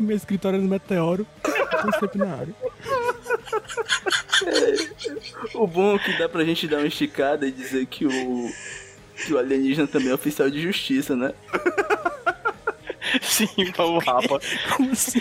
Meu 0.00 0.16
escritório 0.16 0.60
no 0.60 0.68
meteoro. 0.68 1.24
Tô 1.70 2.00
sempre 2.00 2.18
na 2.18 2.34
área. 2.34 2.54
O 5.54 5.66
bom 5.66 5.96
é 5.96 5.98
que 5.98 6.18
dá 6.18 6.28
pra 6.28 6.44
gente 6.44 6.66
dar 6.66 6.78
uma 6.78 6.86
esticada 6.86 7.46
e 7.46 7.52
dizer 7.52 7.86
que 7.86 8.06
o. 8.06 8.50
Que 9.16 9.32
o 9.34 9.38
alienígena 9.38 9.86
também 9.86 10.10
é 10.10 10.14
oficial 10.14 10.50
de 10.50 10.60
justiça, 10.60 11.14
né? 11.14 11.32
Sim, 13.20 13.46
vamos 13.76 14.04
rapa. 14.04 14.40
Como 14.74 14.92
assim? 14.92 15.20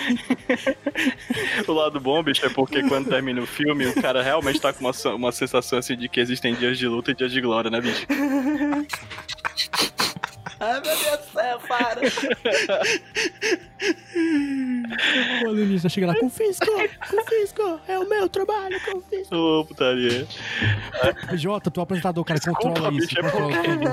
O 1.67 1.73
lado 1.73 1.99
bom, 1.99 2.23
bicho, 2.23 2.45
é 2.45 2.49
porque 2.49 2.81
quando 2.87 3.09
termina 3.09 3.41
o 3.41 3.45
filme, 3.47 3.85
o 3.87 4.01
cara 4.01 4.21
realmente 4.23 4.61
tá 4.61 4.71
com 4.71 4.85
uma, 4.85 5.15
uma 5.15 5.31
sensação 5.31 5.79
assim 5.79 5.97
de 5.97 6.07
que 6.07 6.19
existem 6.19 6.55
dias 6.55 6.77
de 6.77 6.87
luta 6.87 7.11
e 7.11 7.15
dias 7.15 7.31
de 7.31 7.41
glória, 7.41 7.69
né, 7.69 7.81
bicho? 7.81 8.07
Ai 10.63 10.73
meu 10.73 10.81
Deus 10.81 11.17
do 11.17 11.31
céu, 11.33 11.59
para! 11.67 12.01
O 15.43 15.49
alienígena 15.49 15.89
chega 15.89 16.07
lá, 16.07 16.15
confisco, 16.15 16.65
confisco, 17.09 17.79
é 17.87 17.97
o 17.97 18.07
meu 18.07 18.29
trabalho, 18.29 18.79
confisco. 18.81 19.35
Ô, 19.35 19.65
putaria. 19.65 20.27
Jota, 21.33 21.71
tu 21.71 21.79
é 21.79 21.81
o 21.81 21.83
apresentador, 21.83 22.23
cara, 22.23 22.39
Desculpa, 22.39 22.61
controla 22.61 22.93
isso, 22.93 23.07
bicho, 23.07 23.19
é 23.19 23.23
controla 23.23 23.63
tudo. 23.63 23.89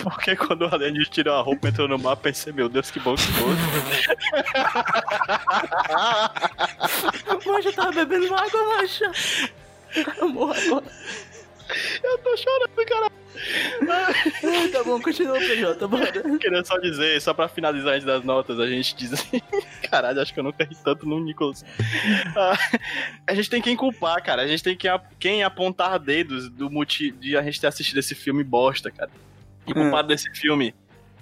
Porque 0.02 0.34
quando 0.36 0.62
o 0.62 0.74
alienígena 0.74 1.10
tirou 1.10 1.34
a 1.34 1.42
roupa, 1.42 1.68
entrou 1.68 1.86
no 1.88 1.98
mar, 1.98 2.16
pensei, 2.16 2.54
meu 2.54 2.70
Deus, 2.70 2.90
que 2.90 2.98
bom 3.00 3.14
que 3.16 3.22
foi. 3.22 3.54
Mancha, 7.52 7.68
eu 7.68 7.72
tava 7.74 7.92
bebendo 7.92 8.34
água, 8.34 8.64
mancha! 8.78 9.12
Eu 10.18 10.28
morro 10.28 10.54
agora. 10.54 10.86
Eu 12.02 12.18
tô 12.18 12.36
chorando, 12.36 12.86
cara. 12.86 13.10
Ai, 14.44 14.68
tá 14.68 14.82
bom, 14.84 15.00
continua, 15.00 15.38
PJ, 15.38 15.86
bora. 15.88 16.10
Queria 16.38 16.64
só 16.64 16.78
dizer, 16.78 17.20
só 17.20 17.34
pra 17.34 17.48
finalizar 17.48 17.94
antes 17.94 18.06
das 18.06 18.24
notas, 18.24 18.58
a 18.58 18.66
gente 18.66 18.94
diz 18.96 19.12
assim. 19.12 19.40
Caralho, 19.90 20.20
acho 20.20 20.32
que 20.32 20.40
eu 20.40 20.44
nunca 20.44 20.64
ri 20.64 20.74
tanto 20.82 21.06
no 21.06 21.20
Nicholas. 21.20 21.64
Ah, 22.36 22.56
a 23.26 23.34
gente 23.34 23.50
tem 23.50 23.60
quem 23.60 23.76
culpar, 23.76 24.22
cara. 24.22 24.42
A 24.42 24.46
gente 24.46 24.62
tem 24.62 24.76
quem, 24.76 24.90
ap- 24.90 25.12
quem 25.18 25.42
apontar 25.44 25.98
dedos 25.98 26.48
do 26.48 26.70
motivo 26.70 27.18
de 27.18 27.36
a 27.36 27.42
gente 27.42 27.60
ter 27.60 27.66
assistido 27.66 27.98
esse 27.98 28.14
filme 28.14 28.42
bosta, 28.42 28.90
cara. 28.90 29.10
E 29.66 29.72
o 29.72 29.74
culpado 29.74 30.08
desse 30.08 30.30
filme, 30.30 30.74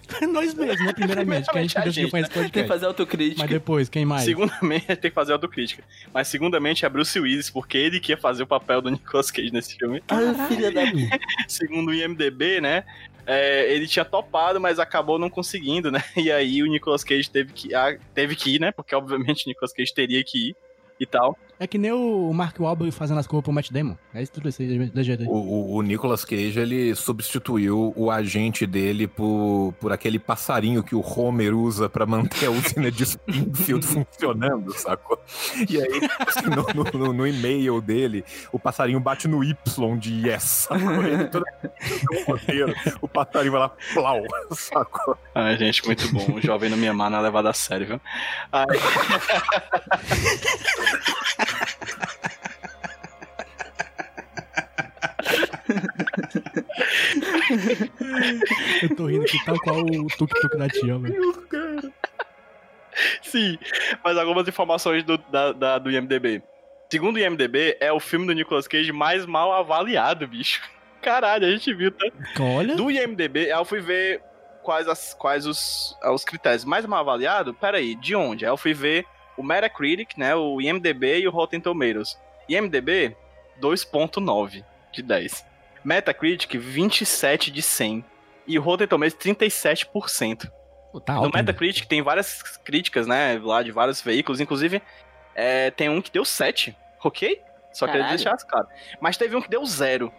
Nós 0.32 0.54
mesmos, 0.54 0.84
né, 0.84 0.92
primeiramente, 0.92 1.50
que 1.50 1.58
a 1.58 1.62
gente 1.62 1.78
a 1.78 1.88
gente, 1.88 2.16
esse 2.16 2.50
Tem 2.50 2.50
que 2.50 2.66
fazer 2.66 2.86
autocrítica. 2.86 3.42
Mas 3.42 3.50
depois, 3.50 3.88
quem 3.88 4.04
mais? 4.04 4.24
segundamente, 4.24 4.86
tem 4.96 5.10
que 5.10 5.14
fazer 5.14 5.32
autocrítica. 5.32 5.82
Mas 6.12 6.28
segundamente 6.28 6.84
é 6.84 6.88
Bruce 6.88 7.18
Willis, 7.18 7.50
porque 7.50 7.78
ele 7.78 8.00
que 8.00 8.12
ia 8.12 8.16
fazer 8.16 8.42
o 8.42 8.46
papel 8.46 8.82
do 8.82 8.90
Nicolas 8.90 9.30
Cage 9.30 9.52
nesse 9.52 9.76
filme. 9.76 10.02
Ai, 10.08 10.48
filha 10.48 10.70
da. 10.70 10.82
segundo 11.48 11.88
o 11.88 11.94
IMDB, 11.94 12.60
né? 12.60 12.84
é, 13.26 13.72
ele 13.72 13.86
tinha 13.86 14.04
topado, 14.04 14.60
mas 14.60 14.78
acabou 14.78 15.18
não 15.18 15.30
conseguindo, 15.30 15.90
né? 15.90 16.02
E 16.16 16.30
aí 16.30 16.62
o 16.62 16.66
Nicolas 16.66 17.02
Cage 17.02 17.30
teve 17.30 17.52
que, 17.52 17.74
ah, 17.74 17.96
teve 18.14 18.36
que 18.36 18.56
ir, 18.56 18.60
né? 18.60 18.70
Porque 18.70 18.94
obviamente 18.94 19.46
o 19.46 19.48
Nicolas 19.48 19.72
Cage 19.72 19.94
teria 19.94 20.22
que 20.22 20.50
ir 20.50 20.56
e 21.00 21.06
tal. 21.06 21.36
É 21.58 21.66
que 21.68 21.78
nem 21.78 21.92
o 21.92 22.32
Mark 22.32 22.58
Wahlberg 22.58 22.90
fazendo 22.92 23.18
as 23.20 23.26
coisas 23.28 23.44
pro 23.44 23.52
Matt 23.52 23.70
Damon. 23.70 23.96
É 24.12 24.20
isso 24.20 24.32
tudo 24.32 24.48
isso 24.48 24.60
aí, 24.60 24.86
da 24.90 25.02
jeito 25.04 25.22
aí. 25.22 25.28
O, 25.28 25.32
o, 25.32 25.74
o 25.76 25.82
Nicolas 25.82 26.24
Cage, 26.24 26.58
ele 26.58 26.94
substituiu 26.96 27.92
o 27.96 28.10
agente 28.10 28.66
dele 28.66 29.06
por, 29.06 29.72
por 29.78 29.92
aquele 29.92 30.18
passarinho 30.18 30.82
que 30.82 30.96
o 30.96 31.00
Homer 31.00 31.54
usa 31.56 31.88
pra 31.88 32.04
manter 32.04 32.46
a 32.46 32.50
usina 32.50 32.90
de 32.90 33.04
Springfield 33.04 33.86
funcionando, 33.86 34.72
sacou? 34.76 35.18
E 35.68 35.80
aí, 35.80 36.00
assim, 36.26 36.46
no, 36.50 36.66
no- 36.84 36.90
no- 37.06 37.12
no 37.12 37.26
e-mail 37.26 37.80
dele, 37.80 38.24
o 38.52 38.58
passarinho 38.58 38.98
bate 38.98 39.28
no 39.28 39.42
Y 39.44 39.56
de 39.98 40.26
yes, 40.28 40.66
sacou? 40.68 41.04
Ele 41.04 41.24
todo 41.28 41.44
roteiro, 42.26 42.74
o 43.00 43.06
passarinho 43.08 43.52
vai 43.52 43.60
lá, 43.60 43.72
plau, 43.94 44.20
sacou? 44.50 45.16
Ai, 45.34 45.56
gente, 45.56 45.86
muito 45.86 46.12
bom. 46.12 46.34
O 46.36 46.40
jovem 46.40 46.68
não 46.68 46.76
me 46.76 46.88
amar 46.88 47.10
não 47.10 47.18
é 47.18 47.22
levado 47.22 47.46
a 47.46 47.52
sério, 47.52 47.86
viu? 47.86 48.00
Ai, 48.50 48.66
Eu 58.82 58.96
tô 58.96 59.06
rindo 59.06 59.22
aqui 59.24 59.42
tal 59.44 59.58
qual 59.60 59.80
o 59.80 60.06
tuk-tuk 60.08 60.56
da 60.58 60.68
tia, 60.68 60.98
velho. 60.98 61.92
sim, 63.22 63.58
mas 64.02 64.16
algumas 64.16 64.46
informações 64.48 65.02
do, 65.04 65.16
da, 65.18 65.52
da- 65.52 65.78
do 65.78 65.90
IMDB. 65.90 66.42
Segundo 66.90 67.16
o 67.16 67.18
IMDB, 67.18 67.76
é 67.80 67.92
o 67.92 67.98
filme 67.98 68.26
do 68.26 68.32
Nicolas 68.32 68.68
Cage 68.68 68.92
mais 68.92 69.26
mal 69.26 69.52
avaliado, 69.52 70.26
bicho. 70.28 70.60
Caralho, 71.02 71.46
a 71.46 71.50
gente 71.50 71.72
viu, 71.74 71.90
tá? 71.90 72.06
Olha, 72.40 72.76
Do 72.76 72.90
IMDB, 72.90 73.48
eu 73.50 73.64
fui 73.64 73.80
ver 73.80 74.22
quais, 74.62 74.86
as, 74.88 75.12
quais 75.14 75.44
os, 75.46 75.96
os 76.12 76.24
critérios 76.24 76.64
mais 76.64 76.86
mal 76.86 77.00
avaliados. 77.00 77.54
Peraí, 77.60 77.94
de 77.96 78.14
onde? 78.14 78.44
Eu 78.44 78.56
fui 78.56 78.72
ver 78.72 79.04
o 79.36 79.42
Metacritic, 79.42 80.16
né? 80.16 80.34
O 80.34 80.60
IMDB 80.60 81.18
e 81.20 81.28
o 81.28 81.30
Rotten 81.30 81.60
Tomatoes. 81.60 82.16
IMDB, 82.48 83.16
2.9 83.60 84.64
de 84.92 85.02
10. 85.02 85.44
Metacritic, 85.84 86.56
27 86.56 87.50
de 87.50 87.62
100. 87.62 88.04
E 88.46 88.58
o 88.58 88.62
Rotten 88.62 88.86
Tomatoes, 88.86 89.14
37%. 89.14 90.50
Pô, 90.92 91.00
tá 91.00 91.14
No 91.14 91.24
alto. 91.24 91.36
Metacritic 91.36 91.86
tem 91.86 92.02
várias 92.02 92.42
críticas, 92.64 93.06
né? 93.06 93.38
Lá 93.42 93.62
de 93.62 93.72
vários 93.72 94.00
veículos. 94.00 94.40
Inclusive, 94.40 94.82
é, 95.34 95.70
tem 95.70 95.88
um 95.88 96.00
que 96.00 96.10
deu 96.10 96.24
7, 96.24 96.76
ok? 97.02 97.40
Só 97.72 97.86
queria 97.86 98.02
Caralho. 98.02 98.16
deixar 98.16 98.36
claro. 98.46 98.68
Mas 99.00 99.16
teve 99.16 99.34
um 99.34 99.42
que 99.42 99.50
deu 99.50 99.64
0. 99.64 100.12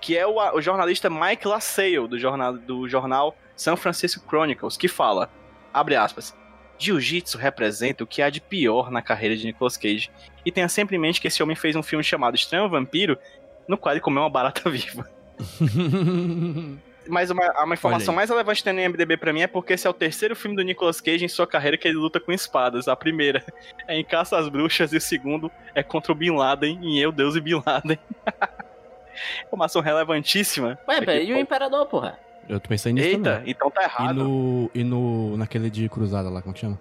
Que 0.00 0.16
é 0.16 0.26
o, 0.26 0.36
o 0.56 0.60
jornalista 0.60 1.08
Mike 1.08 1.46
LaSalle, 1.46 2.08
do 2.08 2.18
jornal, 2.18 2.54
do 2.56 2.88
jornal 2.88 3.36
San 3.54 3.76
Francisco 3.76 4.24
Chronicles, 4.26 4.76
que 4.76 4.88
fala, 4.88 5.30
abre 5.72 5.94
aspas, 5.94 6.34
Jiu-Jitsu 6.78 7.38
representa 7.38 8.02
o 8.02 8.06
que 8.06 8.22
há 8.22 8.28
de 8.28 8.40
pior 8.40 8.90
na 8.90 9.00
carreira 9.00 9.36
de 9.36 9.46
Nicolas 9.46 9.76
Cage. 9.76 10.10
E 10.44 10.50
tenha 10.50 10.68
sempre 10.68 10.96
em 10.96 10.98
mente 10.98 11.20
que 11.20 11.28
esse 11.28 11.42
homem 11.42 11.54
fez 11.54 11.76
um 11.76 11.82
filme 11.82 12.02
chamado 12.02 12.34
Estranho 12.34 12.68
Vampiro, 12.68 13.16
no 13.72 13.78
qual 13.78 13.92
ele 13.92 14.00
comeu 14.00 14.22
uma 14.22 14.30
barata 14.30 14.68
viva. 14.70 15.08
Mas 17.08 17.30
uma, 17.30 17.64
uma 17.64 17.74
informação 17.74 18.14
mais 18.14 18.30
relevante 18.30 18.58
que 18.62 18.64
tem 18.64 18.72
no 18.72 18.80
IMDB 18.80 19.16
pra 19.16 19.32
mim 19.32 19.40
é 19.40 19.46
porque 19.48 19.72
esse 19.72 19.86
é 19.86 19.90
o 19.90 19.92
terceiro 19.92 20.36
filme 20.36 20.56
do 20.56 20.62
Nicolas 20.62 21.00
Cage 21.00 21.24
em 21.24 21.28
sua 21.28 21.46
carreira 21.46 21.76
que 21.76 21.88
ele 21.88 21.96
luta 21.96 22.20
com 22.20 22.30
espadas. 22.30 22.86
A 22.86 22.94
primeira 22.94 23.44
é 23.88 23.98
em 23.98 24.04
Caça 24.04 24.38
às 24.38 24.48
Bruxas 24.48 24.92
e 24.92 24.96
o 24.96 25.00
segundo 25.00 25.50
é 25.74 25.82
contra 25.82 26.12
o 26.12 26.14
Bin 26.14 26.30
Laden 26.30 26.78
em 26.80 26.98
Eu, 27.00 27.10
Deus 27.10 27.34
e 27.34 27.40
Bin 27.40 27.60
Laden. 27.66 27.98
Informação 29.46 29.82
relevantíssima. 29.82 30.78
Ué, 30.88 30.96
Aqui, 30.96 31.06
peraí, 31.06 31.28
e 31.28 31.32
o. 31.32 31.36
Imperador, 31.38 31.86
porra? 31.86 32.18
Eu 32.48 32.58
tô 32.60 32.68
pensando 32.68 32.94
nisso 32.94 33.08
Eita, 33.08 33.34
também. 33.38 33.50
então 33.50 33.70
tá 33.70 33.82
E 33.82 33.84
errado. 33.84 34.14
no, 34.14 34.70
e 34.74 34.84
no. 34.84 35.36
naquele 35.36 35.70
de 35.70 35.88
cruzada 35.88 36.28
lá, 36.30 36.40
como 36.40 36.54
que 36.54 36.60
chama? 36.60 36.78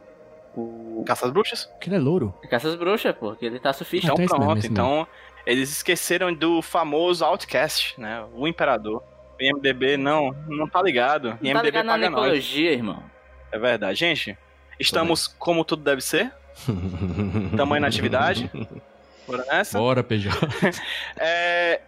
O 0.56 1.04
Caça 1.06 1.26
às 1.26 1.32
Bruxas? 1.32 1.70
Aquele 1.76 1.96
é 1.96 2.00
louro. 2.00 2.34
Caça 2.50 2.68
as 2.70 2.76
bruxas, 2.76 3.16
pô, 3.16 3.36
que 3.36 3.46
ele 3.46 3.60
tá 3.60 3.72
surfista. 3.74 4.12
Então 4.12 4.24
então 4.24 4.38
é 4.38 4.40
pronto, 4.46 4.64
é 4.66 4.68
então 4.68 5.08
eles 5.46 5.70
esqueceram 5.72 6.34
do 6.34 6.62
famoso 6.62 7.24
Outcast, 7.26 8.00
né? 8.00 8.24
O 8.34 8.48
Imperador. 8.48 9.04
O 9.40 9.44
IMDB 9.44 9.98
não, 9.98 10.36
não 10.48 10.68
tá 10.68 10.82
ligado. 10.82 11.30
Não 11.30 11.38
tá 11.38 11.46
IMDB 11.48 11.66
ligado 11.66 11.86
na 11.86 11.98
necologia, 11.98 12.72
irmão. 12.72 13.04
É 13.52 13.58
verdade. 13.58 14.00
Gente, 14.00 14.38
estamos 14.80 15.28
como 15.28 15.66
tudo 15.66 15.84
deve 15.84 16.02
ser. 16.02 16.32
Tamanho 17.58 17.82
na 17.82 17.88
atividade. 17.88 18.50
Bora 19.28 19.46
nessa? 19.46 19.78
Bora, 19.80 20.04
PJ. 20.04 20.30
É, 21.18 21.82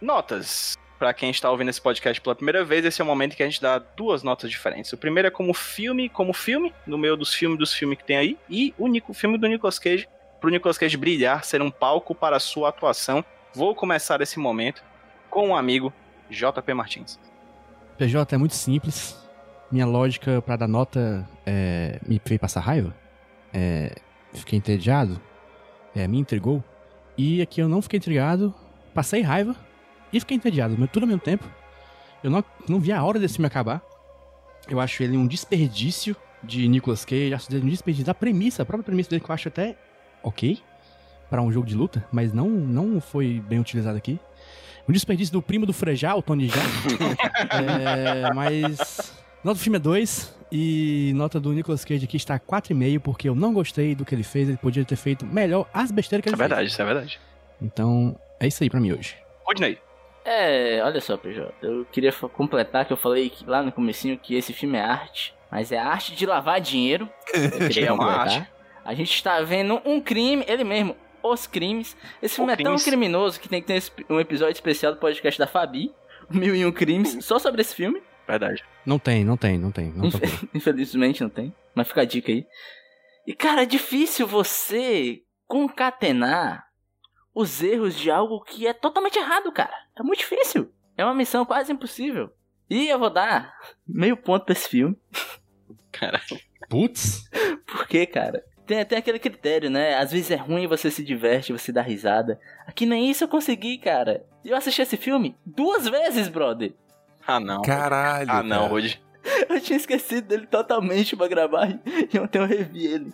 notas. 0.00 0.76
Pra 0.98 1.14
quem 1.14 1.30
está 1.30 1.50
ouvindo 1.50 1.70
esse 1.70 1.80
podcast 1.80 2.20
pela 2.20 2.34
primeira 2.36 2.62
vez, 2.62 2.84
esse 2.84 3.00
é 3.00 3.04
o 3.04 3.06
momento 3.06 3.34
que 3.34 3.42
a 3.42 3.46
gente 3.46 3.58
dá 3.62 3.78
duas 3.78 4.22
notas 4.22 4.50
diferentes. 4.50 4.92
O 4.92 4.98
primeiro 4.98 5.28
é 5.28 5.30
como 5.30 5.54
filme, 5.54 6.10
como 6.10 6.34
filme, 6.34 6.74
no 6.86 6.98
meio 6.98 7.16
dos 7.16 7.32
filmes 7.32 7.58
dos 7.58 7.72
filmes 7.72 7.96
que 7.96 8.04
tem 8.04 8.18
aí, 8.18 8.38
e 8.50 8.74
o 8.76 8.86
Nico- 8.86 9.14
filme 9.14 9.38
do 9.38 9.46
Nicolas 9.46 9.78
Cage, 9.78 10.06
pro 10.40 10.50
Nicolas 10.50 10.78
Cage 10.78 10.96
brilhar, 10.96 11.44
ser 11.44 11.60
um 11.60 11.70
palco 11.70 12.14
para 12.14 12.36
a 12.36 12.40
sua 12.40 12.70
atuação. 12.70 13.24
Vou 13.54 13.74
começar 13.74 14.20
esse 14.20 14.38
momento 14.38 14.82
com 15.28 15.48
um 15.48 15.56
amigo, 15.56 15.92
JP 16.30 16.74
Martins. 16.74 17.18
PJ 17.98 18.34
é 18.34 18.38
muito 18.38 18.54
simples. 18.54 19.16
Minha 19.70 19.86
lógica 19.86 20.42
pra 20.42 20.56
dar 20.56 20.66
nota 20.66 21.28
é, 21.46 22.00
me 22.06 22.20
fez 22.24 22.40
passar 22.40 22.60
raiva. 22.60 22.94
É, 23.52 23.94
fiquei 24.32 24.58
entediado. 24.58 25.20
É, 25.94 26.08
me 26.08 26.18
intrigou. 26.18 26.64
E 27.16 27.42
aqui 27.42 27.60
eu 27.60 27.68
não 27.68 27.82
fiquei 27.82 27.98
intrigado, 27.98 28.54
passei 28.94 29.20
raiva 29.20 29.54
e 30.12 30.18
fiquei 30.18 30.36
entediado. 30.36 30.74
mas 30.78 30.90
Tudo 30.90 31.02
ao 31.04 31.08
mesmo 31.08 31.20
tempo. 31.20 31.44
Eu 32.22 32.30
não, 32.30 32.44
não 32.68 32.80
vi 32.80 32.92
a 32.92 33.02
hora 33.02 33.18
desse 33.18 33.34
filme 33.34 33.46
acabar. 33.46 33.82
Eu 34.68 34.80
acho 34.80 35.02
ele 35.02 35.16
um 35.16 35.26
desperdício 35.26 36.16
de 36.42 36.66
Nicolas 36.68 37.04
Cage. 37.04 37.34
Acho 37.34 37.52
ele 37.52 37.66
um 37.66 37.68
desperdício 37.68 38.06
da 38.06 38.14
premissa, 38.14 38.62
a 38.62 38.66
própria 38.66 38.84
premissa 38.84 39.10
dele 39.10 39.22
que 39.22 39.30
eu 39.30 39.34
acho 39.34 39.48
até 39.48 39.76
ok 40.22 40.58
pra 41.28 41.40
um 41.42 41.52
jogo 41.52 41.66
de 41.66 41.74
luta, 41.74 42.04
mas 42.10 42.32
não, 42.32 42.48
não 42.48 43.00
foi 43.00 43.40
bem 43.46 43.58
utilizado 43.60 43.96
aqui. 43.96 44.18
Um 44.88 44.92
desperdício 44.92 45.32
do 45.32 45.40
primo 45.40 45.64
do 45.66 45.72
Frejá, 45.72 46.14
o 46.16 46.22
Tony 46.22 46.48
Jaa. 46.48 46.56
É, 47.50 48.32
mas. 48.34 49.14
Nota 49.44 49.58
do 49.58 49.62
filme 49.62 49.76
é 49.76 49.80
2 49.80 50.36
e 50.52 51.12
nota 51.14 51.40
do 51.40 51.52
Nicolas 51.52 51.84
Cage 51.84 52.04
aqui 52.04 52.16
está 52.16 52.38
4,5 52.38 52.98
porque 53.00 53.28
eu 53.28 53.34
não 53.34 53.52
gostei 53.54 53.94
do 53.94 54.04
que 54.04 54.14
ele 54.14 54.22
fez. 54.22 54.48
Ele 54.48 54.58
podia 54.58 54.84
ter 54.84 54.96
feito 54.96 55.24
melhor 55.24 55.66
as 55.72 55.90
besteiras 55.90 56.22
que 56.24 56.28
Isso 56.28 56.34
é 56.34 56.36
ele 56.36 56.48
verdade, 56.48 56.60
fez. 56.62 56.72
isso 56.72 56.82
é 56.82 56.84
verdade. 56.84 57.20
Então, 57.62 58.16
é 58.38 58.46
isso 58.46 58.62
aí 58.62 58.68
pra 58.68 58.80
mim 58.80 58.92
hoje. 58.92 59.16
Rodney. 59.44 59.78
É, 60.24 60.82
olha 60.84 61.00
só, 61.00 61.16
PJ. 61.16 61.50
Eu 61.62 61.86
queria 61.90 62.12
completar 62.12 62.84
que 62.84 62.92
eu 62.92 62.96
falei 62.96 63.30
que, 63.30 63.44
lá 63.46 63.62
no 63.62 63.72
comecinho 63.72 64.18
que 64.18 64.34
esse 64.34 64.52
filme 64.52 64.76
é 64.76 64.82
arte, 64.82 65.34
mas 65.50 65.72
é 65.72 65.78
arte 65.78 66.14
de 66.14 66.26
lavar 66.26 66.60
dinheiro. 66.60 67.08
Eu 67.32 67.68
queria 67.68 67.86
É 67.88 67.92
uma 67.92 68.04
completar. 68.04 68.38
arte. 68.40 68.50
A 68.90 68.94
gente 68.94 69.14
está 69.14 69.40
vendo 69.40 69.80
um 69.84 70.00
crime, 70.00 70.44
ele 70.48 70.64
mesmo, 70.64 70.96
os 71.22 71.46
crimes. 71.46 71.96
Esse 72.20 72.34
filme 72.34 72.52
é 72.52 72.56
tão 72.56 72.64
crimes. 72.64 72.84
criminoso 72.84 73.38
que 73.38 73.48
tem 73.48 73.62
que 73.62 73.68
ter 73.68 73.80
um 74.10 74.18
episódio 74.18 74.54
especial 74.54 74.92
do 74.92 74.98
podcast 74.98 75.38
da 75.38 75.46
Fabi, 75.46 75.94
Mil 76.28 76.56
e 76.56 76.66
Um 76.66 76.72
Crimes, 76.72 77.24
só 77.24 77.38
sobre 77.38 77.60
esse 77.60 77.72
filme. 77.72 78.02
Verdade. 78.26 78.64
Não 78.84 78.98
tem, 78.98 79.24
não 79.24 79.36
tem, 79.36 79.56
não 79.56 79.70
tem. 79.70 79.92
Não 79.92 80.10
procura. 80.10 80.32
Infelizmente 80.52 81.22
não 81.22 81.30
tem, 81.30 81.54
mas 81.72 81.86
fica 81.86 82.00
a 82.00 82.04
dica 82.04 82.32
aí. 82.32 82.44
E 83.24 83.32
cara, 83.32 83.62
é 83.62 83.66
difícil 83.66 84.26
você 84.26 85.22
concatenar 85.46 86.66
os 87.32 87.62
erros 87.62 87.94
de 87.94 88.10
algo 88.10 88.42
que 88.42 88.66
é 88.66 88.72
totalmente 88.72 89.16
errado, 89.16 89.52
cara. 89.52 89.84
É 89.96 90.02
muito 90.02 90.18
difícil. 90.18 90.68
É 90.96 91.04
uma 91.04 91.14
missão 91.14 91.44
quase 91.44 91.70
impossível. 91.70 92.32
E 92.68 92.88
eu 92.88 92.98
vou 92.98 93.10
dar 93.10 93.54
meio 93.86 94.16
ponto 94.16 94.44
pra 94.46 94.52
esse 94.52 94.68
filme. 94.68 94.96
Caralho. 95.92 96.40
Putz! 96.68 97.30
Porque, 97.66 98.04
cara, 98.06 98.44
tem 98.70 98.78
até 98.78 98.98
aquele 98.98 99.18
critério, 99.18 99.68
né? 99.68 99.96
Às 99.96 100.12
vezes 100.12 100.30
é 100.30 100.36
ruim, 100.36 100.68
você 100.68 100.92
se 100.92 101.02
diverte, 101.02 101.52
você 101.52 101.72
dá 101.72 101.82
risada. 101.82 102.38
Aqui 102.64 102.86
nem 102.86 103.10
isso 103.10 103.24
eu 103.24 103.28
consegui, 103.28 103.76
cara. 103.78 104.24
E 104.44 104.50
eu 104.50 104.56
assisti 104.56 104.80
esse 104.80 104.96
filme 104.96 105.36
duas 105.44 105.88
vezes, 105.88 106.28
brother. 106.28 106.72
Ah, 107.26 107.40
não. 107.40 107.62
Caralho. 107.62 108.30
Ah, 108.30 108.44
não, 108.44 108.68
cara. 108.68 108.70
Rod. 108.70 108.92
Eu 109.50 109.60
tinha 109.60 109.76
esquecido 109.76 110.28
dele 110.28 110.46
totalmente 110.46 111.14
pra 111.14 111.28
gravar 111.28 111.68
e 111.68 112.16
ontem 112.18 112.38
eu 112.38 112.46
revi 112.46 112.86
ele. 112.86 113.12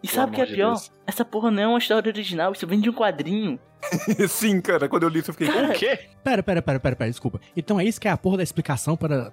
E 0.00 0.06
sabe 0.06 0.30
o 0.30 0.34
que 0.36 0.40
é 0.40 0.44
de 0.44 0.54
pior? 0.54 0.68
Deus. 0.68 0.92
Essa 1.04 1.24
porra 1.24 1.50
não 1.50 1.62
é 1.62 1.66
uma 1.66 1.78
história 1.78 2.08
original, 2.08 2.52
isso 2.52 2.64
vem 2.64 2.78
de 2.78 2.88
um 2.88 2.92
quadrinho. 2.92 3.58
Sim, 4.28 4.60
cara, 4.60 4.88
quando 4.88 5.04
eu 5.04 5.08
li 5.08 5.20
isso 5.20 5.30
eu 5.30 5.34
fiquei. 5.34 5.48
Cara, 5.52 5.68
O 5.70 5.72
quê? 5.72 5.98
Pera, 6.24 6.42
pera, 6.42 6.60
pera, 6.62 6.80
pera, 6.80 6.96
pera, 6.96 7.10
desculpa. 7.10 7.40
Então 7.56 7.78
é 7.78 7.84
isso 7.84 8.00
que 8.00 8.08
é 8.08 8.10
a 8.10 8.16
porra 8.16 8.38
da 8.38 8.42
explicação 8.42 8.96
para 8.96 9.32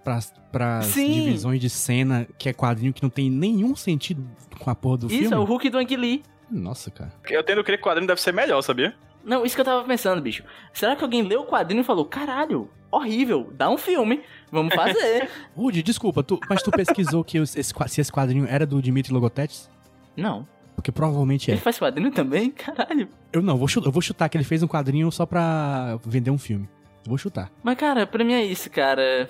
as 0.54 0.94
divisões 0.94 1.60
de 1.60 1.70
cena, 1.70 2.28
que 2.38 2.48
é 2.50 2.54
quadrinho 2.54 2.94
que 2.94 3.02
não 3.04 3.10
tem 3.10 3.30
nenhum 3.30 3.76
sentido 3.76 4.26
com 4.60 4.70
a 4.70 4.76
porra 4.76 4.98
do 5.00 5.08
isso 5.08 5.18
filme? 5.18 5.36
é 5.36 5.38
o 5.38 5.44
Hulk 5.44 5.70
do 5.70 5.78
Ang 5.78 5.96
Lee. 5.96 6.24
Nossa, 6.50 6.92
cara. 6.92 7.12
Eu 7.30 7.44
tendo 7.44 7.58
que 7.58 7.66
crer 7.66 7.78
que 7.78 7.84
o 7.84 7.88
quadrinho 7.90 8.08
deve 8.08 8.22
ser 8.22 8.32
melhor, 8.32 8.62
sabia? 8.62 8.94
Não, 9.24 9.44
isso 9.44 9.56
que 9.56 9.62
eu 9.62 9.66
tava 9.66 9.84
pensando, 9.84 10.22
bicho. 10.22 10.44
Será 10.72 10.96
que 10.96 11.04
alguém 11.04 11.24
leu 11.24 11.42
o 11.42 11.46
quadrinho 11.48 11.82
e 11.82 11.84
falou: 11.84 12.06
caralho, 12.06 12.70
horrível, 12.92 13.52
dá 13.58 13.70
um 13.70 13.78
filme, 13.78 14.22
vamos 14.52 14.74
fazer. 14.76 15.28
Rudy, 15.58 15.82
desculpa, 15.82 16.22
tu- 16.22 16.40
mas 16.48 16.62
tu 16.62 16.70
pesquisou 16.70 17.24
que 17.24 17.40
os- 17.40 17.56
esse, 17.56 17.74
se 17.88 18.02
esse 18.02 18.12
quadrinho 18.12 18.46
era 18.48 18.66
do 18.66 18.80
Dimitri 18.82 19.12
Logotetes? 19.12 19.70
não. 20.16 20.48
Porque 20.76 20.92
provavelmente 20.92 21.50
é. 21.50 21.54
Ele 21.54 21.62
faz 21.62 21.80
quadrinho 21.80 22.12
também? 22.12 22.52
Caralho. 22.52 23.08
Eu 23.34 23.42
não, 23.42 23.58
vou 23.58 23.68
chutar, 23.68 23.88
eu 23.88 23.92
vou 23.92 24.02
chutar 24.02 24.30
que 24.30 24.38
ele 24.38 24.44
fez 24.44 24.62
um 24.62 24.68
quadrinho 24.68 25.12
só 25.12 25.26
pra 25.26 25.98
vender 26.06 26.30
um 26.32 26.38
filme. 26.38 26.68
Eu 27.06 27.10
vou 27.10 27.18
chutar. 27.18 27.52
Mas, 27.64 27.78
cara, 27.78 28.06
pra 28.06 28.24
mim 28.24 28.34
é 28.34 28.44
isso, 28.46 28.70
cara. 28.70 29.30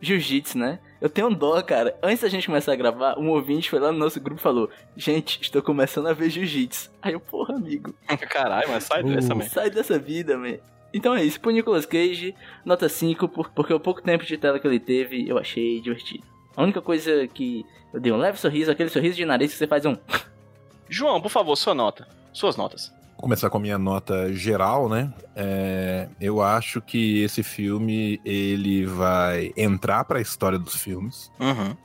Jiu-jitsu, 0.00 0.58
né? 0.58 0.78
Eu 1.00 1.08
tenho 1.08 1.28
um 1.28 1.32
dó, 1.32 1.62
cara. 1.62 1.96
Antes 2.02 2.20
da 2.20 2.28
gente 2.28 2.46
começar 2.46 2.72
a 2.72 2.76
gravar, 2.76 3.18
um 3.18 3.30
ouvinte 3.30 3.70
foi 3.70 3.78
lá 3.78 3.90
no 3.90 3.98
nosso 3.98 4.20
grupo 4.20 4.38
e 4.40 4.42
falou: 4.42 4.68
Gente, 4.96 5.40
estou 5.40 5.62
começando 5.62 6.08
a 6.08 6.12
ver 6.12 6.28
jiu-jitsu. 6.28 6.90
Aí 7.00 7.14
eu, 7.14 7.20
porra, 7.20 7.54
amigo, 7.54 7.94
Caralho, 8.28 8.68
mas 8.68 8.84
sai 8.84 9.02
Uh. 9.02 9.06
dessa, 9.14 9.34
man. 9.34 9.44
sai 9.44 9.70
dessa 9.70 9.98
vida, 9.98 10.36
man. 10.36 10.56
Então 10.92 11.14
é 11.14 11.24
isso, 11.24 11.40
pro 11.40 11.50
Nicolas 11.50 11.86
Cage, 11.86 12.34
nota 12.64 12.88
5, 12.88 13.28
por- 13.28 13.50
porque 13.50 13.72
o 13.72 13.80
pouco 13.80 14.02
tempo 14.02 14.24
de 14.24 14.36
tela 14.36 14.58
que 14.60 14.66
ele 14.66 14.78
teve, 14.78 15.26
eu 15.28 15.38
achei 15.38 15.80
divertido. 15.80 16.24
A 16.56 16.62
única 16.62 16.80
coisa 16.82 17.26
que 17.28 17.64
eu 17.92 17.98
dei 18.00 18.12
um 18.12 18.16
leve 18.16 18.38
sorriso, 18.38 18.70
aquele 18.70 18.90
sorriso 18.90 19.16
de 19.16 19.24
nariz 19.24 19.52
que 19.52 19.58
você 19.58 19.66
faz 19.66 19.86
um. 19.86 19.96
João, 20.94 21.20
por 21.20 21.28
favor, 21.28 21.56
sua 21.56 21.74
nota. 21.74 22.06
Suas 22.32 22.56
notas. 22.56 22.92
Vou 23.14 23.22
começar 23.22 23.50
com 23.50 23.58
a 23.58 23.60
minha 23.60 23.76
nota 23.76 24.32
geral, 24.32 24.88
né? 24.88 25.12
É, 25.34 26.08
eu 26.20 26.40
acho 26.40 26.80
que 26.80 27.20
esse 27.20 27.42
filme 27.42 28.20
ele 28.24 28.86
vai 28.86 29.52
entrar 29.56 30.04
para 30.04 30.18
a 30.18 30.22
história 30.22 30.58
dos 30.58 30.76
filmes. 30.76 31.32
Uhum. 31.40 31.76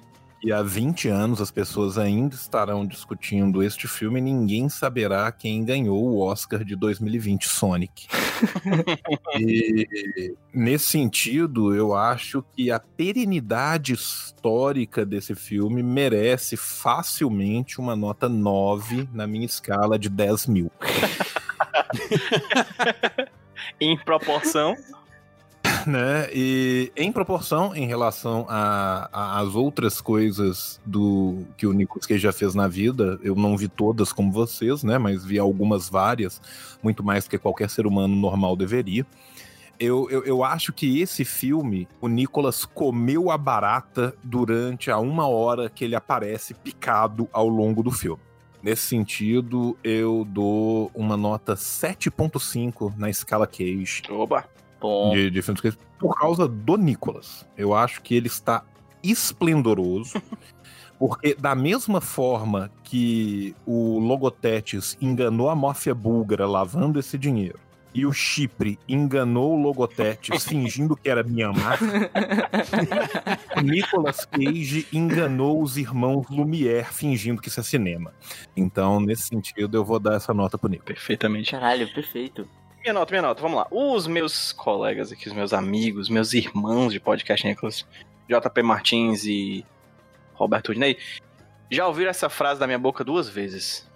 E 0.42 0.54
há 0.54 0.64
20 0.64 1.10
anos 1.10 1.42
as 1.42 1.52
pessoas 1.52 1.98
ainda 1.98 2.34
estarão 2.34 2.86
discutindo 2.86 3.62
este 3.62 3.90
filme 3.90 4.20
e 4.20 4.24
ninguém 4.24 4.70
saberá 4.70 5.30
quem 5.32 5.66
ganhou 5.66 6.02
o 6.02 6.22
Oscar 6.22 6.64
de 6.64 6.78
2020, 6.78 7.46
Sonic. 7.46 8.08
e 9.38 10.34
nesse 10.54 10.86
sentido, 10.86 11.76
eu 11.76 11.94
acho 11.94 12.42
que 12.56 12.72
a 12.72 12.80
perenidade 12.80 13.94
histórica 13.94 15.06
desse 15.06 15.36
filme 15.36 15.84
merece 15.84 16.56
facilmente 16.56 17.80
uma 17.80 17.96
nota 17.96 18.30
9 18.30 19.10
na 19.12 19.28
minha 19.28 19.46
escala 19.46 20.00
de 20.00 20.10
10 20.10 20.48
mil. 20.48 20.72
Em 23.80 23.98
proporção. 23.98 24.76
Né? 25.90 26.30
E 26.34 26.92
em 26.96 27.12
proporção 27.12 27.76
em 27.76 27.88
relação 27.88 28.46
às 28.48 29.56
outras 29.56 30.00
coisas 30.00 30.80
do 30.86 31.46
que 31.58 31.68
o 31.68 31.74
Nicolas 31.74 32.06
Cage 32.06 32.22
já 32.22 32.32
fez 32.32 32.56
na 32.56 32.68
vida, 32.68 33.20
eu 33.24 33.36
não 33.36 33.58
vi 33.58 33.68
todas 33.68 34.14
como 34.14 34.32
vocês, 34.32 34.84
né? 34.84 34.98
Mas 34.98 35.26
vi 35.26 35.40
algumas 35.40 35.90
várias, 35.90 36.42
muito 36.82 37.04
mais 37.04 37.28
que 37.28 37.38
qualquer 37.38 37.70
ser 37.70 37.86
humano 37.86 38.16
normal 38.16 38.56
deveria. 38.56 39.06
Eu, 39.80 40.10
eu, 40.10 40.26
eu 40.26 40.44
acho 40.44 40.74
que 40.74 41.00
esse 41.00 41.24
filme, 41.24 41.88
o 42.02 42.08
Nicolas 42.08 42.66
comeu 42.66 43.32
a 43.32 43.38
barata 43.38 44.14
durante 44.24 44.92
a 44.92 45.00
uma 45.00 45.28
hora 45.28 45.70
que 45.70 45.86
ele 45.86 45.96
aparece 45.96 46.54
picado 46.54 47.30
ao 47.32 47.48
longo 47.48 47.82
do 47.82 47.90
filme. 47.90 48.22
Nesse 48.62 48.88
sentido, 48.88 49.78
eu 49.82 50.26
dou 50.30 50.92
uma 50.94 51.16
nota 51.16 51.56
7.5 51.56 52.94
na 52.98 53.10
escala 53.10 53.48
Cage 53.48 54.04
Oba. 54.10 54.44
Bom. 54.80 55.12
de, 55.14 55.30
de 55.30 55.42
filmes 55.42 55.62
que- 55.62 55.74
por 56.00 56.18
causa 56.18 56.48
do 56.48 56.78
Nicolas. 56.78 57.46
Eu 57.58 57.74
acho 57.74 58.02
que 58.02 58.16
ele 58.16 58.28
está 58.28 58.64
esplendoroso. 59.04 60.22
Porque, 61.00 61.34
da 61.34 61.56
mesma 61.56 62.02
forma 62.02 62.70
que 62.84 63.56
o 63.66 64.00
Logotetes 64.00 64.98
enganou 65.00 65.50
a 65.50 65.56
máfia 65.56 65.96
búlgara 65.96 66.46
lavando 66.46 67.00
esse 67.00 67.18
dinheiro, 67.18 67.58
e 67.96 68.06
o 68.06 68.12
Chipre 68.12 68.78
enganou 68.88 69.58
o 69.58 69.62
Logotetes 69.62 70.44
fingindo 70.44 70.98
que 70.98 71.10
era 71.10 71.24
Myanmar, 71.24 71.80
o 73.56 73.62
Nicolas 73.62 74.26
Cage 74.26 74.88
enganou 74.92 75.62
os 75.64 75.78
irmãos 75.78 76.28
Lumière 76.30 76.86
fingindo 76.92 77.42
que 77.42 77.48
isso 77.48 77.62
é 77.62 77.64
cinema. 77.64 78.14
Então, 78.56 79.00
nesse 79.00 79.24
sentido, 79.24 79.78
eu 79.78 79.86
vou 79.86 80.00
dar 80.02 80.16
essa 80.16 80.34
nota 80.34 80.58
pro 80.58 80.70
Nicolas. 80.70 80.96
Perfeitamente. 80.98 81.52
Caralho, 81.52 81.88
perfeito. 81.94 82.46
Minha 82.82 82.94
nota, 82.94 83.12
minha 83.12 83.22
nota, 83.22 83.42
vamos 83.42 83.58
lá. 83.58 83.68
Os 83.70 84.08
meus 84.08 84.52
colegas 84.52 85.12
aqui, 85.12 85.28
os 85.28 85.34
meus 85.34 85.54
amigos, 85.54 86.10
meus 86.10 86.34
irmãos 86.34 86.94
de 86.94 87.00
podcast 87.00 87.46
Nicolas, 87.46 87.86
JP 88.28 88.64
Martins 88.64 89.26
e 89.26 89.66
Roberto 90.34 90.70
Udney, 90.70 90.98
já 91.70 91.86
ouviram 91.86 92.10
essa 92.10 92.30
frase 92.30 92.60
da 92.60 92.66
minha 92.66 92.80
boca 92.80 93.04
duas 93.04 93.28
vezes. 93.28 93.88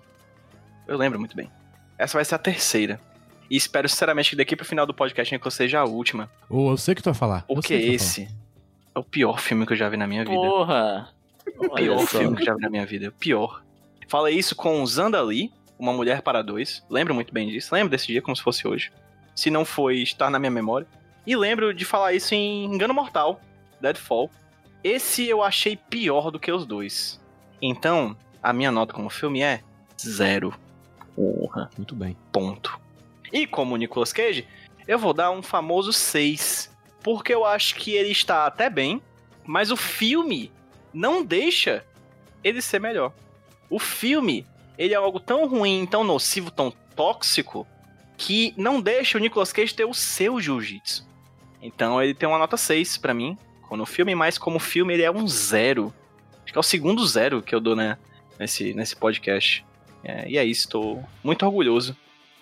Eu 0.88 0.98
lembro 0.98 1.18
muito 1.18 1.36
bem. 1.36 1.50
Essa 1.98 2.18
vai 2.18 2.26
ser 2.26 2.36
a 2.36 2.40
terceira. 2.40 3.00
E 3.50 3.56
espero 3.56 3.88
sinceramente 3.88 4.32
que 4.32 4.36
daqui 4.36 4.56
pro 4.56 4.66
final 4.66 4.86
do 4.86 4.94
podcast 4.94 5.34
Nicolas 5.34 5.54
seja 5.54 5.80
a 5.80 5.86
última. 5.86 6.30
Ô, 6.50 6.72
eu 6.72 6.78
sei 6.78 6.94
o 6.94 6.96
que 6.96 7.02
tu 7.02 7.06
vai 7.06 7.14
falar. 7.14 7.44
Porque 7.44 7.76
vai 7.76 7.86
esse 7.86 8.28
é 8.94 9.00
o 9.00 9.04
pior 9.04 9.40
filme 9.40 9.66
que 9.66 9.74
eu 9.74 9.78
já 9.78 9.90
vi 9.90 9.98
na 9.98 10.08
minha 10.08 10.24
vida. 10.24 10.36
Porra. 10.36 11.10
O 11.58 11.70
pior 11.70 12.06
filme 12.06 12.36
que 12.36 12.42
eu 12.44 12.46
já 12.46 12.56
vi 12.56 12.62
na 12.62 12.70
minha 12.70 12.86
vida. 12.86 13.10
O 13.10 13.12
pior. 13.12 13.64
Falei 14.08 14.36
isso 14.38 14.56
com 14.56 14.82
o 14.82 14.88
Zanda 14.88 15.22
Lee, 15.22 15.52
o 15.63 15.63
Uma 15.84 15.92
Mulher 15.92 16.22
para 16.22 16.42
Dois. 16.42 16.82
Lembro 16.90 17.14
muito 17.14 17.34
bem 17.34 17.50
disso. 17.50 17.76
Lembro 17.76 17.90
desse 17.90 18.08
dia 18.08 18.22
como 18.22 18.34
se 18.34 18.42
fosse 18.42 18.66
hoje. 18.66 18.90
Se 19.36 19.50
não 19.50 19.66
foi, 19.66 19.98
está 19.98 20.30
na 20.30 20.40
minha 20.40 20.50
memória. 20.50 20.88
E 21.28 21.36
lembro 21.36 21.74
de 21.74 21.84
falar 21.84 22.14
isso 22.14 22.34
em 22.34 22.64
Engano 22.64 22.94
Mortal, 22.94 23.42
Deadfall. 23.82 24.32
Esse 24.82 25.28
eu 25.28 25.44
achei 25.44 25.76
pior 25.76 26.32
do 26.32 26.40
que 26.40 26.50
os 26.50 26.66
dois. 26.66 27.22
Então, 27.62 28.16
a 28.42 28.54
minha 28.54 28.72
nota 28.72 28.94
como 28.94 29.10
filme 29.10 29.42
é 29.42 29.62
zero. 30.00 30.58
Porra. 31.18 31.70
Muito 31.76 31.94
bem. 31.94 32.16
Ponto. 32.32 32.80
E 33.34 33.46
como 33.46 33.76
o 33.76 33.78
Nicolas 33.78 34.14
Cage, 34.14 34.48
eu 34.88 34.98
vou 34.98 35.14
dar 35.14 35.32
um 35.32 35.44
famoso 35.44 35.92
6. 35.92 36.74
Porque 37.02 37.34
eu 37.34 37.44
acho 37.44 37.76
que 37.76 37.92
ele 37.92 38.12
está 38.12 38.46
até 38.46 38.70
bem, 38.70 39.02
mas 39.44 39.70
o 39.70 39.76
filme 39.76 40.50
não 40.94 41.26
deixa 41.26 41.86
ele 42.42 42.62
ser 42.62 42.80
melhor. 42.80 43.12
O 43.70 43.80
filme, 43.80 44.48
ele 44.78 44.94
é 44.94 44.98
algo 44.98 45.20
tão 45.20 45.48
ruim, 45.48 45.86
tão 45.86 46.04
nocivo, 46.04 46.52
tão 46.52 46.72
tóxico, 46.96 47.68
que 48.18 48.54
não 48.58 48.82
deixa 48.82 49.18
o 49.18 49.22
Nicolas 49.22 49.52
Cage 49.52 49.74
ter 49.74 49.86
o 49.86 49.94
seu 49.94 50.40
jiu-jitsu. 50.40 51.06
Então 51.62 52.02
ele 52.02 52.14
tem 52.14 52.28
uma 52.28 52.38
nota 52.38 52.58
6 52.58 52.98
pra 52.98 53.14
mim, 53.14 53.38
no 53.76 53.86
filme, 53.86 54.14
mas 54.16 54.38
como 54.38 54.60
filme 54.60 54.94
ele 54.94 55.04
é 55.04 55.12
um 55.12 55.28
zero. 55.28 55.94
Acho 56.44 56.54
que 56.54 56.58
é 56.58 56.60
o 56.60 56.64
segundo 56.64 57.06
zero 57.06 57.42
que 57.42 57.54
eu 57.54 57.60
dou 57.60 57.76
né, 57.76 57.98
nesse, 58.40 58.74
nesse 58.74 58.96
podcast. 58.96 59.66
É, 60.04 60.30
e 60.30 60.38
é 60.38 60.44
isso, 60.44 60.70
tô 60.70 61.00
muito 61.24 61.46
orgulhoso 61.46 61.96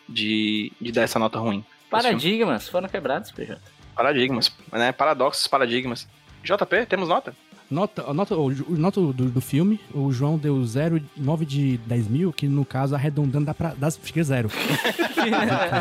de, 0.10 0.72
de 0.82 0.92
dar 0.92 1.04
essa 1.04 1.20
nota 1.20 1.40
ruim. 1.40 1.64
Paradigmas 1.90 2.68
foram 2.68 2.88
quebrados, 2.88 3.32
PJ. 3.32 3.62
Paradigmas, 3.96 4.52
né? 4.72 4.92
Paradoxos, 4.92 5.48
paradigmas. 5.48 6.08
JP, 6.44 6.86
temos 6.88 7.10
nota? 7.10 7.36
Nota, 7.72 8.14
nota, 8.14 8.36
o, 8.36 8.50
nota 8.72 9.00
do, 9.00 9.14
do 9.14 9.40
filme, 9.40 9.80
o 9.94 10.12
João 10.12 10.38
deu 10.38 10.58
0,9 10.58 11.46
de 11.46 11.78
10 11.78 12.08
mil, 12.10 12.34
que 12.34 12.46
no 12.46 12.66
caso, 12.66 12.94
arredondando 12.94 13.46
dá 13.46 13.54
pra, 13.54 13.74
dá, 13.78 13.90
fica 13.90 14.22
zero. 14.22 14.50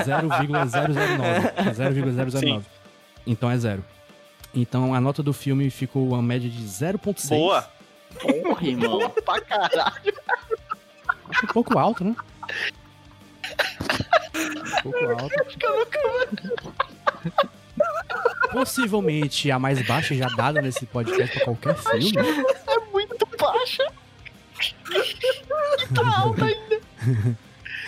0,009. 0.07 1.74
0,009. 1.74 2.66
Então 3.26 3.51
é 3.51 3.59
zero. 3.59 3.84
Então 4.55 4.95
a 4.95 5.01
nota 5.01 5.20
do 5.20 5.32
filme 5.32 5.68
ficou 5.68 6.07
uma 6.11 6.22
média 6.22 6.49
de 6.49 6.62
0,6. 6.62 7.28
Boa! 7.30 7.68
Porra, 8.20 8.66
irmão. 8.66 9.11
pra 9.24 9.41
caralho. 9.41 10.14
Um 11.43 11.47
pouco 11.53 11.76
alto, 11.76 12.05
né? 12.05 12.14
Um 14.84 14.93
pouco 14.93 15.05
alto. 15.20 15.34
Possivelmente 18.53 19.51
a 19.51 19.59
mais 19.59 19.85
baixa 19.87 20.14
já 20.14 20.26
dada 20.28 20.61
nesse 20.61 20.85
podcast 20.87 21.37
pra 21.37 21.45
qualquer 21.45 21.76
filme. 21.76 22.18
É 22.66 22.93
muito 22.93 23.28
baixa. 23.39 23.85
E 24.91 25.95
tá 25.95 26.18
alta 26.18 26.45
ainda. 26.45 26.81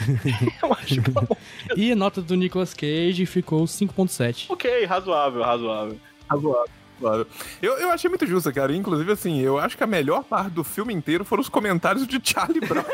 Eu 0.62 0.72
acho 0.72 1.00
bom. 1.02 1.36
E 1.76 1.92
a 1.92 1.96
nota 1.96 2.22
do 2.22 2.34
Nicolas 2.34 2.74
Cage 2.74 3.26
ficou 3.26 3.64
5.7. 3.64 4.46
Ok, 4.48 4.84
razoável, 4.84 5.42
razoável. 5.42 6.00
Razoável. 6.28 6.70
Eu, 7.60 7.72
eu 7.78 7.90
achei 7.90 8.08
muito 8.08 8.26
justo, 8.26 8.52
cara. 8.52 8.74
Inclusive, 8.74 9.10
assim, 9.10 9.40
eu 9.40 9.58
acho 9.58 9.76
que 9.76 9.82
a 9.82 9.88
melhor 9.88 10.22
parte 10.22 10.50
do 10.50 10.62
filme 10.62 10.94
inteiro 10.94 11.24
foram 11.24 11.40
os 11.40 11.48
comentários 11.48 12.06
de 12.06 12.20
Charlie 12.22 12.60
Brown 12.60 12.84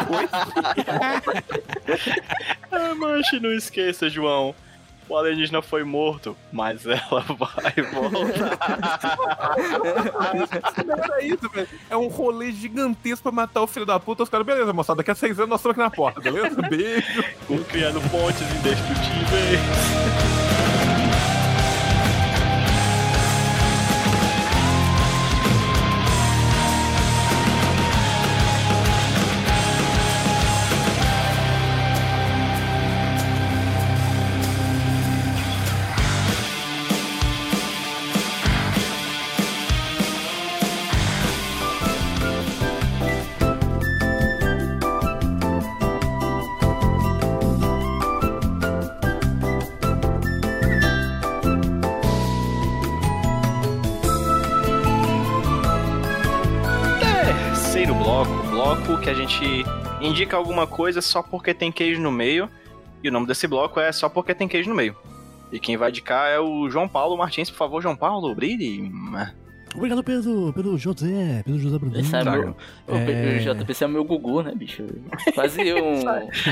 depois. 0.00 0.28
ah, 2.70 2.94
manche, 2.94 3.40
não 3.40 3.52
esqueça, 3.52 4.10
João. 4.10 4.54
O 5.08 5.16
alienígena 5.16 5.60
foi 5.60 5.84
morto, 5.84 6.36
mas 6.52 6.84
ela 6.86 7.20
vai 7.38 7.74
voltar. 7.92 8.58
Era 10.88 11.24
isso, 11.24 11.48
velho. 11.50 11.68
É 11.90 11.96
um 11.96 12.08
rolê 12.08 12.52
gigantesco 12.52 13.24
pra 13.24 13.32
matar 13.32 13.62
o 13.62 13.66
filho 13.66 13.86
da 13.86 14.00
puta. 14.00 14.22
Os 14.22 14.28
caras, 14.28 14.46
beleza, 14.46 14.72
moçada, 14.72 14.98
daqui 14.98 15.10
a 15.10 15.14
seis 15.14 15.38
anos 15.38 15.50
nós 15.50 15.60
estamos 15.60 15.76
aqui 15.76 15.84
na 15.84 15.90
porta, 15.90 16.20
beleza? 16.20 16.60
Beijo. 16.62 17.24
Vamos 17.48 17.66
criando 17.68 18.00
pontes 18.10 18.42
indestrutíveis. 18.42 20.33
Indica 60.24 60.36
alguma 60.36 60.66
coisa 60.66 61.00
só 61.02 61.22
porque 61.22 61.52
tem 61.52 61.70
queijo 61.70 62.00
no 62.00 62.10
meio. 62.10 62.48
E 63.02 63.08
o 63.08 63.12
nome 63.12 63.26
desse 63.26 63.46
bloco 63.46 63.78
é 63.78 63.92
só 63.92 64.08
porque 64.08 64.34
tem 64.34 64.48
queijo 64.48 64.70
no 64.70 64.74
meio. 64.74 64.96
E 65.52 65.60
quem 65.60 65.76
vai 65.76 65.90
indicar 65.90 66.30
é 66.30 66.40
o 66.40 66.68
João 66.70 66.88
Paulo 66.88 67.16
Martins, 67.16 67.50
por 67.50 67.58
favor, 67.58 67.82
João 67.82 67.94
Paulo, 67.94 68.34
brilhe. 68.34 68.90
Obrigado 69.74 70.02
pelo, 70.02 70.52
pelo 70.52 70.78
José, 70.78 71.42
pelo 71.44 71.58
José 71.58 71.78
Bruno. 71.78 71.98
Esse 71.98 72.16
é 72.16 72.24
meu, 72.24 72.56
o 72.88 72.94
É. 72.94 73.38
JP 73.38 73.70
esse 73.70 73.84
é 73.84 73.86
o 73.86 73.90
meu 73.90 74.04
Gugu, 74.04 74.42
né, 74.42 74.52
bicho? 74.54 74.84
Quase 75.34 75.60
um 75.74 76.02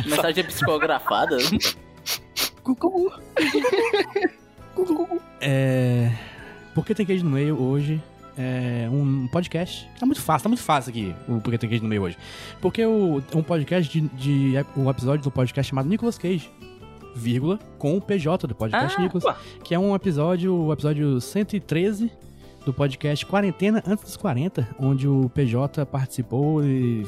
mensagem 0.07 0.45
psicografada. 0.45 1.39
Gugu. 2.63 3.13
Gugu. 4.77 5.21
É. 5.41 6.11
Porque 6.75 6.95
tem 6.95 7.05
queijo 7.05 7.25
no 7.25 7.31
meio 7.33 7.61
hoje 7.61 8.01
é 8.37 8.89
um 8.91 9.27
podcast. 9.29 9.89
Tá 9.99 10.07
muito 10.07 10.21
fácil, 10.21 10.45
tá 10.45 10.49
muito 10.49 10.63
fácil 10.63 10.91
aqui 10.91 11.15
o 11.29 11.41
Porque 11.41 11.59
tem 11.59 11.69
queijo 11.69 11.83
no 11.83 11.89
meio 11.89 12.03
hoje. 12.03 12.17
Porque 12.61 12.85
o, 12.85 13.23
um 13.35 13.43
podcast 13.43 13.93
de, 13.93 14.09
de. 14.09 14.55
Um 14.77 14.89
episódio 14.89 15.23
do 15.23 15.31
podcast 15.31 15.69
chamado 15.69 15.89
Nicolas 15.89 16.19
Cage. 16.19 16.51
Vírgula, 17.15 17.59
com 17.79 17.97
o 17.97 18.01
PJ 18.01 18.47
do 18.47 18.55
podcast 18.55 18.97
Ah, 18.99 19.03
Nicolas. 19.03 19.37
Que 19.63 19.75
é 19.75 19.79
um 19.79 19.95
episódio, 19.95 20.55
o 20.55 20.73
episódio 20.73 21.21
113 21.21 22.11
do 22.65 22.73
podcast 22.73 23.27
Quarentena 23.27 23.83
Antes 23.87 24.05
dos 24.05 24.17
40, 24.17 24.67
onde 24.79 25.07
o 25.07 25.29
PJ 25.35 25.85
participou 25.85 26.65
e 26.65 27.07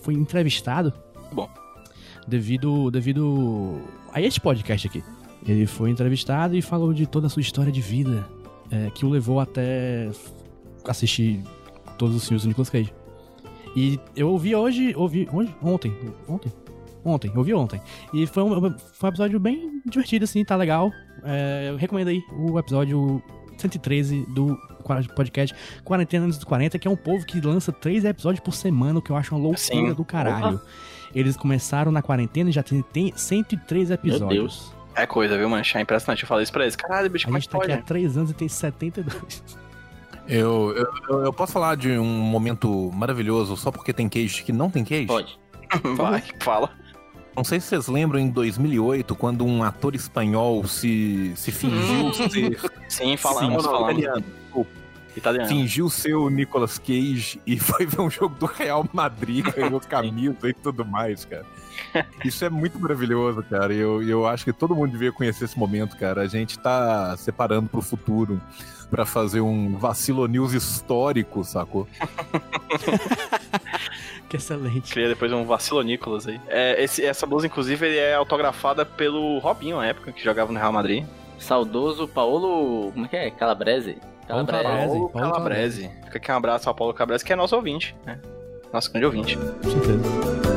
foi 0.00 0.14
entrevistado. 0.14 0.92
Bom. 1.32 1.48
Devido, 2.26 2.90
devido 2.90 3.80
a 4.12 4.20
este 4.20 4.40
podcast 4.40 4.86
aqui. 4.86 5.04
Ele 5.46 5.66
foi 5.66 5.90
entrevistado 5.90 6.56
e 6.56 6.62
falou 6.62 6.94
de 6.94 7.06
toda 7.06 7.26
a 7.26 7.30
sua 7.30 7.42
história 7.42 7.70
de 7.70 7.82
vida, 7.82 8.26
é, 8.70 8.90
que 8.94 9.04
o 9.04 9.10
levou 9.10 9.40
até 9.40 10.10
assistir 10.90 11.42
todos 11.98 12.14
os 12.14 12.26
filmes 12.26 12.42
do 12.42 12.48
Nicolas 12.48 12.70
Cage. 12.70 12.92
E 13.76 13.98
eu 14.14 14.28
ouvi 14.28 14.54
hoje, 14.54 14.94
ouvi 14.96 15.28
hoje, 15.32 15.54
ontem, 15.60 15.92
ontem, 16.28 16.52
ontem, 17.04 17.32
ouvi 17.34 17.52
ontem. 17.54 17.80
E 18.12 18.26
foi 18.26 18.42
um, 18.42 18.78
foi 18.78 19.08
um 19.08 19.08
episódio 19.08 19.40
bem 19.40 19.82
divertido, 19.84 20.24
assim, 20.24 20.44
tá 20.44 20.56
legal. 20.56 20.92
É, 21.24 21.70
eu 21.70 21.76
recomendo 21.76 22.08
aí 22.08 22.22
o 22.38 22.58
episódio 22.58 23.22
113 23.58 24.26
do 24.28 24.56
podcast 25.16 25.56
Quarentena 25.84 26.26
dos 26.26 26.42
40, 26.44 26.78
que 26.78 26.86
é 26.86 26.90
um 26.90 26.96
povo 26.96 27.24
que 27.26 27.40
lança 27.40 27.72
três 27.72 28.04
episódios 28.04 28.40
por 28.44 28.52
semana, 28.52 28.98
o 28.98 29.02
que 29.02 29.10
eu 29.10 29.16
acho 29.16 29.34
uma 29.34 29.40
loucura 29.40 29.58
Sim. 29.58 29.92
do 29.92 30.04
caralho. 30.04 30.60
Eles 31.14 31.36
começaram 31.36 31.90
na 31.92 32.02
quarentena 32.02 32.50
e 32.50 32.52
já 32.52 32.62
tem, 32.62 32.82
tem 32.82 33.12
103 33.16 33.92
episódios. 33.92 34.28
Deus. 34.28 34.74
É 34.96 35.06
coisa, 35.06 35.36
viu, 35.36 35.48
mancha? 35.48 35.78
É 35.78 35.82
impressionante. 35.82 36.22
Eu 36.22 36.28
falei 36.28 36.44
isso 36.44 36.52
pra 36.52 36.62
eles. 36.62 36.76
Caralho, 36.76 37.10
bicho, 37.10 37.24
A 37.24 37.28
como 37.28 37.38
é 37.38 37.40
gente 37.40 37.48
tá 37.48 37.58
aqui 37.58 37.72
há 37.72 37.82
3 37.82 38.16
anos 38.16 38.30
e 38.30 38.34
tem 38.34 38.48
72. 38.48 39.63
Eu, 40.26 40.74
eu, 41.08 41.24
eu- 41.24 41.32
posso 41.32 41.52
falar 41.52 41.76
de 41.76 41.90
um 41.98 42.04
momento 42.04 42.90
maravilhoso 42.94 43.56
só 43.56 43.70
porque 43.70 43.92
tem 43.92 44.08
queijo 44.08 44.42
que 44.44 44.52
não 44.52 44.70
tem 44.70 44.82
queijo? 44.84 45.08
Pode. 45.08 45.38
Vai, 45.96 46.22
fala. 46.40 46.70
Não 47.36 47.42
sei 47.42 47.58
se 47.60 47.66
vocês 47.68 47.88
lembram 47.88 48.18
em 48.20 48.30
2008, 48.30 49.14
quando 49.16 49.44
um 49.44 49.62
ator 49.64 49.94
espanhol 49.94 50.64
se, 50.66 51.32
se 51.36 51.50
fingiu 51.50 52.06
Hum. 52.06 52.12
ser. 52.12 52.60
Sim, 52.88 53.16
falamos, 53.16 53.62
Sim, 53.64 53.68
falamos. 53.70 53.98
italiano. 53.98 54.24
Italiano. 55.16 55.48
Fingiu 55.48 55.88
ser 55.88 56.14
o 56.14 56.28
Nicolas 56.28 56.76
Cage 56.78 57.40
e 57.46 57.58
foi 57.60 57.86
ver 57.86 58.00
um 58.00 58.10
jogo 58.10 58.34
do 58.36 58.46
Real 58.46 58.84
Madrid, 58.92 59.44
ganhou 59.54 59.80
camisa 59.80 60.48
e 60.48 60.52
tudo 60.54 60.84
mais, 60.84 61.24
cara. 61.24 61.44
Isso 62.24 62.44
é 62.44 62.50
muito 62.50 62.78
maravilhoso, 62.80 63.42
cara. 63.48 63.72
E 63.74 63.78
eu, 63.78 64.02
e 64.02 64.10
eu 64.10 64.26
acho 64.26 64.44
que 64.44 64.52
todo 64.52 64.74
mundo 64.74 64.90
devia 64.92 65.12
conhecer 65.12 65.44
esse 65.44 65.58
momento, 65.58 65.96
cara. 65.96 66.22
A 66.22 66.26
gente 66.26 66.58
tá 66.58 67.16
separando 67.16 67.68
pro 67.68 67.80
futuro 67.82 68.40
pra 68.94 69.04
fazer 69.04 69.40
um 69.40 69.76
vacilo 69.76 70.24
news 70.28 70.52
histórico, 70.52 71.42
sacou? 71.42 71.84
que 74.30 74.36
excelente. 74.36 74.92
Cria 74.92 75.08
depois 75.08 75.32
um 75.32 75.44
vacilo 75.44 75.82
Nicolas 75.82 76.28
aí. 76.28 76.40
É, 76.46 76.80
esse- 76.80 77.04
essa 77.04 77.26
blusa, 77.26 77.48
inclusive, 77.48 77.84
ele 77.84 77.96
é 77.98 78.14
autografada 78.14 78.86
pelo 78.86 79.40
Robinho 79.40 79.78
na 79.78 79.86
época, 79.86 80.12
que 80.12 80.22
jogava 80.22 80.52
no 80.52 80.58
Real 80.60 80.72
Madrid. 80.72 81.04
Saudoso 81.40 82.06
Paulo. 82.06 82.92
Como 82.92 83.06
é 83.06 83.08
que 83.08 83.16
é? 83.16 83.30
Calabrese? 83.32 83.98
Paulo 84.28 84.46
Calabrese. 84.46 84.62
Calabrese. 84.62 84.86
Paulo 84.94 85.10
Paulo 85.10 85.32
Calabrese. 85.32 85.90
Fica 86.04 86.18
aqui 86.18 86.30
um 86.30 86.36
abraço 86.36 86.68
ao 86.68 86.74
Paulo 86.76 86.94
Calabrese, 86.94 87.24
que 87.24 87.32
é 87.32 87.36
nosso 87.36 87.56
ouvinte, 87.56 87.96
né? 88.06 88.20
Nosso 88.72 88.92
grande 88.92 89.06
ouvinte. 89.06 89.36
Com 89.36 89.70
certeza. 89.70 90.53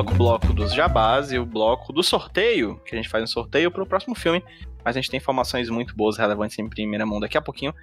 O 0.00 0.04
bloco 0.04 0.52
dos 0.52 0.72
jabás 0.72 1.30
e 1.30 1.38
o 1.38 1.44
bloco 1.44 1.92
do 1.92 2.02
sorteio, 2.02 2.80
que 2.84 2.94
a 2.94 2.96
gente 2.96 3.08
faz 3.08 3.22
um 3.22 3.26
sorteio 3.26 3.70
pro 3.70 3.86
próximo 3.86 4.14
filme. 4.14 4.42
Mas 4.84 4.96
a 4.96 5.00
gente 5.00 5.10
tem 5.10 5.18
informações 5.18 5.68
muito 5.68 5.94
boas, 5.94 6.16
relevantes 6.16 6.58
em 6.58 6.68
primeira 6.68 7.04
mão 7.04 7.20
daqui 7.20 7.36
a 7.36 7.42
pouquinho. 7.42 7.74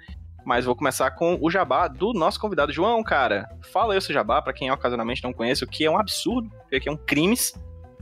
Mas 0.44 0.64
vou 0.64 0.74
começar 0.74 1.10
com 1.12 1.38
o 1.40 1.50
jabá 1.50 1.86
do 1.86 2.12
nosso 2.12 2.40
convidado. 2.40 2.72
João, 2.72 3.02
cara, 3.02 3.48
fala 3.72 3.92
aí 3.92 3.98
o 3.98 4.02
seu 4.02 4.12
jabá, 4.12 4.42
pra 4.42 4.52
quem 4.52 4.70
ocasionalmente 4.70 5.22
não 5.22 5.32
conhece, 5.32 5.62
o 5.62 5.66
que 5.66 5.84
é 5.84 5.90
um 5.90 5.98
absurdo, 5.98 6.50
o 6.72 6.80
que 6.80 6.88
é 6.88 6.92
um 6.92 6.96
crimes. 6.96 7.54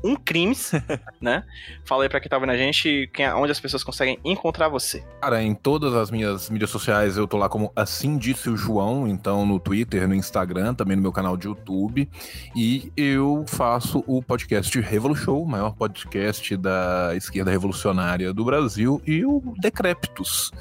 Um 0.07 0.15
crimes, 0.15 0.71
né? 1.21 1.43
Fala 1.85 2.05
aí 2.05 2.09
pra 2.09 2.21
quem 2.21 2.29
tá 2.29 2.39
vendo 2.39 2.51
a 2.51 2.57
gente, 2.57 3.11
quem, 3.13 3.29
onde 3.33 3.51
as 3.51 3.59
pessoas 3.59 3.83
conseguem 3.83 4.21
encontrar 4.25 4.69
você. 4.69 5.05
Cara, 5.21 5.43
em 5.43 5.53
todas 5.53 5.95
as 5.95 6.13
minhas 6.13 6.49
mídias 6.49 6.71
sociais 6.71 7.17
eu 7.17 7.27
tô 7.27 7.37
lá 7.37 7.49
como 7.49 7.73
Assim 7.75 8.17
Disse 8.17 8.49
o 8.49 8.57
João, 8.57 9.09
então 9.09 9.45
no 9.45 9.59
Twitter, 9.59 10.07
no 10.07 10.15
Instagram, 10.15 10.75
também 10.75 10.97
no 10.97 11.03
meu 11.03 11.11
canal 11.11 11.37
de 11.37 11.49
YouTube. 11.49 12.09
E 12.55 12.93
eu 12.97 13.45
faço 13.49 14.05
o 14.07 14.23
podcast 14.23 14.79
Revolu 14.81 15.17
Show, 15.17 15.43
o 15.43 15.49
maior 15.49 15.75
podcast 15.75 16.57
da 16.57 17.13
esquerda 17.17 17.51
revolucionária 17.51 18.33
do 18.33 18.45
Brasil, 18.45 19.03
e 19.05 19.25
o 19.25 19.43
Decréptos, 19.59 20.53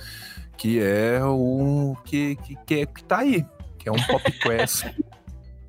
que 0.57 0.79
é 0.81 1.23
o 1.23 1.95
que, 2.03 2.35
que, 2.37 2.55
que, 2.65 2.73
é, 2.79 2.85
que 2.87 3.03
tá 3.03 3.19
aí, 3.19 3.45
que 3.77 3.87
é 3.87 3.91
um 3.91 4.01
podcast. 4.01 4.91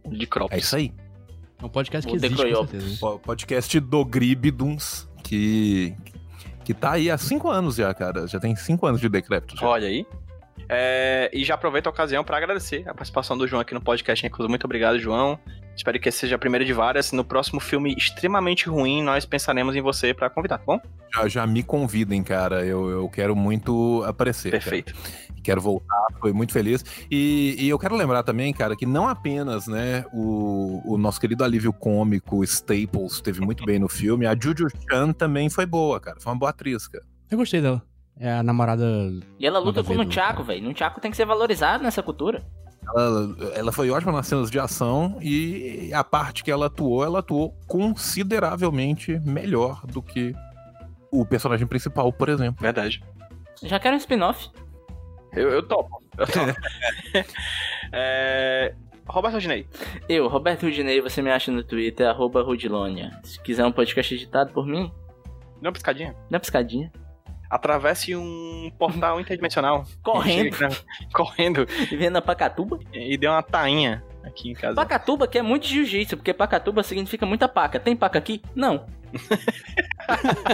De 0.09 0.24
crops. 0.24 0.57
é 0.57 0.61
isso 0.61 0.77
aí. 0.77 0.93
É 1.61 1.64
um 1.64 1.68
podcast 1.68 2.07
que 2.07 2.12
O 2.14 2.16
existe, 2.16 2.36
com 2.36 2.66
certeza. 2.66 2.96
Po- 3.00 3.18
Podcast 3.18 3.80
do 3.80 4.04
Gribiduns, 4.04 5.09
que, 5.22 5.94
que 6.64 6.74
tá 6.74 6.92
aí 6.92 7.11
há 7.11 7.16
cinco 7.18 7.48
anos 7.50 7.76
já, 7.76 7.92
cara. 7.94 8.26
Já 8.26 8.38
tem 8.38 8.54
cinco 8.54 8.86
anos 8.86 9.00
de 9.00 9.09
Decréptos. 9.09 9.59
já. 9.59 9.66
Olha 9.66 9.88
aí. 9.88 10.07
É, 10.68 11.30
e 11.32 11.44
já 11.44 11.54
aproveito 11.54 11.86
a 11.86 11.90
ocasião 11.90 12.24
para 12.24 12.36
agradecer 12.36 12.82
a 12.88 12.92
participação 12.94 13.38
do 13.38 13.46
João 13.46 13.61
aqui 13.61 13.72
no 13.72 13.80
podcast. 13.80 14.28
Muito 14.48 14.64
obrigado, 14.64 14.98
João. 14.98 15.38
Espero 15.77 16.01
que 16.01 16.09
esse 16.09 16.18
seja 16.18 16.37
a 16.37 16.39
primeira 16.39 16.64
de 16.64 16.72
várias. 16.72 17.12
No 17.12 17.22
próximo 17.22 17.61
filme 17.61 17.95
extremamente 17.97 18.68
ruim, 18.68 19.03
nós 19.03 19.27
pensaremos 19.27 19.77
em 19.77 19.83
você 19.83 20.14
para 20.14 20.31
convidar, 20.31 20.59
tá 20.59 20.64
bom? 20.64 20.81
Já, 21.14 21.29
já 21.29 21.47
me 21.47 21.62
convidem, 21.62 22.22
cara. 22.22 22.64
Eu, 22.64 22.89
eu 22.89 23.09
quero 23.09 23.37
muito 23.37 24.03
aparecer. 24.05 24.51
cara. 24.51 24.62
Perfeito. 24.62 24.95
Quero 25.45 25.61
voltar, 25.61 26.07
foi 26.18 26.33
muito 26.33 26.53
feliz. 26.53 26.85
E, 27.11 27.55
e 27.59 27.68
eu 27.68 27.79
quero 27.79 27.95
lembrar 27.95 28.22
também, 28.22 28.53
cara, 28.53 28.74
que 28.74 28.85
não 28.87 29.07
apenas, 29.07 29.68
né, 29.68 30.05
o, 30.12 30.83
o 30.85 30.99
nosso 30.99 31.20
querido 31.20 31.45
alívio 31.45 31.72
cômico 31.72 32.43
Staples 32.43 33.20
teve 33.20 33.41
muito 33.41 33.64
bem 33.64 33.79
no 33.79 33.89
filme, 33.89 34.27
a 34.27 34.35
Juju 34.35 34.66
Chan 34.91 35.12
também 35.12 35.49
foi 35.49 35.64
boa, 35.64 36.01
cara. 36.01 36.18
Foi 36.18 36.33
uma 36.33 36.39
boa 36.39 36.51
atriz, 36.51 36.89
cara. 36.89 37.05
Eu 37.31 37.39
gostei 37.39 37.61
dela. 37.61 37.81
É 38.18 38.33
a 38.33 38.43
namorada. 38.43 38.85
E 39.39 39.47
ela 39.47 39.59
luta 39.59 39.85
com 39.85 39.93
o 39.93 39.97
Nunchaku, 39.97 40.43
velho. 40.43 40.64
Nunchaku 40.64 41.01
tem 41.01 41.11
que 41.11 41.16
ser 41.16 41.27
valorizado 41.27 41.85
nessa 41.85 42.03
cultura. 42.03 42.43
Ela, 42.95 43.37
ela 43.55 43.72
foi 43.72 43.91
ótima 43.91 44.12
nas 44.12 44.26
cenas 44.26 44.51
de 44.51 44.59
ação 44.59 45.18
e 45.20 45.91
a 45.93 46.05
parte 46.05 46.45
que 46.45 46.51
ela 46.51 46.66
atuou, 46.66 47.05
ela 47.05 47.18
atuou 47.18 47.55
consideravelmente 47.66 49.18
melhor 49.20 49.84
do 49.87 50.01
que 50.01 50.34
o 51.11 51.24
personagem 51.24 51.66
principal, 51.66 52.12
por 52.12 52.28
exemplo. 52.28 52.62
Verdade. 52.62 53.03
Já 53.62 53.78
quero 53.78 53.95
um 53.95 53.99
spin-off. 53.99 54.51
Eu, 55.32 55.51
eu 55.51 55.62
topo. 55.62 56.03
Eu 56.16 56.26
topo. 56.26 56.55
é... 57.93 58.74
Roberto 59.09 59.34
Rodinei. 59.34 59.66
Eu, 60.09 60.26
Roberto 60.28 60.62
Rudinei, 60.64 61.01
você 61.01 61.22
me 61.22 61.30
acha 61.30 61.53
no 61.53 61.62
Twitter, 61.62 62.09
arroba 62.09 62.43
Rudilonia. 62.43 63.11
Se 63.22 63.41
quiser 63.41 63.64
um 63.64 63.72
podcast 63.72 64.14
editado 64.14 64.53
por 64.53 64.66
mim, 64.66 64.91
Dá 65.61 65.68
uma 65.68 65.72
piscadinha. 65.72 66.12
dá 66.30 66.37
uma 66.37 66.41
piscadinha. 66.41 66.93
Atravesse 67.51 68.14
um 68.16 68.70
portal 68.78 69.18
interdimensional. 69.20 69.84
Correndo. 70.03 70.55
Chega- 70.57 70.76
Correndo. 71.12 71.66
E 71.90 71.97
vendo 71.97 72.16
a 72.16 72.22
Pacatuba. 72.22 72.78
E 72.92 73.16
deu 73.16 73.30
uma 73.32 73.42
tainha 73.42 74.03
aqui 74.24 74.51
em 74.51 74.55
casa. 74.55 74.74
Pacatuba 74.74 75.26
que 75.28 75.38
é 75.38 75.42
muito 75.42 75.66
jiu-jitsu, 75.66 76.16
porque 76.16 76.34
Pacatuba 76.34 76.82
significa 76.82 77.24
muita 77.24 77.49
paca. 77.49 77.78
Tem 77.78 77.94
paca 77.97 78.18
aqui? 78.18 78.42
Não. 78.55 78.84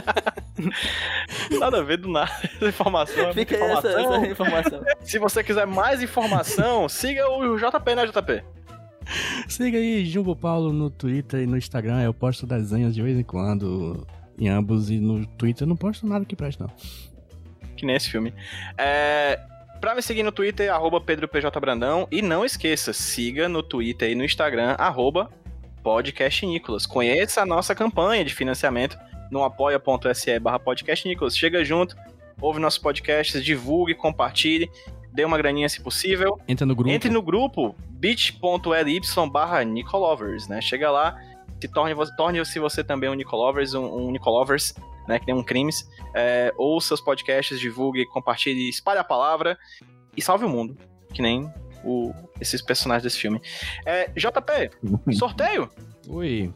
Nada 1.59 1.81
a 1.81 1.83
ver 1.83 1.97
do 1.99 2.09
nada. 2.09 2.31
Essa 2.45 2.69
informação 2.69 3.29
é 3.29 3.33
Fica 3.33 3.59
muita 3.59 3.89
essa, 3.89 3.89
informação. 3.89 4.23
essa 4.23 4.33
informação. 4.33 4.85
Se 5.03 5.19
você 5.19 5.43
quiser 5.43 5.67
mais 5.67 6.03
informação, 6.03 6.89
siga 6.89 7.29
o 7.29 7.57
JP, 7.57 7.95
né, 7.95 8.07
JP? 8.07 8.45
Siga 9.49 9.79
aí 9.79 10.05
Jumbo 10.07 10.37
Paulo 10.37 10.73
no 10.73 10.91
Twitter 10.91 11.41
e 11.41 11.47
no 11.47 11.57
Instagram. 11.57 12.03
Eu 12.03 12.15
posto 12.15 12.47
desenhos 12.47 12.95
de 12.95 13.03
vez 13.03 13.19
em 13.19 13.25
quando. 13.25 14.07
Em 14.39 14.49
ambos. 14.49 14.91
E 14.91 14.99
no 14.99 15.27
Twitter 15.27 15.67
não 15.67 15.77
posto 15.77 16.07
nada 16.07 16.25
que 16.25 16.37
preste, 16.37 16.61
não. 16.61 16.71
Que 17.77 17.87
nem 17.87 17.97
esse 17.97 18.11
filme. 18.11 18.33
É, 18.79 19.41
pra 19.81 19.95
me 19.95 20.03
seguir 20.03 20.23
no 20.23 20.33
Twitter, 20.33 20.73
arroba 20.73 21.01
PedroPJBrandão. 21.01 22.07
E 22.11 22.23
não 22.23 22.45
esqueça, 22.45 22.93
siga 22.93 23.49
no 23.49 23.63
Twitter 23.63 24.11
e 24.11 24.15
no 24.15 24.25
Instagram, 24.25 24.77
arroba 24.79 25.31
podcastnicolas. 25.83 26.87
Conheça 26.87 27.43
a 27.43 27.47
nossa 27.47 27.75
campanha 27.75 28.25
de 28.25 28.35
financiamento 28.35 28.97
no 29.31 29.43
apoia.se 29.43 30.39
barra 30.39 30.59
podcastnicolas. 30.59 31.37
Chega 31.37 31.65
junto, 31.65 31.97
ouve 32.41 32.61
nossos 32.61 32.79
podcasts, 32.79 33.45
divulgue, 33.45 33.95
compartilhe, 33.95 34.71
dê 35.13 35.25
uma 35.25 35.39
graninha 35.39 35.69
se 35.69 35.81
possível. 35.81 36.39
Entra 36.47 36.67
no 36.67 36.75
grupo. 36.75 36.91
Entre 36.91 37.11
no 37.11 37.23
grupo 37.23 37.75
bit.ly 37.91 39.01
barra 39.31 39.65
Nicolovers, 39.65 40.49
né? 40.49 40.61
Chega 40.61 40.91
lá, 40.91 41.19
se 41.63 41.69
torne, 41.69 41.95
torne-se 42.17 42.59
você 42.59 42.85
também 42.85 43.09
um 43.11 43.15
Nicolovers, 43.15 43.75
um, 43.75 43.85
um 43.85 44.11
Nicolovers, 44.11 44.75
né? 45.09 45.19
Que 45.19 45.27
tem 45.27 45.35
um 45.35 45.43
crimes. 45.43 45.89
É, 46.15 46.53
ouça 46.57 46.95
os 46.95 47.01
podcasts, 47.01 47.59
divulgue, 47.59 48.05
compartilhe, 48.07 48.69
espalhe 48.69 48.99
a 48.99 49.05
palavra 49.05 49.57
e 50.17 50.21
salve 50.23 50.45
o 50.45 50.49
mundo. 50.49 50.77
Que 51.13 51.23
nem 51.23 51.51
o- 51.85 52.13
esses 52.41 52.61
personagens 52.63 53.03
desse 53.05 53.19
filme. 53.19 53.41
É, 53.87 54.09
JP, 54.11 54.71
sorteio? 55.19 55.69
Oi. 56.09 56.53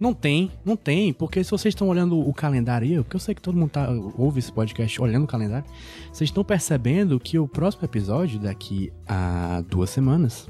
Não 0.00 0.14
tem, 0.14 0.52
não 0.64 0.76
tem, 0.76 1.12
porque 1.12 1.42
se 1.42 1.50
vocês 1.50 1.72
estão 1.72 1.88
olhando 1.88 2.20
o 2.20 2.32
calendário 2.32 2.86
aí, 2.88 3.02
porque 3.02 3.16
eu 3.16 3.20
sei 3.20 3.34
que 3.34 3.42
todo 3.42 3.58
mundo 3.58 3.70
tá, 3.70 3.88
ouve 4.16 4.38
esse 4.38 4.52
podcast 4.52 5.02
olhando 5.02 5.24
o 5.24 5.26
calendário, 5.26 5.66
vocês 6.12 6.30
estão 6.30 6.44
percebendo 6.44 7.18
que 7.18 7.36
o 7.36 7.48
próximo 7.48 7.84
episódio, 7.84 8.38
daqui 8.38 8.92
a 9.08 9.60
duas 9.68 9.90
semanas, 9.90 10.48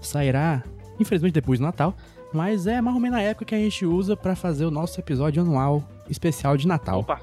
sairá, 0.00 0.64
infelizmente 0.98 1.34
depois 1.34 1.60
do 1.60 1.62
Natal, 1.64 1.94
mas 2.32 2.66
é 2.66 2.80
mais 2.80 2.94
ou 2.94 3.00
menos 3.00 3.18
a 3.18 3.22
época 3.22 3.46
que 3.46 3.54
a 3.54 3.58
gente 3.58 3.84
usa 3.84 4.16
pra 4.16 4.36
fazer 4.36 4.64
o 4.64 4.70
nosso 4.70 4.98
episódio 5.00 5.42
anual 5.42 5.82
especial 6.08 6.56
de 6.56 6.66
Natal, 6.66 7.00
Opa, 7.00 7.20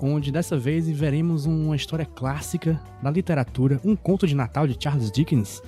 onde 0.00 0.30
dessa 0.30 0.56
vez 0.56 0.88
veremos 0.88 1.46
uma 1.46 1.76
história 1.76 2.04
clássica 2.06 2.80
da 3.02 3.10
literatura, 3.10 3.80
um 3.84 3.94
conto 3.96 4.26
de 4.26 4.34
Natal 4.34 4.66
de 4.66 4.76
Charles 4.82 5.10
Dickens, 5.10 5.62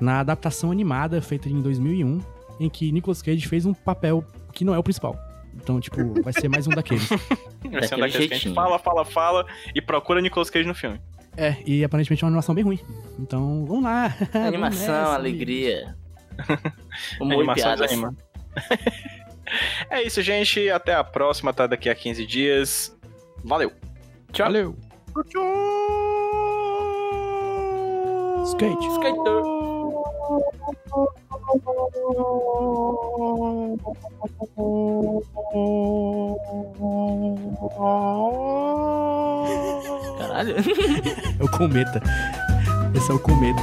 na 0.00 0.20
adaptação 0.20 0.70
animada 0.70 1.20
feita 1.20 1.48
em 1.48 1.60
2001, 1.60 2.20
em 2.60 2.68
que 2.68 2.90
Nicolas 2.90 3.22
Cage 3.22 3.46
fez 3.46 3.66
um 3.66 3.74
papel 3.74 4.24
que 4.52 4.64
não 4.64 4.74
é 4.74 4.78
o 4.78 4.82
principal. 4.82 5.16
Então, 5.54 5.80
tipo, 5.80 6.22
vai 6.22 6.32
ser 6.32 6.48
mais 6.48 6.66
um 6.66 6.70
daqueles. 6.70 7.08
vai 7.08 7.18
ser 7.82 7.96
um 7.96 7.98
Daquele 7.98 8.00
daqueles 8.00 8.28
que 8.28 8.34
a 8.34 8.38
gente 8.38 8.54
fala, 8.54 8.78
fala, 8.78 9.04
fala 9.04 9.46
e 9.74 9.80
procura 9.82 10.20
Nicolas 10.20 10.50
Cage 10.50 10.66
no 10.66 10.74
filme. 10.74 11.00
É, 11.36 11.56
e 11.64 11.84
aparentemente 11.84 12.22
é 12.22 12.26
uma 12.26 12.30
animação 12.30 12.54
bem 12.54 12.64
ruim. 12.64 12.80
Então, 13.18 13.64
vamos 13.64 13.84
lá. 13.84 14.08
Vamos 14.32 14.48
Animação, 14.48 14.80
nessa, 14.80 15.14
alegria. 15.14 15.96
Humor 17.20 17.32
e 17.32 17.36
Animação 17.36 17.64
piadas. 17.64 17.80
desanima. 17.90 18.16
é 19.90 20.02
isso, 20.02 20.22
gente. 20.22 20.68
Até 20.70 20.94
a 20.94 21.04
próxima, 21.04 21.52
tá? 21.52 21.66
Daqui 21.66 21.88
a 21.88 21.94
15 21.94 22.26
dias. 22.26 22.96
Valeu! 23.44 23.72
Tchau. 24.32 24.46
Valeu. 24.46 24.76
Skate. 28.44 28.86
Skater. 28.94 29.42
Caralho. 40.18 40.54
É 41.38 41.44
o 41.44 41.48
cometa. 41.50 42.02
Esse 42.94 43.10
é 43.10 43.14
o 43.14 43.18
cometa. 43.18 43.62